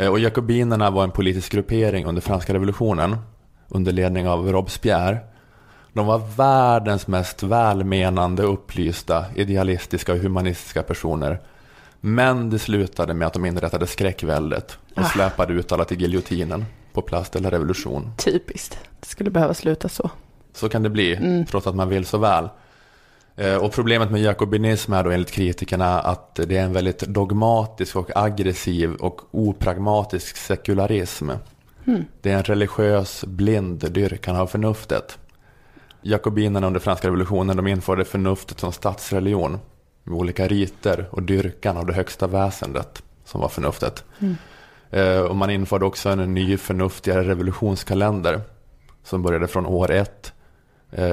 Eh, 0.00 0.08
Och 0.08 0.18
jakobinerna 0.18 0.90
var 0.90 1.04
en 1.04 1.10
politisk 1.10 1.52
gruppering 1.52 2.04
under 2.06 2.22
franska 2.22 2.54
revolutionen 2.54 3.16
under 3.68 3.92
ledning 3.92 4.28
av 4.28 4.52
Robespierre. 4.52 5.18
De 5.92 6.06
var 6.06 6.18
världens 6.36 7.06
mest 7.06 7.42
välmenande, 7.42 8.42
upplysta, 8.42 9.24
idealistiska 9.34 10.12
och 10.12 10.18
humanistiska 10.18 10.82
personer. 10.82 11.40
Men 12.00 12.50
det 12.50 12.58
slutade 12.58 13.14
med 13.14 13.26
att 13.26 13.32
de 13.32 13.46
inrättade 13.46 13.86
skräckväldet 13.86 14.78
och 14.96 15.04
släpade 15.04 15.52
ut 15.52 15.72
alla 15.72 15.84
till 15.84 16.00
giljotinen 16.00 16.64
på 16.92 17.02
plats 17.02 17.36
eller 17.36 17.50
revolution. 17.50 18.12
typiskt. 18.16 18.78
Det 19.00 19.06
skulle 19.06 19.30
behöva 19.30 19.54
sluta 19.54 19.88
så. 19.88 20.10
Så 20.52 20.68
kan 20.68 20.82
det 20.82 20.90
bli, 20.90 21.44
trots 21.50 21.66
att 21.66 21.74
man 21.74 21.88
vill 21.88 22.06
så 22.06 22.18
väl. 22.18 22.48
Eh, 23.36 23.56
Och 23.56 23.72
problemet 23.72 24.10
med 24.10 24.20
jakobinism 24.20 24.92
är 24.92 25.04
då 25.04 25.10
enligt 25.10 25.30
kritikerna 25.30 26.00
att 26.00 26.34
det 26.34 26.56
är 26.56 26.62
en 26.64 26.72
väldigt 26.72 26.98
dogmatisk 27.00 27.96
och 27.96 28.10
aggressiv 28.14 28.94
och 28.94 29.20
opragmatisk 29.30 30.36
sekularism. 30.36 31.30
Det 32.20 32.30
är 32.30 32.36
en 32.36 32.42
religiös 32.42 33.24
blind 33.24 33.92
dyrkan 33.92 34.36
av 34.36 34.46
förnuftet. 34.46 35.18
Jakobinerna 36.02 36.66
under 36.66 36.80
franska 36.80 37.06
revolutionen 37.08 37.56
de 37.56 37.66
införde 37.66 38.04
förnuftet 38.04 38.60
som 38.60 38.72
statsreligion 38.72 39.58
med 40.04 40.14
olika 40.18 40.48
riter 40.48 41.08
och 41.10 41.22
dyrkan 41.22 41.76
av 41.76 41.86
det 41.86 41.92
högsta 41.92 42.26
väsendet 42.26 43.02
som 43.24 43.40
var 43.40 43.48
förnuftet. 43.48 44.04
Eh, 44.90 45.20
Och 45.20 45.36
man 45.36 45.50
införde 45.50 45.84
också 45.84 46.08
en 46.08 46.34
ny 46.34 46.56
förnuftigare 46.56 47.22
revolutionskalender 47.24 48.40
som 49.04 49.22
började 49.22 49.48
från 49.48 49.66
år 49.66 49.90
ett 49.90 50.32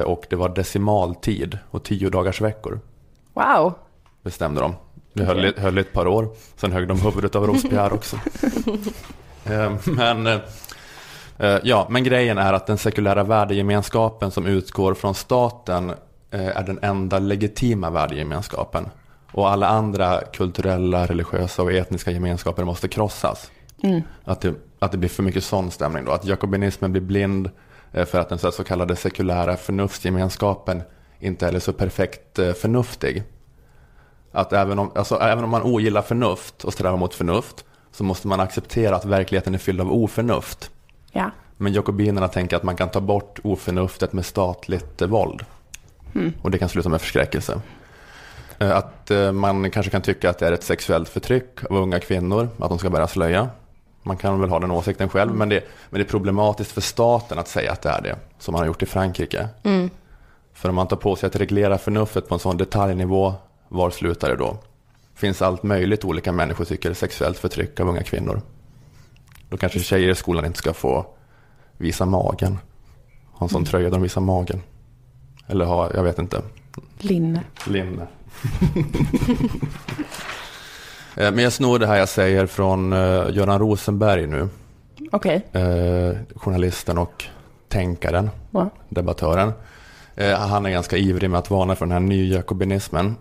Och 0.06 0.26
det 0.30 0.36
var 0.36 0.50
decimaltid 0.50 1.58
och 1.72 1.84
tio 1.84 2.10
dagars 2.10 2.42
veckor 2.42 2.80
Wow. 3.34 3.74
bestämde 4.24 4.62
de. 4.62 4.76
Det 5.14 5.24
höll, 5.24 5.46
i- 5.46 5.54
höll 5.58 5.78
ett 5.78 5.94
par 5.94 6.08
år. 6.08 6.30
Sen 6.56 6.72
högg 6.72 6.88
de 6.88 7.02
huvudet 7.02 7.36
av 7.36 7.48
Robespierre 7.48 7.94
också. 7.94 8.20
Eh, 9.46 9.72
men, 9.86 10.28
eh, 10.28 10.40
eh, 11.38 11.58
ja, 11.64 11.88
men 11.90 12.04
grejen 12.04 12.38
är 12.38 12.54
att 12.54 12.68
den 12.68 12.78
sekulära 12.78 13.24
värdegemenskapen 13.24 14.32
som 14.32 14.46
utgår 14.46 14.94
från 14.94 15.16
staten 15.16 15.90
eh, 16.32 16.48
är 16.58 16.64
den 16.64 16.80
enda 16.82 17.20
legitima 17.20 17.90
värdegemenskapen. 17.90 18.90
Och 19.32 19.50
alla 19.50 19.68
andra 19.68 20.22
kulturella, 20.34 21.06
religiösa 21.06 21.64
och 21.64 21.72
etniska 21.72 22.12
gemenskaper 22.12 22.64
måste 22.64 22.88
krossas. 22.88 23.52
Att, 24.24 24.42
det, 24.42 24.54
att 24.80 24.92
det 24.92 24.98
blir 24.98 25.10
för 25.10 25.24
mycket 25.24 25.44
sån 25.44 25.72
stämning 25.72 26.06
då. 26.06 26.12
Att 26.12 26.26
jakobinismen 26.26 26.92
blir 26.92 27.02
blind 27.02 27.46
eh, 27.46 27.52
för 28.06 28.20
att 28.20 28.30
den 28.30 28.40
så 28.40 28.64
kallade 28.64 28.96
sekulära 28.96 29.58
förnuftsgemenskapen 29.58 30.82
inte 31.20 31.48
är 31.48 31.60
så 31.60 31.74
perfekt 31.74 32.40
eh, 32.40 32.54
förnuftig. 32.54 33.24
Att 34.32 34.54
även 34.54 34.80
om, 34.80 34.92
alltså, 34.96 35.20
även 35.20 35.44
om 35.44 35.50
man 35.50 35.64
ogillar 35.64 36.02
förnuft 36.02 36.64
och 36.64 36.74
strävar 36.74 36.98
mot 36.98 37.14
förnuft 37.14 37.66
så 37.92 38.04
måste 38.04 38.28
man 38.28 38.40
acceptera 38.40 38.96
att 38.96 39.06
verkligheten 39.06 39.54
är 39.54 39.58
fylld 39.58 39.82
av 39.82 39.94
oförnuft. 39.94 40.72
Ja. 41.12 41.32
Men 41.58 41.74
jakobinerna 41.74 42.28
tänker 42.28 42.56
att 42.58 42.64
man 42.64 42.76
kan 42.76 42.90
ta 42.90 43.02
bort 43.02 43.40
oförnuftet 43.44 44.14
med 44.14 44.26
statligt 44.26 45.02
eh, 45.02 45.08
våld. 45.08 45.46
Mm. 46.16 46.34
Och 46.42 46.52
det 46.52 46.58
kan 46.58 46.70
sluta 46.70 46.90
med 46.90 47.02
förskräckelse. 47.02 47.62
Eh, 48.60 48.78
Att 48.78 49.12
eh, 49.12 49.32
man 49.32 49.72
kanske 49.72 49.90
kan 49.90 50.02
tycka 50.02 50.30
att 50.30 50.40
det 50.40 50.48
är 50.48 50.52
ett 50.52 50.64
sexuellt 50.64 51.10
förtryck 51.10 51.64
av 51.70 51.78
unga 51.78 52.00
kvinnor, 52.00 52.50
att 52.60 52.70
de 52.70 52.80
ska 52.80 52.90
bära 52.90 53.08
slöja. 53.08 53.50
Man 54.08 54.18
kan 54.18 54.40
väl 54.42 54.50
ha 54.50 54.60
den 54.60 54.72
åsikten 54.72 55.10
själv, 55.10 55.36
men 55.36 55.50
det, 55.50 55.64
men 55.90 56.00
det 56.00 56.06
är 56.06 56.10
problematiskt 56.10 56.72
för 56.72 56.82
staten 56.82 57.40
att 57.40 57.48
säga 57.48 57.72
att 57.72 57.82
det 57.82 57.90
är 57.90 58.02
det, 58.02 58.16
som 58.40 58.52
man 58.52 58.60
har 58.60 58.66
gjort 58.68 58.84
i 58.84 58.86
Frankrike. 58.86 59.50
Mm. 59.64 59.90
För 60.54 60.70
om 60.70 60.76
man 60.76 60.88
tar 60.88 60.98
på 60.98 61.16
sig 61.16 61.28
att 61.28 61.36
reglera 61.36 61.78
förnuftet 61.78 62.28
på 62.28 62.34
en 62.34 62.40
sån 62.40 62.58
detaljnivå, 62.58 63.34
var 63.70 63.90
slutar 63.90 64.30
det 64.30 64.36
då? 64.36 64.58
finns 65.16 65.42
allt 65.42 65.64
möjligt 65.64 66.06
olika 66.06 66.32
människor 66.32 66.66
tycker 66.66 66.94
sexuellt 66.94 67.38
förtryck 67.38 67.80
av 67.80 67.90
unga 67.90 68.04
kvinnor. 68.04 68.42
Då 69.50 69.58
kanske 69.58 69.80
tjejer 69.80 70.10
i 70.10 70.16
skolan 70.16 70.46
inte 70.46 70.58
ska 70.60 70.74
få 70.74 71.06
visa 71.78 72.06
magen. 72.06 72.60
Ha 73.32 73.46
en 73.46 73.50
sån 73.50 73.62
Mm. 73.62 73.66
tröja 73.66 73.84
där 73.84 73.92
de 73.92 74.02
visar 74.02 74.22
magen. 74.22 74.62
Eller 75.48 75.66
ha, 75.66 75.94
jag 75.94 76.04
vet 76.04 76.20
inte, 76.20 76.42
Linne. 76.98 77.44
linne. 77.68 78.08
Eh, 81.18 81.32
Men 81.32 81.38
jag 81.44 81.54
snor 81.54 81.80
det 81.80 81.88
här 81.88 81.98
jag 81.98 82.10
säger 82.10 82.46
från 82.46 82.94
eh, 82.94 83.30
Göran 83.30 83.60
Rosenberg 83.60 84.28
nu. 84.28 84.50
Okej. 85.12 85.46
Eh, 85.52 86.18
journalisten 86.36 86.98
och 86.98 87.24
tänkaren, 87.68 88.30
Ja. 88.52 88.70
debattören. 88.90 89.52
Han 90.38 90.66
är 90.66 90.70
ganska 90.70 90.98
ivrig 90.98 91.30
med 91.30 91.40
att 91.40 91.50
varna 91.50 91.76
för 91.76 91.86
den 91.86 91.92
här 91.92 92.00
nyjakobinismen. 92.00 93.16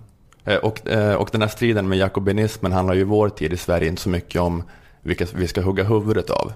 Och, 0.62 0.80
och 1.18 1.28
den 1.32 1.42
här 1.42 1.48
striden 1.48 1.88
med 1.88 1.98
jakobinismen 1.98 2.72
handlar 2.72 2.94
ju 2.94 3.00
i 3.00 3.04
vår 3.04 3.28
tid 3.28 3.52
i 3.52 3.56
Sverige 3.56 3.88
inte 3.88 4.02
så 4.02 4.08
mycket 4.08 4.40
om 4.40 4.62
vilka 5.02 5.26
vi 5.34 5.48
ska 5.48 5.60
hugga 5.60 5.84
huvudet 5.84 6.30
av. 6.30 6.52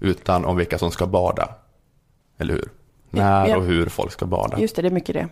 Utan 0.00 0.44
om 0.44 0.56
vilka 0.56 0.78
som 0.78 0.90
ska 0.90 1.06
bada. 1.06 1.48
Eller 2.38 2.54
hur? 2.54 2.68
När 3.10 3.56
och 3.56 3.64
hur 3.64 3.86
folk 3.86 4.12
ska 4.12 4.26
bada. 4.26 4.58
Just 4.60 4.76
det, 4.76 4.82
det 4.82 4.88
är 4.88 4.92
mycket 4.92 5.14
det. 5.14 5.28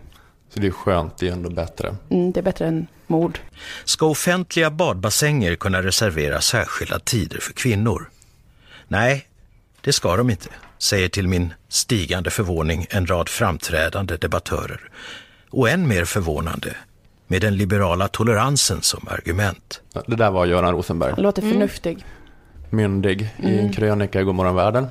Så 0.49 0.59
det 0.59 0.67
är 0.67 0.71
skönt, 0.71 1.17
det 1.17 1.27
är 1.27 1.31
ändå 1.31 1.49
bättre. 1.49 1.95
Mm, 2.09 2.31
det 2.31 2.39
är 2.39 2.43
bättre 2.43 2.67
än 2.67 2.87
mord. 3.07 3.39
Ska 3.85 4.05
offentliga 4.05 4.71
badbassänger 4.71 5.55
kunna 5.55 5.83
reservera 5.83 6.41
särskilda 6.41 6.99
tider 6.99 7.39
för 7.39 7.53
kvinnor? 7.53 8.09
Nej, 8.87 9.27
det 9.81 9.93
ska 9.93 10.15
de 10.15 10.29
inte, 10.29 10.49
säger 10.77 11.09
till 11.09 11.27
min 11.27 11.53
stigande 11.69 12.29
förvåning 12.29 12.87
en 12.89 13.07
rad 13.07 13.29
framträdande 13.29 14.17
debattörer. 14.17 14.89
Och 15.49 15.69
än 15.69 15.87
mer 15.87 16.05
förvånande, 16.05 16.75
med 17.27 17.41
den 17.41 17.57
liberala 17.57 18.07
toleransen 18.07 18.81
som 18.81 19.07
argument. 19.07 19.81
Det 20.07 20.15
där 20.15 20.31
var 20.31 20.45
Göran 20.45 20.71
Rosenberg. 20.71 21.11
Han 21.11 21.23
låter 21.23 21.41
förnuftig. 21.41 22.05
myndig 22.69 23.21
i 23.21 23.45
en 23.47 23.59
Mm. 23.59 23.73
krönika 23.73 24.21
i 24.21 24.23
Godmorgon 24.23 24.55
Världen. 24.55 24.87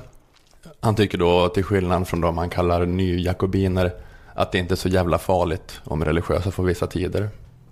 Han 0.80 0.94
tycker 0.94 1.18
då, 1.18 1.48
till 1.48 1.64
skillnad 1.64 2.09
från 2.09 2.20
de 2.20 2.38
han 2.38 2.50
kallar 2.50 2.86
nyjakobiner, 2.86 3.92
att 4.35 4.53
det 4.53 4.59
inte 4.59 4.74
är 4.74 4.76
så 4.76 4.89
jävla 4.89 5.18
farligt 5.18 5.80
om 5.85 6.05
religiösa 6.05 6.51
får 6.51 6.64
vissa 6.64 6.87
tider, 6.87 7.28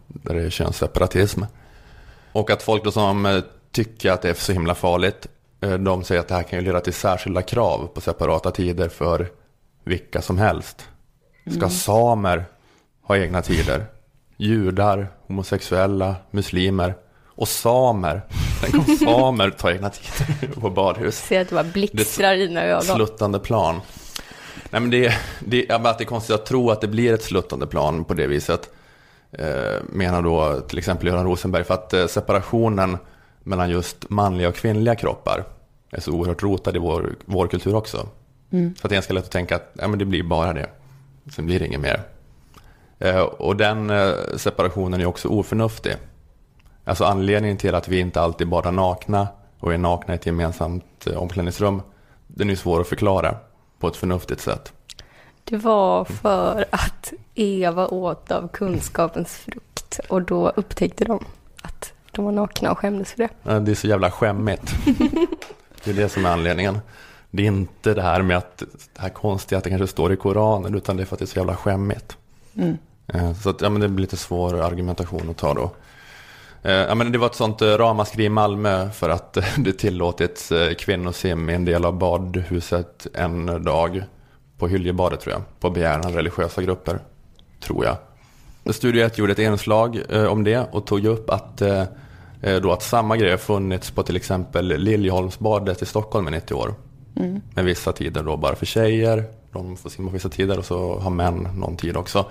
där 0.06 0.34
det 0.34 0.42
är 0.42 0.50
könsseparatism. 0.50 1.42
Och 2.32 2.50
att 2.50 2.62
folk 2.62 2.84
då 2.84 2.90
som 2.90 3.26
eh, 3.26 3.40
tycker 3.72 4.10
att 4.12 4.22
det 4.22 4.30
är 4.30 4.34
så 4.34 4.52
himla 4.52 4.74
farligt, 4.74 5.26
eh, 5.60 5.74
de 5.74 6.04
säger 6.04 6.20
att 6.20 6.28
det 6.28 6.34
här 6.34 6.42
kan 6.42 6.58
ju 6.58 6.64
leda 6.64 6.80
till 6.80 6.94
särskilda 6.94 7.42
krav 7.42 7.86
på 7.94 8.00
separata 8.00 8.50
tider 8.50 8.88
för 8.88 9.28
vilka 9.84 10.22
som 10.22 10.38
helst. 10.38 10.88
Ska 11.46 11.56
Mm. 11.56 11.70
samer 11.70 12.44
ha 13.02 13.16
egna 13.16 13.42
tider? 13.42 13.84
Judar, 14.36 15.08
homosexuella, 15.26 16.16
muslimer 16.30 16.94
och 17.26 17.48
samer. 17.48 18.22
Tänk 18.60 18.88
om 18.88 18.96
samer 19.06 19.50
tar 19.50 19.70
egna 19.70 19.90
tider 19.90 20.60
på 20.60 20.70
badhus. 20.70 21.16
Ser 21.18 21.40
att 21.40 21.48
det 21.48 21.54
bara 21.54 21.64
blixtrar 21.64 22.34
i 22.34 22.46
dina 22.46 22.62
ögon. 22.62 22.82
Sluttande 22.82 23.38
plan. 23.38 23.80
Nej, 24.72 24.80
men 24.80 24.90
det, 24.90 25.14
det, 25.40 25.68
bara 25.68 25.90
att 25.90 25.98
det 25.98 26.04
är 26.04 26.06
konstigt 26.06 26.34
att 26.34 26.46
tro 26.46 26.70
att 26.70 26.80
det 26.80 26.88
blir 26.88 27.14
ett 27.14 27.22
sluttande 27.22 27.66
plan 27.66 28.04
på 28.04 28.14
det 28.14 28.26
viset. 28.26 28.70
Eh, 29.32 29.82
menar 29.88 30.22
då 30.22 30.60
till 30.60 30.78
exempel 30.78 31.08
Göran 31.08 31.24
Rosenberg. 31.24 31.64
För 31.64 31.74
att 31.74 31.92
eh, 31.92 32.06
separationen 32.06 32.98
mellan 33.42 33.70
just 33.70 34.10
manliga 34.10 34.48
och 34.48 34.54
kvinnliga 34.54 34.94
kroppar 34.94 35.44
är 35.90 36.00
så 36.00 36.12
oerhört 36.12 36.42
rotad 36.42 36.76
i 36.76 36.78
vår, 36.78 37.14
vår 37.24 37.46
kultur 37.46 37.74
också. 37.74 38.08
Mm. 38.50 38.74
Så 38.80 38.86
att 38.86 38.90
det 38.90 38.92
är 38.92 38.96
ganska 38.96 39.14
lätt 39.14 39.24
att 39.24 39.30
tänka 39.30 39.56
att 39.56 39.72
ja, 39.72 39.88
men 39.88 39.98
det 39.98 40.04
blir 40.04 40.22
bara 40.22 40.52
det. 40.52 40.66
Sen 41.34 41.46
blir 41.46 41.58
det 41.58 41.66
inget 41.66 41.80
mer. 41.80 42.02
Eh, 42.98 43.20
och 43.20 43.56
den 43.56 43.90
eh, 43.90 44.12
separationen 44.36 45.00
är 45.00 45.06
också 45.06 45.28
oförnuftig. 45.28 45.92
Alltså 46.84 47.04
anledningen 47.04 47.56
till 47.56 47.74
att 47.74 47.88
vi 47.88 48.00
inte 48.00 48.20
alltid 48.20 48.48
badar 48.48 48.72
nakna 48.72 49.28
och 49.58 49.74
är 49.74 49.78
nakna 49.78 50.14
i 50.14 50.16
ett 50.16 50.26
gemensamt 50.26 51.06
eh, 51.06 51.16
omklädningsrum, 51.16 51.82
den 52.26 52.50
är 52.50 52.54
svår 52.54 52.80
att 52.80 52.88
förklara 52.88 53.36
på 53.82 53.88
ett 53.88 53.96
förnuftigt 53.96 54.40
sätt. 54.40 54.72
Det 55.44 55.56
var 55.56 56.04
för 56.04 56.64
att 56.70 57.12
Eva 57.34 57.86
åt 57.88 58.30
av 58.30 58.48
kunskapens 58.48 59.32
frukt 59.32 60.00
och 60.08 60.22
då 60.22 60.48
upptäckte 60.48 61.04
de 61.04 61.24
att 61.62 61.92
de 62.10 62.24
var 62.24 62.32
nakna 62.32 62.70
och 62.72 62.78
skämdes 62.78 63.12
för 63.12 63.18
det. 63.18 63.58
Det 63.60 63.70
är 63.70 63.74
så 63.74 63.86
jävla 63.86 64.10
skämmigt. 64.10 64.74
Det 65.84 65.90
är 65.90 65.94
det 65.94 66.08
som 66.08 66.26
är 66.26 66.30
anledningen. 66.30 66.78
Det 67.30 67.42
är 67.42 67.46
inte 67.46 67.94
det 67.94 68.02
här 68.02 68.22
med 68.22 68.36
att 68.36 68.58
det 68.94 69.00
här 69.02 69.08
konstiga 69.08 69.58
att 69.58 69.64
det 69.64 69.70
kanske 69.70 69.86
står 69.86 70.12
i 70.12 70.16
Koranen, 70.16 70.74
utan 70.74 70.96
det 70.96 71.02
är 71.02 71.04
för 71.04 71.14
att 71.14 71.18
det 71.18 71.24
är 71.24 71.26
så 71.26 71.38
jävla 71.38 71.56
skämmigt. 71.56 72.16
Mm. 72.54 72.78
Eh, 73.06 73.34
Så 73.34 73.50
att, 73.50 73.60
ja, 73.60 73.68
men 73.68 73.80
det 73.80 73.88
blir 73.88 74.00
lite 74.02 74.16
svår 74.16 74.60
argumentation 74.60 75.30
att 75.30 75.36
ta 75.36 75.54
då. 75.54 75.70
Eh, 76.62 76.72
Ja, 76.72 76.94
men 76.94 77.12
det 77.12 77.18
var 77.18 77.26
ett 77.26 77.34
sånt 77.34 77.62
eh, 77.62 77.68
ramaskri 77.68 78.24
i 78.24 78.28
Malmö 78.28 78.90
för 78.90 79.08
att 79.10 79.36
eh, 79.36 79.44
det 79.58 79.72
tillåtits 79.72 80.52
kvinnosim 80.78 81.50
i 81.50 81.54
en 81.54 81.64
del 81.64 81.84
av 81.84 81.98
badhuset 81.98 83.06
en 83.14 83.64
dag 83.64 84.04
på 84.58 84.68
Hyljebadet 84.68 85.20
tror 85.20 85.32
jag, 85.32 85.42
på 85.60 85.70
begäran 85.70 86.06
av 86.06 86.12
religiösa 86.12 86.62
grupper, 86.62 86.98
tror 87.60 87.84
jag. 87.84 87.96
Studio 88.74 89.04
1 89.04 89.18
gjorde 89.18 89.32
ett 89.32 89.38
inslag 89.38 90.02
om 90.28 90.44
det 90.44 90.66
och 90.72 90.86
tog 90.86 91.04
upp 91.04 91.30
att, 91.30 91.62
då 92.62 92.72
att 92.72 92.82
samma 92.82 93.16
grej 93.16 93.38
funnits 93.38 93.90
på 93.90 94.02
till 94.02 94.16
exempel 94.16 94.66
Liljeholmsbadet 94.78 95.82
i 95.82 95.86
Stockholm 95.86 96.28
i 96.28 96.30
90 96.30 96.54
år. 96.54 96.74
Mm. 97.16 97.40
Med 97.54 97.64
vissa 97.64 97.92
tider 97.92 98.22
då 98.22 98.36
bara 98.36 98.54
för 98.54 98.66
tjejer, 98.66 99.24
de 99.52 99.76
får 99.76 99.90
simma 99.90 100.08
på 100.08 100.12
vissa 100.12 100.28
tider 100.28 100.58
och 100.58 100.64
så 100.64 100.98
har 100.98 101.10
män 101.10 101.48
någon 101.54 101.76
tid 101.76 101.96
också. 101.96 102.26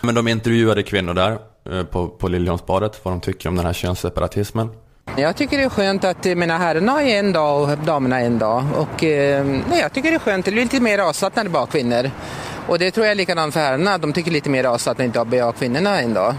Men 0.00 0.14
de 0.14 0.28
intervjuade 0.28 0.82
kvinnor 0.82 1.14
där 1.14 1.38
eh, 1.70 1.84
på, 1.84 2.08
på 2.08 2.28
Liljeholmsbadet, 2.28 3.00
vad 3.02 3.14
de 3.14 3.20
tycker 3.20 3.48
om 3.48 3.56
den 3.56 3.66
här 3.66 3.72
könsseparatismen. 3.72 4.68
Jag 5.16 5.36
tycker 5.36 5.58
det 5.58 5.64
är 5.64 5.68
skönt 5.68 6.04
att 6.04 6.26
eh, 6.26 6.34
mina 6.34 6.58
herrarna 6.58 6.92
har 6.92 7.02
en 7.02 7.32
dag 7.32 7.62
och 7.62 7.78
damerna 7.78 8.20
en 8.20 8.38
dag. 8.38 8.64
Och, 8.76 9.04
eh, 9.04 9.44
nej, 9.44 9.80
jag 9.80 9.92
tycker 9.92 10.10
det 10.10 10.16
är 10.16 10.18
skönt, 10.18 10.44
det 10.44 10.50
blir 10.50 10.62
lite 10.62 10.80
mer 10.80 10.98
avslappnade 10.98 11.50
bak 11.50 11.70
kvinnor. 11.70 12.10
Och 12.66 12.78
det 12.78 12.90
tror 12.90 13.06
jag 13.06 13.10
är 13.10 13.16
likadant 13.16 13.54
för 13.54 13.60
herrarna, 13.60 13.98
de 13.98 14.12
tycker 14.12 14.30
lite 14.30 14.50
mer 14.50 14.64
avslappnat 14.64 15.16
att 15.16 15.26
inte 15.26 15.42
ha 15.42 15.52
kvinnorna 15.52 16.00
en 16.00 16.14
dag. 16.14 16.34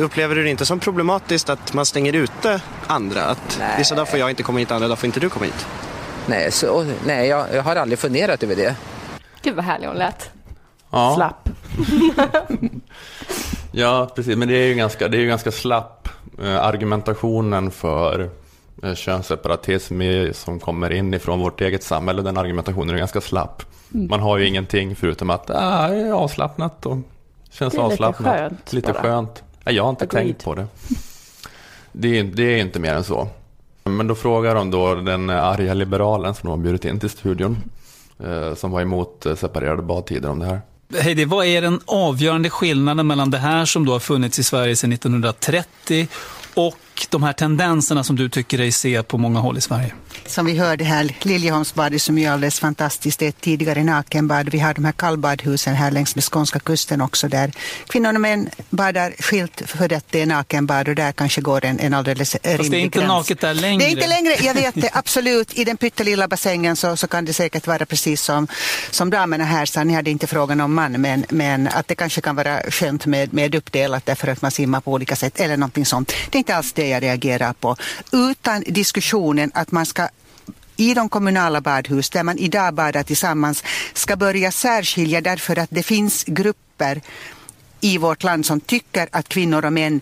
Upplever 0.00 0.34
du 0.34 0.42
det 0.42 0.50
inte 0.50 0.66
som 0.66 0.78
problematiskt 0.80 1.50
att 1.50 1.72
man 1.74 1.86
stänger 1.86 2.12
ute 2.12 2.60
andra? 2.86 3.24
Att 3.24 3.62
vissa 3.78 3.94
dagar 3.94 4.06
får 4.06 4.18
jag 4.18 4.30
inte 4.30 4.42
komma 4.42 4.58
hit, 4.58 4.70
andra 4.70 4.88
dagar 4.88 4.96
får 4.96 5.06
inte 5.06 5.20
du 5.20 5.28
komma 5.28 5.44
hit? 5.44 5.66
Nej, 6.26 6.50
så, 6.50 6.86
nej 7.06 7.28
jag, 7.28 7.46
jag 7.54 7.62
har 7.62 7.76
aldrig 7.76 7.98
funderat 7.98 8.42
över 8.42 8.56
det. 8.56 8.74
Gud 9.42 9.56
vad 9.56 9.64
härlig 9.64 9.86
hon 9.86 9.96
lät. 9.96 10.30
Ja. 10.90 11.14
Slapp. 11.16 11.48
Ja, 13.72 14.08
precis. 14.14 14.36
Men 14.36 14.48
det 14.48 14.54
är 14.54 14.66
ju 14.66 14.74
ganska, 14.74 15.08
det 15.08 15.16
är 15.16 15.20
ju 15.20 15.26
ganska 15.26 15.50
slapp 15.50 16.08
eh, 16.42 16.64
argumentationen 16.64 17.70
för 17.70 18.30
eh, 18.82 18.94
könsseparatism 18.94 20.02
som 20.32 20.60
kommer 20.60 20.92
in 20.92 21.14
ifrån 21.14 21.40
vårt 21.40 21.60
eget 21.60 21.82
samhälle. 21.82 22.22
Den 22.22 22.36
argumentationen 22.36 22.94
är 22.94 22.98
ganska 22.98 23.20
slapp. 23.20 23.62
Mm. 23.94 24.08
Man 24.10 24.20
har 24.20 24.38
ju 24.38 24.46
ingenting 24.48 24.96
förutom 24.96 25.30
att 25.30 25.50
ah, 25.50 25.88
är 25.88 26.12
avslappnat 26.12 26.86
och 26.86 26.96
känns 27.50 27.72
Det 27.74 27.78
är 27.78 27.82
lite 27.82 27.82
avslappnat. 27.82 28.36
skönt 28.38 28.72
Lite 28.72 28.92
bara. 28.92 29.02
skönt. 29.02 29.42
Ja, 29.64 29.72
jag 29.72 29.82
har 29.82 29.90
inte 29.90 30.04
Agreed. 30.04 30.24
tänkt 30.26 30.44
på 30.44 30.54
det. 30.54 30.66
Det 31.92 32.18
är, 32.18 32.24
det 32.24 32.42
är 32.42 32.58
inte 32.60 32.78
mer 32.80 32.94
än 32.94 33.04
så. 33.04 33.28
Men 33.84 34.06
då 34.06 34.14
frågar 34.14 34.54
de 34.54 34.70
då 34.70 34.94
den 34.94 35.30
arga 35.30 35.74
liberalen 35.74 36.34
som 36.34 36.46
de 36.48 36.58
har 36.58 36.64
bjudit 36.64 36.84
in 36.84 37.00
till 37.00 37.10
studion. 37.10 37.58
eh, 38.24 38.54
Som 38.54 38.70
var 38.70 38.80
emot 38.80 39.26
eh, 39.26 39.34
separerade 39.34 39.82
badtider 39.82 40.30
om 40.30 40.38
det 40.38 40.46
här. 40.46 40.60
Heidi, 40.98 41.24
vad 41.24 41.46
är 41.46 41.62
den 41.62 41.80
avgörande 41.84 42.50
skillnaden 42.50 43.06
mellan 43.06 43.30
det 43.30 43.38
här 43.38 43.64
som 43.64 43.86
då 43.86 43.92
har 43.92 44.00
funnits 44.00 44.38
i 44.38 44.42
Sverige 44.42 44.76
sedan 44.76 44.92
1930 44.92 46.08
och 46.54 46.76
de 47.10 47.22
här 47.22 47.32
tendenserna 47.32 48.04
som 48.04 48.16
du 48.16 48.28
tycker 48.28 48.58
dig 48.58 48.72
se 48.72 49.02
på 49.02 49.18
många 49.18 49.40
håll 49.40 49.58
i 49.58 49.60
Sverige? 49.60 49.94
Som 50.30 50.46
vi 50.46 50.58
hörde 50.58 50.84
här, 50.84 51.16
Liljeholmsbadet 51.22 52.02
som 52.02 52.18
är 52.18 52.30
alldeles 52.30 52.60
fantastiskt, 52.60 53.18
det 53.18 53.24
är 53.24 53.28
ett 53.28 53.40
tidigare 53.40 53.84
nakenbad. 53.84 54.48
Vi 54.48 54.58
har 54.58 54.74
de 54.74 54.84
här 54.84 54.92
kallbadhusen 54.92 55.74
här 55.74 55.90
längs 55.90 56.14
med 56.14 56.24
skånska 56.24 56.58
kusten 56.58 57.00
också 57.00 57.28
där 57.28 57.52
kvinnor 57.88 58.14
och 58.14 58.20
män 58.20 58.50
badar 58.70 59.14
skilt 59.18 59.62
för 59.66 59.92
att 59.92 60.04
det 60.10 60.20
är 60.22 60.26
nakenbad 60.26 60.88
och 60.88 60.94
där 60.94 61.12
kanske 61.12 61.40
går 61.40 61.64
en, 61.64 61.80
en 61.80 61.94
alldeles 61.94 62.34
rimlig 62.42 62.56
Fast 62.58 62.70
det 62.70 62.76
är 62.76 62.80
inte 62.80 62.98
gräns. 62.98 63.08
naket 63.08 63.40
där 63.40 63.54
längre. 63.54 63.78
Det 63.78 63.84
är 63.84 63.90
inte 63.90 64.06
längre, 64.06 64.34
jag 64.40 64.54
vet 64.54 64.74
det, 64.74 64.90
absolut. 64.92 65.58
I 65.58 65.64
den 65.64 65.76
pyttelilla 65.76 66.28
bassängen 66.28 66.76
så, 66.76 66.96
så 66.96 67.06
kan 67.06 67.24
det 67.24 67.32
säkert 67.32 67.66
vara 67.66 67.86
precis 67.86 68.22
som, 68.22 68.46
som 68.90 69.10
damerna 69.10 69.44
här 69.44 69.66
sa, 69.66 69.84
ni 69.84 69.94
hade 69.94 70.10
inte 70.10 70.26
frågan 70.26 70.60
om 70.60 70.74
man, 70.74 70.92
men, 70.92 71.24
men 71.28 71.68
att 71.68 71.88
det 71.88 71.94
kanske 71.94 72.20
kan 72.20 72.36
vara 72.36 72.60
skönt 72.70 73.06
med, 73.06 73.32
med 73.34 73.54
uppdelat 73.54 74.06
därför 74.06 74.28
att 74.28 74.42
man 74.42 74.50
simmar 74.50 74.80
på 74.80 74.92
olika 74.92 75.16
sätt 75.16 75.40
eller 75.40 75.56
någonting 75.56 75.86
sånt. 75.86 76.12
Det 76.30 76.36
är 76.36 76.38
inte 76.38 76.56
alls 76.56 76.72
det 76.72 76.88
jag 76.88 77.02
reagerar 77.02 77.52
på. 77.52 77.76
Utan 78.12 78.64
diskussionen 78.66 79.50
att 79.54 79.72
man 79.72 79.86
ska 79.86 80.08
i 80.80 80.94
de 80.94 81.08
kommunala 81.08 81.60
badhus 81.60 82.10
där 82.10 82.22
man 82.22 82.38
idag 82.38 82.74
badar 82.74 83.02
tillsammans 83.02 83.64
ska 83.92 84.16
börja 84.16 84.52
särskilja 84.52 85.20
därför 85.20 85.58
att 85.58 85.68
det 85.72 85.82
finns 85.82 86.24
grupper 86.24 87.00
i 87.80 87.98
vårt 87.98 88.22
land 88.22 88.46
som 88.46 88.60
tycker 88.60 89.08
att 89.12 89.28
kvinnor 89.28 89.64
och 89.64 89.72
män 89.72 90.00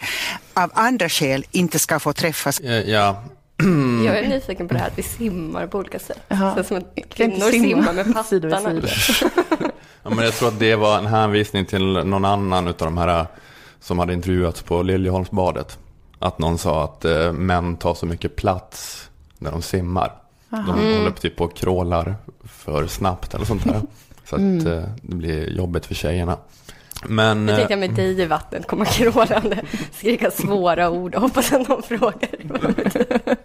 av 0.54 0.70
andra 0.74 1.08
skäl 1.08 1.44
inte 1.50 1.78
ska 1.78 1.98
få 1.98 2.12
träffas. 2.12 2.60
Eh, 2.60 2.90
Ja, 2.90 3.22
Jag 4.06 4.18
är 4.18 4.28
nyfiken 4.28 4.68
på 4.68 4.74
det 4.74 4.80
här 4.80 4.86
att 4.86 4.98
vi 4.98 5.02
simmar 5.02 5.66
på 5.66 5.78
olika 5.78 5.98
sätt. 5.98 6.20
Jaha. 6.28 6.54
Så 6.56 6.64
som 6.64 6.76
att 6.76 6.98
kvinnor 7.10 7.34
inte 7.34 7.50
simma 7.50 7.82
simmar 7.84 7.92
med 7.92 8.14
pattarna. 8.14 8.82
Ja, 10.02 10.10
men 10.10 10.24
jag 10.24 10.34
tror 10.34 10.48
att 10.48 10.58
det 10.58 10.76
var 10.76 10.98
en 10.98 11.06
hänvisning 11.06 11.66
till 11.66 11.92
någon 11.92 12.24
annan 12.24 12.68
utav 12.68 12.86
de 12.86 12.98
här 12.98 13.26
som 13.80 13.98
hade 13.98 14.12
intervjuats 14.12 14.62
på 14.62 14.82
Liljeholmsbadet. 14.82 15.78
Att 16.18 16.38
någon 16.38 16.58
sa 16.58 16.84
att 16.84 17.04
eh, 17.04 17.32
män 17.32 17.76
tar 17.76 17.94
så 17.94 18.06
mycket 18.06 18.36
plats 18.36 19.08
när 19.38 19.50
de 19.50 19.62
simmar. 19.62 20.12
Aha. 20.50 20.72
De 20.72 20.80
Mm. 20.80 20.98
håller 20.98 21.10
typ 21.10 21.36
på 21.36 21.44
och 21.44 21.56
krålar 21.56 22.14
för 22.44 22.86
snabbt 22.86 23.34
eller 23.34 23.44
sånt 23.44 23.64
där. 23.64 23.80
Så 24.24 24.34
att 24.36 24.40
Mm. 24.40 24.66
eh, 24.66 24.82
det 25.02 25.16
blir 25.16 25.56
jobbigt 25.56 25.86
för 25.86 25.94
tjejerna. 25.94 26.36
Men... 27.06 27.48
Eh, 27.48 27.56
tänkte 27.56 27.72
jag 27.72 27.80
med 27.80 27.90
dig 27.94 28.20
i 28.20 28.26
vattnet 28.26 28.66
komma 28.66 28.84
krålande, 28.84 29.60
skrika 29.92 30.30
svåra 30.30 30.90
ord 30.90 31.14
och 31.14 31.20
hoppas 31.22 31.52
att 31.52 31.68
någon 31.68 31.82
frågar. 31.82 32.28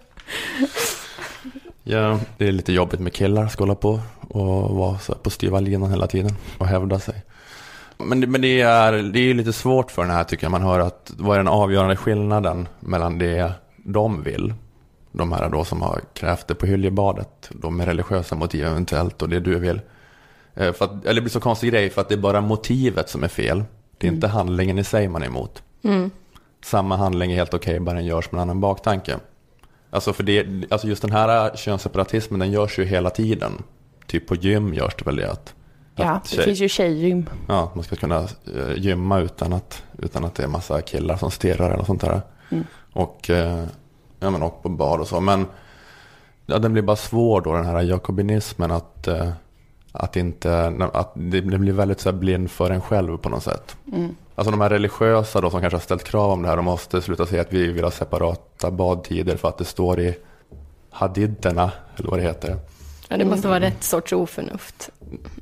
Ja, 1.86 2.18
det 2.38 2.48
är 2.48 2.52
lite 2.52 2.72
jobbigt 2.72 3.00
med 3.00 3.12
killar 3.12 3.48
ska 3.48 3.62
hålla 3.64 3.74
på 3.74 4.00
och 4.28 4.70
vara 4.76 4.98
så 4.98 5.14
på 5.14 5.30
styva 5.30 5.60
linan 5.60 5.90
hela 5.90 6.06
tiden 6.06 6.32
och 6.58 6.66
hävda 6.66 6.98
sig. 7.00 7.22
Men, 7.98 8.20
det- 8.20 8.26
men 8.26 8.40
det 8.40 8.60
är, 8.60 8.92
det 8.92 9.18
är 9.20 9.34
lite 9.34 9.52
svårt 9.52 9.90
för 9.90 10.02
den 10.02 10.10
här 10.10 10.24
tycker 10.24 10.44
jag. 10.44 10.50
Man 10.50 10.62
hör 10.62 10.80
att 10.80 11.12
vad 11.18 11.34
är 11.34 11.38
den 11.38 11.48
avgörande 11.48 11.96
skillnaden 11.96 12.68
mellan 12.80 13.18
det 13.18 13.52
de 13.76 14.22
vill, 14.22 14.54
de 15.16 15.32
här 15.32 15.48
då 15.48 15.64
som 15.64 15.82
har 15.82 16.00
krävt 16.14 16.46
det 16.48 16.54
på 16.54 16.66
Hyljebadet, 16.66 17.50
de 17.50 17.76
med 17.76 17.86
religiösa 17.86 18.34
motiv 18.34 18.64
eventuellt 18.66 19.22
och 19.22 19.28
det 19.28 19.40
du 19.40 19.58
vill. 19.58 19.80
Eh, 20.54 20.72
För 20.72 20.84
att, 20.84 21.04
eller 21.04 21.14
det 21.14 21.20
blir 21.20 21.30
så 21.30 21.40
konstig 21.40 21.70
grej 21.70 21.90
för 21.90 22.00
att 22.00 22.08
det 22.08 22.14
är 22.14 22.18
bara 22.18 22.40
motivet 22.40 23.08
som 23.08 23.24
är 23.24 23.28
fel. 23.28 23.64
Det 23.98 24.06
är 24.06 24.12
inte 24.12 24.28
handlingen 24.28 24.78
i 24.78 24.84
sig 24.84 25.08
man 25.08 25.22
är 25.22 25.26
emot. 25.26 25.62
Mm. 25.84 26.10
Samma 26.64 26.96
handling 26.96 27.32
är 27.32 27.36
helt 27.36 27.54
okej, 27.54 27.80
bara 27.80 27.94
den 27.96 28.04
görs 28.06 28.32
med 28.32 28.38
en 28.38 28.42
annan 28.42 28.60
baktanke. 28.60 29.16
Alltså, 29.90 30.12
för 30.12 30.22
det, 30.22 30.46
alltså 30.70 30.88
just 30.88 31.02
den 31.02 31.12
här 31.12 31.56
könsseparatismen, 31.56 32.40
den 32.40 32.50
görs 32.52 32.78
ju 32.78 32.84
hela 32.84 33.10
tiden. 33.10 33.52
Typ 34.06 34.26
på 34.26 34.34
gym 34.34 34.74
görs 34.74 34.94
det 34.98 35.04
väl 35.04 35.16
det 35.16 35.30
att, 35.30 35.54
Ja, 35.96 36.04
att 36.04 36.30
det 36.30 36.42
finns 36.42 36.58
ju 36.60 36.68
tjejgym. 36.68 37.30
Ja, 37.48 37.72
man 37.74 37.84
ska 37.84 37.96
kunna 37.96 38.18
eh, 38.56 38.74
gymma 38.76 39.20
utan 39.20 39.52
att, 39.52 39.82
utan 39.98 40.24
att 40.24 40.34
det 40.34 40.42
är 40.42 40.48
massa 40.48 40.80
killar 40.80 41.16
som 41.16 41.30
stirrar 41.30 41.70
eller 41.70 41.84
sånt 41.84 42.00
där. 42.00 42.20
Mm. 42.50 42.64
Och, 42.92 43.30
eh, 43.30 43.64
ja, 44.24 44.30
men, 44.30 44.42
och 44.42 44.62
på 44.62 44.68
bad 44.68 45.00
och 45.00 45.08
så. 45.08 45.20
Men 45.20 45.46
ja, 46.46 46.58
den 46.58 46.72
blir 46.72 46.82
bara 46.82 46.96
svår 46.96 47.40
då, 47.40 47.52
den 47.52 47.66
här 47.66 47.82
jakobinismen, 47.82 48.70
att, 48.70 49.08
eh, 49.08 49.30
att, 49.92 50.16
inte, 50.16 50.66
att 50.92 51.12
det 51.14 51.42
blir 51.42 51.72
väldigt 51.72 52.00
så 52.00 52.10
här 52.10 52.16
blind 52.16 52.50
för 52.50 52.70
en 52.70 52.80
själv 52.80 53.16
på 53.16 53.28
något 53.28 53.42
sätt. 53.42 53.76
Mm. 53.92 54.16
Alltså 54.34 54.50
de 54.50 54.60
här 54.60 54.70
religiösa 54.70 55.40
då 55.40 55.50
som 55.50 55.60
kanske 55.60 55.76
har 55.76 55.82
ställt 55.82 56.04
krav 56.04 56.30
om 56.30 56.42
det 56.42 56.48
här, 56.48 56.56
de 56.56 56.64
måste 56.64 57.02
sluta 57.02 57.26
säga 57.26 57.42
att 57.42 57.52
vi 57.52 57.72
vill 57.72 57.84
ha 57.84 57.90
separata 57.90 58.70
badtider 58.70 59.36
för 59.36 59.48
att 59.48 59.58
det 59.58 59.64
står 59.64 60.00
i 60.00 60.16
haditherna, 60.90 61.70
eller 61.96 62.10
vad 62.10 62.18
det 62.18 62.22
heter. 62.22 62.56
Ja, 63.08 63.16
det 63.16 63.24
måste 63.24 63.48
vara 63.48 63.60
rätt 63.60 63.82
sorts 63.82 64.12
oförnuft. 64.12 64.90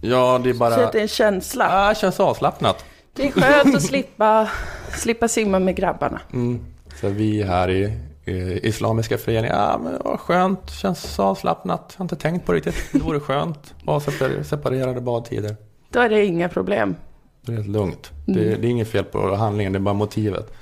Ja, 0.01 0.41
det 0.45 0.51
är 0.51 0.55
bara... 0.55 0.75
Så 0.75 0.81
att 0.81 0.93
det 0.93 0.99
är 0.99 1.03
en 1.03 1.09
känsla. 1.09 1.69
Ja, 1.71 1.89
det 1.89 1.95
känns 1.95 2.21
avslappnat. 2.21 2.85
Det 3.13 3.27
är 3.27 3.31
skönt 3.31 3.77
att 3.77 3.83
slippa, 3.83 4.51
slippa 4.91 5.29
simma 5.29 5.59
med 5.59 5.77
grabbarna. 5.77 6.21
Mm. 6.33 6.65
Så 7.01 7.09
vi 7.09 7.43
här 7.43 7.71
i 7.71 7.99
Islamiska 8.63 9.19
föreningen, 9.19 9.57
ja 9.57 9.81
men 9.85 9.99
vad 10.05 10.21
skönt, 10.21 10.71
känns 10.71 11.03
så 11.03 11.23
avslappnat, 11.23 11.95
har 11.99 12.05
inte 12.05 12.17
tänkt 12.17 12.47
på 12.47 12.53
det 12.53 12.57
riktigt. 12.59 12.75
Det 12.93 12.99
vore 12.99 13.21
skönt 13.21 13.75
att 13.81 13.87
ha 13.87 13.99
separ- 14.01 14.43
separerade 14.43 15.01
badtider. 15.01 15.57
Då 15.91 16.01
är 16.01 16.09
det 16.09 16.25
inga 16.27 16.49
problem. 16.49 16.95
Det 17.41 17.53
är 17.53 17.57
helt 17.57 17.69
lugnt. 17.69 18.11
Det, 18.27 18.33
Mm. 18.49 18.61
det 18.61 18.67
är 18.67 18.71
inget 18.71 18.89
fel 18.89 19.05
på 19.05 19.35
handlingen, 19.37 19.73
det 19.73 19.77
är 19.77 19.81
bara 19.81 19.95
motivet. 19.95 20.53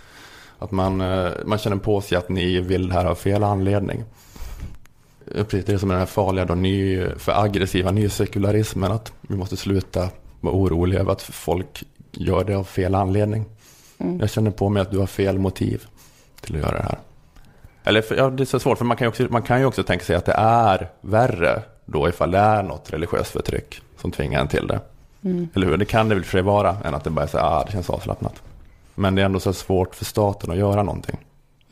Att 0.58 0.70
man, 0.70 1.00
eh, 1.00 1.28
man 1.44 1.58
känner 1.58 1.76
på 1.76 2.00
sig 2.00 2.18
att 2.18 2.28
ni 2.28 2.60
vill 2.60 2.88
det 2.88 2.94
här 2.94 3.04
av 3.04 3.14
fel 3.14 3.42
anledning. 3.44 4.04
Eh, 5.34 5.44
Precis, 5.44 5.64
det 5.64 5.72
är 5.72 5.78
som 5.78 5.88
den 5.88 5.98
här 5.98 6.06
farliga, 6.06 6.44
då, 6.44 6.54
ny, 6.54 7.06
för 7.16 7.44
aggressiva 7.44 7.90
nysekularismen. 7.90 8.92
Att 8.92 9.12
vi 9.20 9.36
måste 9.36 9.56
sluta 9.56 10.08
vara 10.40 10.54
oroliga 10.54 11.00
över 11.00 11.12
att 11.12 11.22
folk 11.22 11.82
gör 12.12 12.44
det 12.44 12.54
av 12.54 12.64
fel 12.64 12.94
anledning. 12.94 13.44
Mm. 13.98 14.20
Jag 14.20 14.30
känner 14.30 14.50
på 14.50 14.68
mig 14.68 14.82
att 14.82 14.90
du 14.90 14.98
har 14.98 15.06
fel 15.06 15.38
motiv 15.38 15.84
till 16.40 16.54
att 16.56 16.60
göra 16.62 16.76
det 16.76 16.82
här. 16.82 16.98
Eller, 17.84 18.02
för, 18.02 18.16
ja, 18.16 18.30
det 18.30 18.42
är 18.42 18.44
så 18.44 18.60
svårt, 18.60 18.78
för 18.78 18.84
man 18.84 18.96
kan, 18.96 19.04
ju 19.04 19.08
också, 19.08 19.26
man 19.30 19.42
kan 19.42 19.60
ju 19.60 19.66
också 19.66 19.82
tänka 19.82 20.04
sig 20.04 20.16
att 20.16 20.24
det 20.24 20.34
är 20.36 20.88
värre 21.00 21.62
då 21.84 22.08
ifall 22.08 22.30
det 22.30 22.38
är 22.38 22.62
något 22.62 22.92
religiöst 22.92 23.30
förtryck 23.30 23.80
som 24.00 24.10
tvingar 24.10 24.40
en 24.40 24.48
till 24.48 24.66
det. 24.66 24.80
Mm. 25.24 25.48
Eller 25.54 25.66
hur? 25.66 25.76
Det 25.76 25.84
kan 25.84 26.08
det 26.08 26.14
väl 26.14 26.24
för 26.24 26.30
sig 26.30 26.42
vara, 26.42 26.76
än 26.84 26.94
att 26.94 27.04
det 27.04 27.10
bara 27.10 27.22
är 27.22 27.28
så 27.28 27.38
här, 27.38 27.44
ah, 27.44 27.64
det 27.64 27.72
känns 27.72 27.90
avslappnat. 27.90 28.42
Men 28.94 29.14
det 29.14 29.22
är 29.22 29.26
ändå 29.26 29.40
så 29.40 29.52
svårt 29.52 29.94
för 29.94 30.04
staten 30.04 30.50
att 30.50 30.56
göra 30.56 30.82
någonting. 30.82 31.16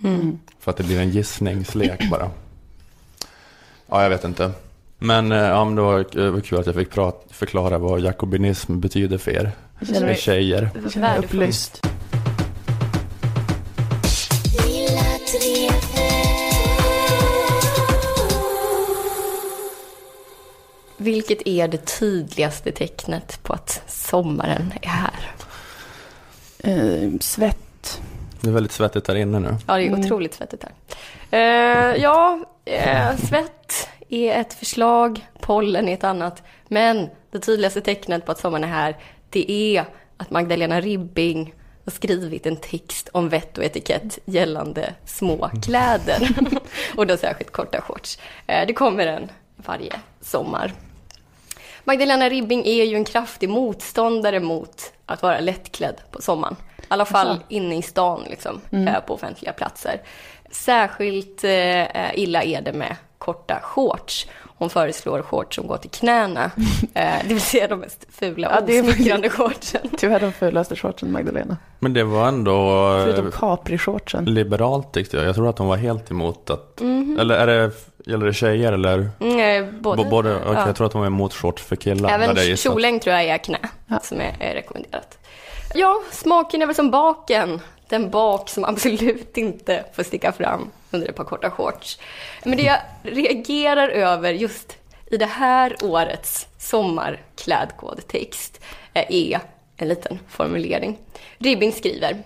Mm. 0.05 0.39
För 0.61 0.71
att 0.71 0.77
det 0.77 0.85
blir 0.85 1.01
en 1.01 1.11
gissningslek 1.11 2.11
bara. 2.11 2.31
Ja, 3.87 4.03
jag 4.03 4.11
vet 4.11 4.25
inte. 4.25 4.53
Men, 4.99 5.33
eh, 5.33 5.39
ja, 5.39 5.65
men 5.65 5.75
det 5.75 5.83
var, 5.83 6.05
det 6.13 6.31
var 6.31 6.41
kul 6.41 6.59
att 6.59 6.67
jag 6.67 6.75
fick 6.75 6.91
prata, 6.91 7.35
förklara 7.35 7.79
vad 7.79 8.01
jakobinism 8.01 8.81
betyder 8.81 9.19
för 9.19 9.31
er. 9.31 9.53
Tjejer. 10.15 10.71
Upplyst. 11.19 11.87
Vilket 21.09 21.49
är 21.49 21.69
det 21.69 21.99
tydligaste 21.99 22.73
tecknet 22.73 23.41
på 23.43 23.53
att 23.53 23.83
sommaren 23.87 24.73
är 24.83 24.89
här? 24.89 25.31
Eh, 26.59 27.11
svett. 27.21 28.01
Det 28.41 28.49
är 28.49 28.53
väldigt 28.53 28.73
svettigt 28.73 29.07
där 29.07 29.15
inne 29.15 29.39
nu. 29.41 29.57
Ja, 29.67 29.77
det 29.77 29.83
är 29.83 29.87
Mm. 29.89 30.01
otroligt 30.01 30.35
svettigt 30.35 30.65
här. 30.65 30.73
Eh, 31.31 31.97
ja, 32.03 32.41
eh, 32.65 33.17
svett 33.17 33.89
är 34.09 34.41
ett 34.41 34.55
förslag, 34.55 35.27
pollen 35.41 35.89
är 35.89 35.95
ett 35.95 36.05
annat. 36.05 36.43
Men 36.69 37.09
det 37.31 37.39
tydligaste 37.39 37.81
tecknet 37.81 38.27
på 38.27 38.33
att 38.33 38.39
sommaren 38.39 38.65
är 38.65 38.69
här, 38.69 38.97
det 39.31 39.51
är 39.51 39.85
att 40.17 40.31
Magdalena 40.31 40.81
Ribbing 40.81 41.55
har 41.85 41.93
skrivit 41.93 42.47
en 42.47 42.57
text 42.57 43.09
om 43.13 43.29
vett 43.29 43.59
och 43.59 43.65
etikett 43.65 44.19
gällande 44.25 44.95
små 45.05 45.51
kläder. 45.63 46.29
och 46.97 47.07
då 47.07 47.17
särskilt 47.17 47.53
korta 47.53 47.81
shorts. 47.81 48.19
Eh, 48.47 48.67
det 48.67 48.73
kommer 48.73 49.07
en 49.07 49.31
varje 49.57 49.93
sommar. 50.21 50.73
Magdalena 51.89 52.29
Ribbing 52.29 52.67
är 52.67 52.85
ju 52.85 52.97
en 52.97 53.05
kraftig 53.05 53.49
motståndare 53.49 54.41
mot 54.41 54.93
att 55.07 55.23
vara 55.23 55.41
lättklädd 55.41 55.97
på 56.11 56.23
sommaren. 56.23 56.57
I 56.79 56.83
alla 56.89 57.05
fall 57.05 57.27
Jaså? 57.29 57.43
inne 57.49 57.77
i 57.77 57.83
stan, 57.83 58.25
liksom, 58.31 58.61
Mm. 58.73 58.89
eh, 58.89 59.01
på 59.01 59.15
offentliga 59.15 59.53
platser. 59.53 60.03
Särskilt 60.51 61.45
eh, 61.45 62.19
illa 62.19 62.43
är 62.43 62.61
det 62.63 62.73
med 62.73 62.97
korta 63.19 63.61
shorts. 63.63 64.27
Hon 64.59 64.71
föreslår 64.71 65.23
shorts 65.23 65.57
som 65.57 65.67
går 65.67 65.77
till 65.77 65.91
knäna, 65.91 66.45
eh, 66.95 67.13
det 67.29 67.35
vill 67.35 67.41
säga 67.41 67.69
de 67.69 67.79
mest 67.81 68.07
fula 68.13 68.49
Ja, 68.51 68.61
och 68.61 68.67
det 68.67 68.79
är- 68.79 68.83
osmickrande 68.91 69.31
shortsen. 69.31 69.81
Tyvärr 69.99 70.21
de 70.21 70.33
fulaste 70.33 70.77
shortsen 70.77 71.13
Magdalena. 71.13 71.57
Men 71.79 71.93
det 71.93 72.05
var 72.05 72.29
ändå 72.29 72.53
eh, 72.97 73.05
Förutom 73.05 73.31
capri-shortsen. 73.31 74.25
liberalt 74.25 74.93
tyckte 74.93 75.17
jag. 75.17 75.27
Jag 75.27 75.35
tror 75.35 75.49
att 75.49 75.59
hon 75.59 75.69
var 75.69 75.77
helt 75.77 76.11
emot 76.11 76.51
att... 76.51 76.81
Mhm. 76.81 77.17
Eller 77.21 77.35
är 77.35 77.47
det, 77.47 77.71
gäller 78.07 78.27
det 78.27 78.33
tjejer 78.35 78.73
eller? 78.73 79.09
Mm, 79.21 79.65
eh, 79.65 79.73
både. 79.81 80.03
B- 80.05 80.09
både 80.11 80.37
okej, 80.37 80.49
Ja. 80.55 80.67
Jag 80.67 80.77
tror 80.77 80.87
att 80.87 80.93
hon 80.93 81.01
var 81.01 81.07
emot 81.07 81.35
shorts 81.35 81.63
för 81.63 81.77
killar. 81.77 82.11
Även 82.11 82.57
kjollängd 82.57 83.03
tror 83.03 83.15
jag 83.17 83.25
är 83.25 83.39
knä, 83.39 83.59
som 84.03 84.21
är, 84.21 84.37
är 84.41 84.55
rekommenderat. 84.55 85.19
Ja, 85.75 86.01
smaken 86.11 86.63
är 86.63 86.67
väl 86.67 86.75
som 86.75 86.91
baken. 86.91 87.61
Den 87.89 88.11
bak 88.11 88.49
som 88.49 88.65
absolut 88.65 89.37
inte 89.37 89.85
får 89.95 90.03
sticka 90.03 90.33
fram 90.33 90.71
under 90.91 91.09
ett 91.09 91.17
par 91.17 91.25
korta 91.25 91.51
shorts. 91.51 91.99
Men 92.45 92.57
det 92.57 92.63
jag 92.63 92.81
reagerar 93.03 93.89
över 93.89 94.33
just 94.33 94.79
i 95.11 95.17
det 95.17 95.27
här 95.27 95.77
årets 95.83 96.49
sommarklädkodtext 96.59 98.61
eh, 98.95 99.05
är 99.09 99.41
en 99.77 99.89
liten 99.89 100.19
formulering. 100.29 100.99
Ribbing 101.39 101.73
skriver 101.73 102.23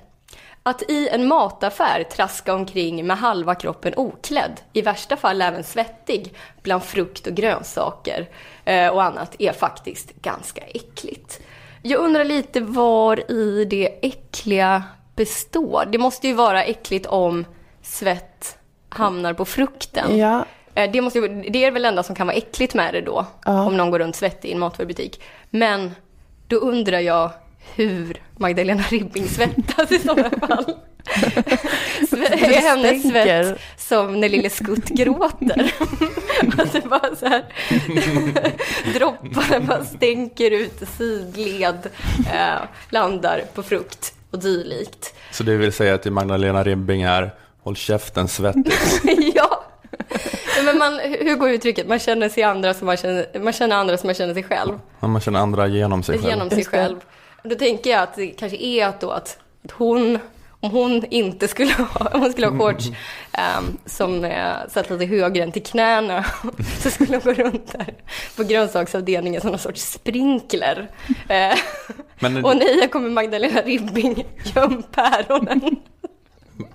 Att 0.62 0.90
i 0.90 1.08
en 1.08 1.28
mataffär 1.28 2.04
traska 2.04 2.54
omkring 2.54 3.06
med 3.06 3.18
halva 3.18 3.54
kroppen 3.54 3.92
oklädd, 3.96 4.60
i 4.72 4.82
värsta 4.82 5.16
fall 5.16 5.42
även 5.42 5.64
svettig, 5.64 6.34
bland 6.62 6.82
frukt 6.82 7.26
och 7.26 7.34
grönsaker 7.34 8.28
eh, 8.64 8.88
och 8.88 9.02
annat 9.02 9.36
är 9.38 9.52
faktiskt 9.52 10.12
ganska 10.22 10.60
äckligt. 10.60 11.40
Jag 11.82 12.00
undrar 12.00 12.24
lite 12.24 12.60
var 12.60 13.30
i 13.30 13.64
det 13.64 13.98
äckliga 14.02 14.82
består. 15.16 15.88
Det 15.92 15.98
måste 15.98 16.28
ju 16.28 16.34
vara 16.34 16.64
äckligt 16.64 17.06
om 17.06 17.44
svett 17.82 18.56
hamnar 18.88 19.34
på 19.34 19.44
frukten. 19.44 20.18
Ja. 20.18 20.44
Eh, 20.74 20.90
Det, 20.90 21.00
måste, 21.00 21.20
det 21.28 21.64
är 21.64 21.70
väl 21.70 21.82
det 21.82 21.88
enda 21.88 22.02
som 22.02 22.14
kan 22.16 22.26
vara 22.26 22.36
äckligt 22.36 22.74
med 22.74 22.94
det 22.94 23.00
då, 23.00 23.26
om 23.44 23.76
någon 23.76 23.90
går 23.90 23.98
runt 23.98 24.16
svettig 24.16 24.48
i 24.48 24.52
en 24.52 24.58
matvarubutik. 24.58 25.20
Men 25.50 25.90
då 26.48 26.56
undrar 26.56 27.00
jag 27.00 27.30
hur 27.74 28.22
Magdalena 28.36 28.82
Ribbing 28.82 29.28
svettas 29.28 29.92
i 29.92 29.98
sådana 29.98 30.30
fall. 30.46 30.74
Är 32.12 32.60
hennes 32.60 33.02
svett 33.10 33.60
som 33.76 34.20
när 34.20 34.28
Lille 34.28 34.50
Skutt 34.50 34.88
gråter? 34.88 35.72
att 36.58 36.72
det 36.72 36.80
bara 36.88 37.16
så 37.16 37.26
här 37.26 37.44
dropparna 38.94 39.60
bara 39.66 39.84
stänker 39.84 40.50
ut 40.50 40.82
sidled, 40.98 41.78
eh, 42.32 42.58
landar 42.90 43.42
på 43.54 43.62
frukt 43.62 44.14
och 44.30 44.38
dylikt. 44.38 45.14
Så 45.32 45.42
det 45.42 45.56
vill 45.56 45.72
säga 45.72 45.98
till 45.98 46.12
Magdalena 46.12 46.62
Ribbing 46.62 47.02
är 47.02 47.34
Håll 47.62 47.76
käften 47.76 48.28
svettig. 48.28 48.72
ja. 49.34 49.64
Men 50.64 50.78
man, 50.78 50.98
hur 51.20 51.36
går 51.36 51.50
uttrycket? 51.50 51.88
Man 51.88 51.98
känner 51.98 52.28
sig 52.28 52.42
andra 52.42 52.74
som 52.74 52.86
man 52.86 52.96
känner, 52.96 53.38
man 53.40 53.52
känner 53.52 53.76
andra 53.76 53.96
som 53.98 54.06
man 54.08 54.14
känner 54.14 54.34
sig 54.34 54.42
själv. 54.42 54.78
Ja, 55.00 55.08
Man 55.08 55.20
känner 55.20 55.40
andra 55.40 55.66
genom 55.66 56.02
sig 56.02 56.18
själv. 56.18 56.30
Genom 56.30 56.50
sig 56.50 56.64
själv. 56.64 57.00
Då 57.44 57.54
tänker 57.54 57.90
jag 57.90 58.02
att 58.02 58.14
det 58.14 58.26
kanske 58.26 58.56
är 58.58 58.86
att 58.86 59.00
då 59.00 59.10
att 59.10 59.38
hon, 59.72 60.18
om 60.60 60.70
hon 60.70 61.04
inte 61.10 61.48
skulle 61.48 61.72
ha, 61.72 62.10
om 62.14 62.20
hon 62.20 62.32
skulle 62.32 62.46
ha 62.46 62.58
shorts 62.58 62.86
ehm, 63.32 63.78
som 63.86 64.24
eh, 64.24 64.52
satt 64.68 64.90
lite 64.90 65.04
högre 65.06 65.42
än 65.42 65.52
till 65.52 65.62
knäna 65.62 66.24
så 66.78 66.90
skulle 66.90 67.16
hon 67.16 67.34
gå 67.34 67.42
runt 67.42 67.72
där 67.72 67.94
på 68.36 68.42
grönsaksavdelningen 68.44 69.40
som 69.40 69.50
någon 69.50 69.58
sorts 69.58 69.92
sprinkler. 69.92 70.90
Eh, 71.28 71.54
Men- 72.20 72.44
och 72.44 72.56
nej, 72.56 72.78
jag 72.80 72.90
kommer 72.90 73.10
Magdalena 73.10 73.60
Ribbing, 73.60 74.24
göm 74.54 74.82
päronen. 74.82 75.76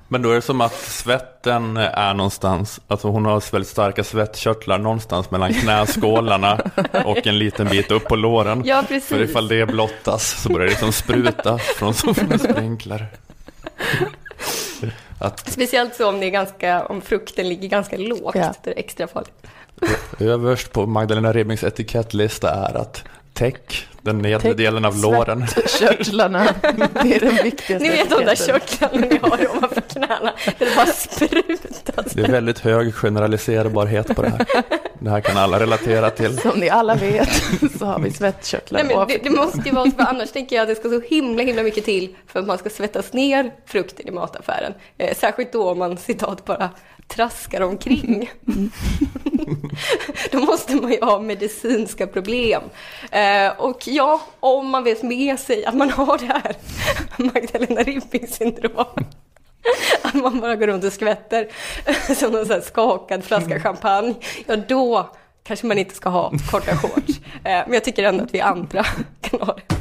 Men 0.07 0.21
då 0.21 0.32
är 0.32 0.36
det 0.36 0.41
som 0.41 0.61
att 0.61 0.73
svetten 0.73 1.78
är 1.78 2.13
någonstans, 2.13 2.80
alltså 2.88 3.07
hon 3.07 3.25
har 3.25 3.51
väldigt 3.51 3.69
starka 3.69 4.03
svettkörtlar 4.03 4.78
någonstans 4.78 5.32
mellan 5.32 5.53
knäskålarna 5.53 6.59
och 7.05 7.28
en 7.28 7.39
liten 7.39 7.67
bit 7.67 7.91
upp 7.91 8.05
på 8.05 8.15
låren. 8.15 8.61
Ja, 8.65 8.84
precis. 8.88 9.09
För 9.09 9.21
ifall 9.21 9.47
det 9.47 9.65
blottas 9.65 10.41
så 10.41 10.49
börjar 10.49 10.65
det 10.65 10.69
liksom 10.69 10.91
spruta 10.91 11.57
från 11.57 11.93
sprinkler. 12.39 13.07
Att 15.19 15.51
Speciellt 15.51 15.95
så 15.95 16.09
om 16.09 16.19
det 16.19 16.25
är 16.25 16.30
ganska, 16.30 16.86
om 16.86 17.01
frukten 17.01 17.49
ligger 17.49 17.69
ganska 17.69 17.97
lågt, 17.97 18.36
Ja. 18.36 18.53
det 18.63 18.71
är 18.71 18.80
extra 18.80 19.07
farligt. 19.07 19.47
överst 20.19 20.71
på 20.71 20.86
Magdalena 20.86 21.34
Ribbings 21.34 21.63
etikettlista 21.63 22.49
är 22.49 22.78
att 22.78 23.03
täck 23.38 23.88
den 24.01 24.17
nedre 24.17 24.39
Täck 24.39 24.57
delen 24.57 24.85
av 24.85 24.97
låren. 25.01 25.47
Körtlarna, 25.79 26.43
det 27.03 27.15
är 27.15 27.19
den 27.19 27.43
viktigaste 27.43 27.83
Ni 27.83 27.89
vet 27.89 28.09
de 28.09 28.25
där 28.25 28.35
körtlarna 28.35 29.07
ni 29.07 29.19
har 29.21 29.57
ovanför 29.57 29.81
knäna, 29.81 30.33
det 30.57 30.75
bara 30.75 30.85
sprutas. 30.85 32.13
Det 32.13 32.21
är 32.21 32.31
väldigt 32.31 32.59
hög 32.59 32.93
generaliserbarhet 32.93 34.15
på 34.15 34.21
det 34.21 34.29
här. 34.29 34.45
Det 34.99 35.09
här 35.09 35.21
kan 35.21 35.38
alla 35.38 35.59
relatera 35.59 36.09
till. 36.09 36.38
Som 36.38 36.59
ni 36.59 36.69
alla 36.69 36.95
vet 36.95 37.29
så 37.79 37.85
har 37.85 37.99
vi 37.99 38.11
svettkörtlar 38.11 38.83
Nej, 38.83 38.95
men 38.95 39.07
det, 39.07 39.17
det 39.23 39.29
måste 39.29 39.61
ju 39.65 39.71
vara 39.71 39.91
så, 39.91 39.97
annars 39.97 40.31
tänker 40.31 40.55
jag 40.55 40.63
att 40.63 40.69
det 40.69 40.75
ska 40.75 40.89
så 40.89 41.01
himla, 41.09 41.43
himla 41.43 41.63
mycket 41.63 41.85
till 41.85 42.15
för 42.27 42.39
att 42.39 42.47
man 42.47 42.57
ska 42.57 42.69
svettas 42.69 43.13
ner 43.13 43.51
frukten 43.65 44.07
i 44.07 44.11
mataffären. 44.11 44.73
Eh, 44.97 45.15
särskilt 45.17 45.51
då 45.51 45.69
om 45.69 45.79
man 45.79 45.97
citat 45.97 46.45
bara 46.45 46.69
traskar 47.08 47.62
omkring. 47.62 48.32
då 50.32 50.39
måste 50.39 50.76
man 50.76 50.91
ju 50.91 51.01
ha 51.01 51.20
medicinska 51.20 52.08
problem. 52.08 52.62
Eh, 53.12 53.47
och 53.58 53.88
ja, 53.88 54.22
om 54.39 54.70
man 54.70 54.84
vet 54.84 55.03
med 55.03 55.39
sig 55.39 55.66
att 55.66 55.76
man 55.76 55.89
har 55.89 56.18
det 56.18 56.26
här 56.26 56.55
Magdalena 57.34 57.82
Ribbing 57.84 58.28
syndrom. 58.28 58.86
Att 60.01 60.14
man 60.14 60.39
bara 60.39 60.55
går 60.55 60.68
runt 60.68 60.84
och 60.84 60.93
skvätter 60.93 61.47
som 62.16 62.32
någon 62.32 62.45
sån 62.45 62.62
skakad 62.62 63.24
flaska 63.24 63.60
champagne. 63.60 64.16
Ja, 64.45 64.55
då 64.55 65.10
kanske 65.43 65.68
man 65.68 65.78
inte 65.78 65.95
ska 65.95 66.10
ha 66.10 66.32
korta 66.51 66.76
shorts. 66.78 67.20
Eh, 67.34 67.41
Men 67.43 67.74
jag 67.74 67.84
tycker 67.84 68.03
ändå 68.03 68.24
att 68.24 68.34
vi 68.34 68.41
andra 68.41 68.84
kan 69.22 69.39
ha 69.39 69.53
det. 69.55 69.76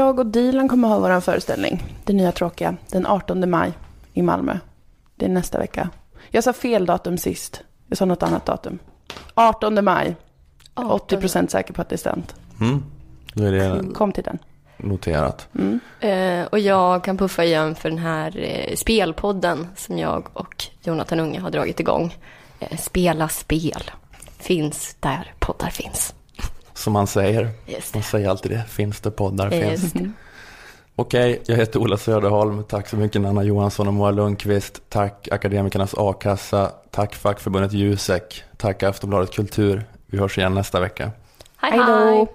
Jag 0.00 0.18
och 0.18 0.26
Dilan 0.26 0.68
kommer 0.68 0.88
ha 0.88 0.98
vår 0.98 1.20
föreställning, 1.20 1.82
det 2.04 2.12
nya 2.12 2.32
tråkiga, 2.32 2.76
den 2.90 3.06
18 3.06 3.50
maj 3.50 3.72
i 4.12 4.22
Malmö. 4.22 4.58
Det 5.16 5.24
är 5.24 5.28
nästa 5.28 5.58
vecka. 5.58 5.88
Jag 6.30 6.44
sa 6.44 6.52
fel 6.52 6.86
datum 6.86 7.18
sist. 7.18 7.62
Jag 7.88 7.98
sa 7.98 8.04
något 8.04 8.22
annat 8.22 8.46
datum. 8.46 8.78
18 9.34 9.84
maj. 9.84 10.16
80% 10.74 11.48
säker 11.48 11.74
på 11.74 11.82
att 11.82 11.88
det 11.88 11.94
är 11.94 11.98
sant. 11.98 12.34
Mm. 12.60 12.82
Är 13.36 13.52
det 13.52 13.94
Kom 13.94 14.12
till 14.12 14.24
den. 14.24 14.38
noterat. 14.76 15.48
Eh, 16.00 16.44
och 16.44 16.58
jag 16.58 17.04
kan 17.04 17.18
puffa 17.18 17.44
igen 17.44 17.74
för 17.74 17.88
den 17.90 17.98
här 17.98 18.38
eh, 18.38 18.76
spelpodden 18.76 19.68
som 19.76 19.98
jag 19.98 20.28
och 20.32 20.64
Jonathan 20.82 21.20
Unge 21.20 21.40
har 21.40 21.50
dragit 21.50 21.80
igång. 21.80 22.16
Eh, 22.60 22.76
Spela 22.78 23.28
spel. 23.28 23.90
Finns 24.38 24.96
där 25.00 25.32
poddar 25.38 25.70
finns. 25.70 26.14
Som 26.80 26.92
man 26.92 27.06
säger. 27.06 27.50
Just 27.66 27.94
Man 27.94 28.02
säger 28.02 28.28
alltid 28.28 28.50
det. 28.52 28.64
Finns 28.68 29.00
det 29.00 29.10
poddar? 29.10 29.50
Just 29.50 29.80
Finns. 29.82 29.92
det. 29.92 30.10
Okej, 30.96 31.42
jag 31.46 31.56
heter 31.56 31.80
Ola 31.80 31.96
Söderholm. 31.96 32.64
Tack 32.64 32.88
så 32.88 32.96
mycket 32.96 33.20
Nanna 33.20 33.42
Johansson 33.42 33.88
och 33.88 33.94
Moa 33.94 34.10
Lundqvist. 34.10 34.82
Tack 34.88 35.28
Akademikernas 35.30 35.94
A-kassa. 35.98 36.72
Tack 36.90 37.14
fackförbundet 37.14 37.72
Jusek. 37.72 38.42
Tack 38.56 38.82
Aftonbladet 38.82 39.34
Kultur. 39.34 39.84
Vi 40.06 40.18
hörs 40.18 40.38
igen 40.38 40.54
nästa 40.54 40.80
vecka. 40.80 41.10
Hej, 41.56 41.78
då. 41.78 42.26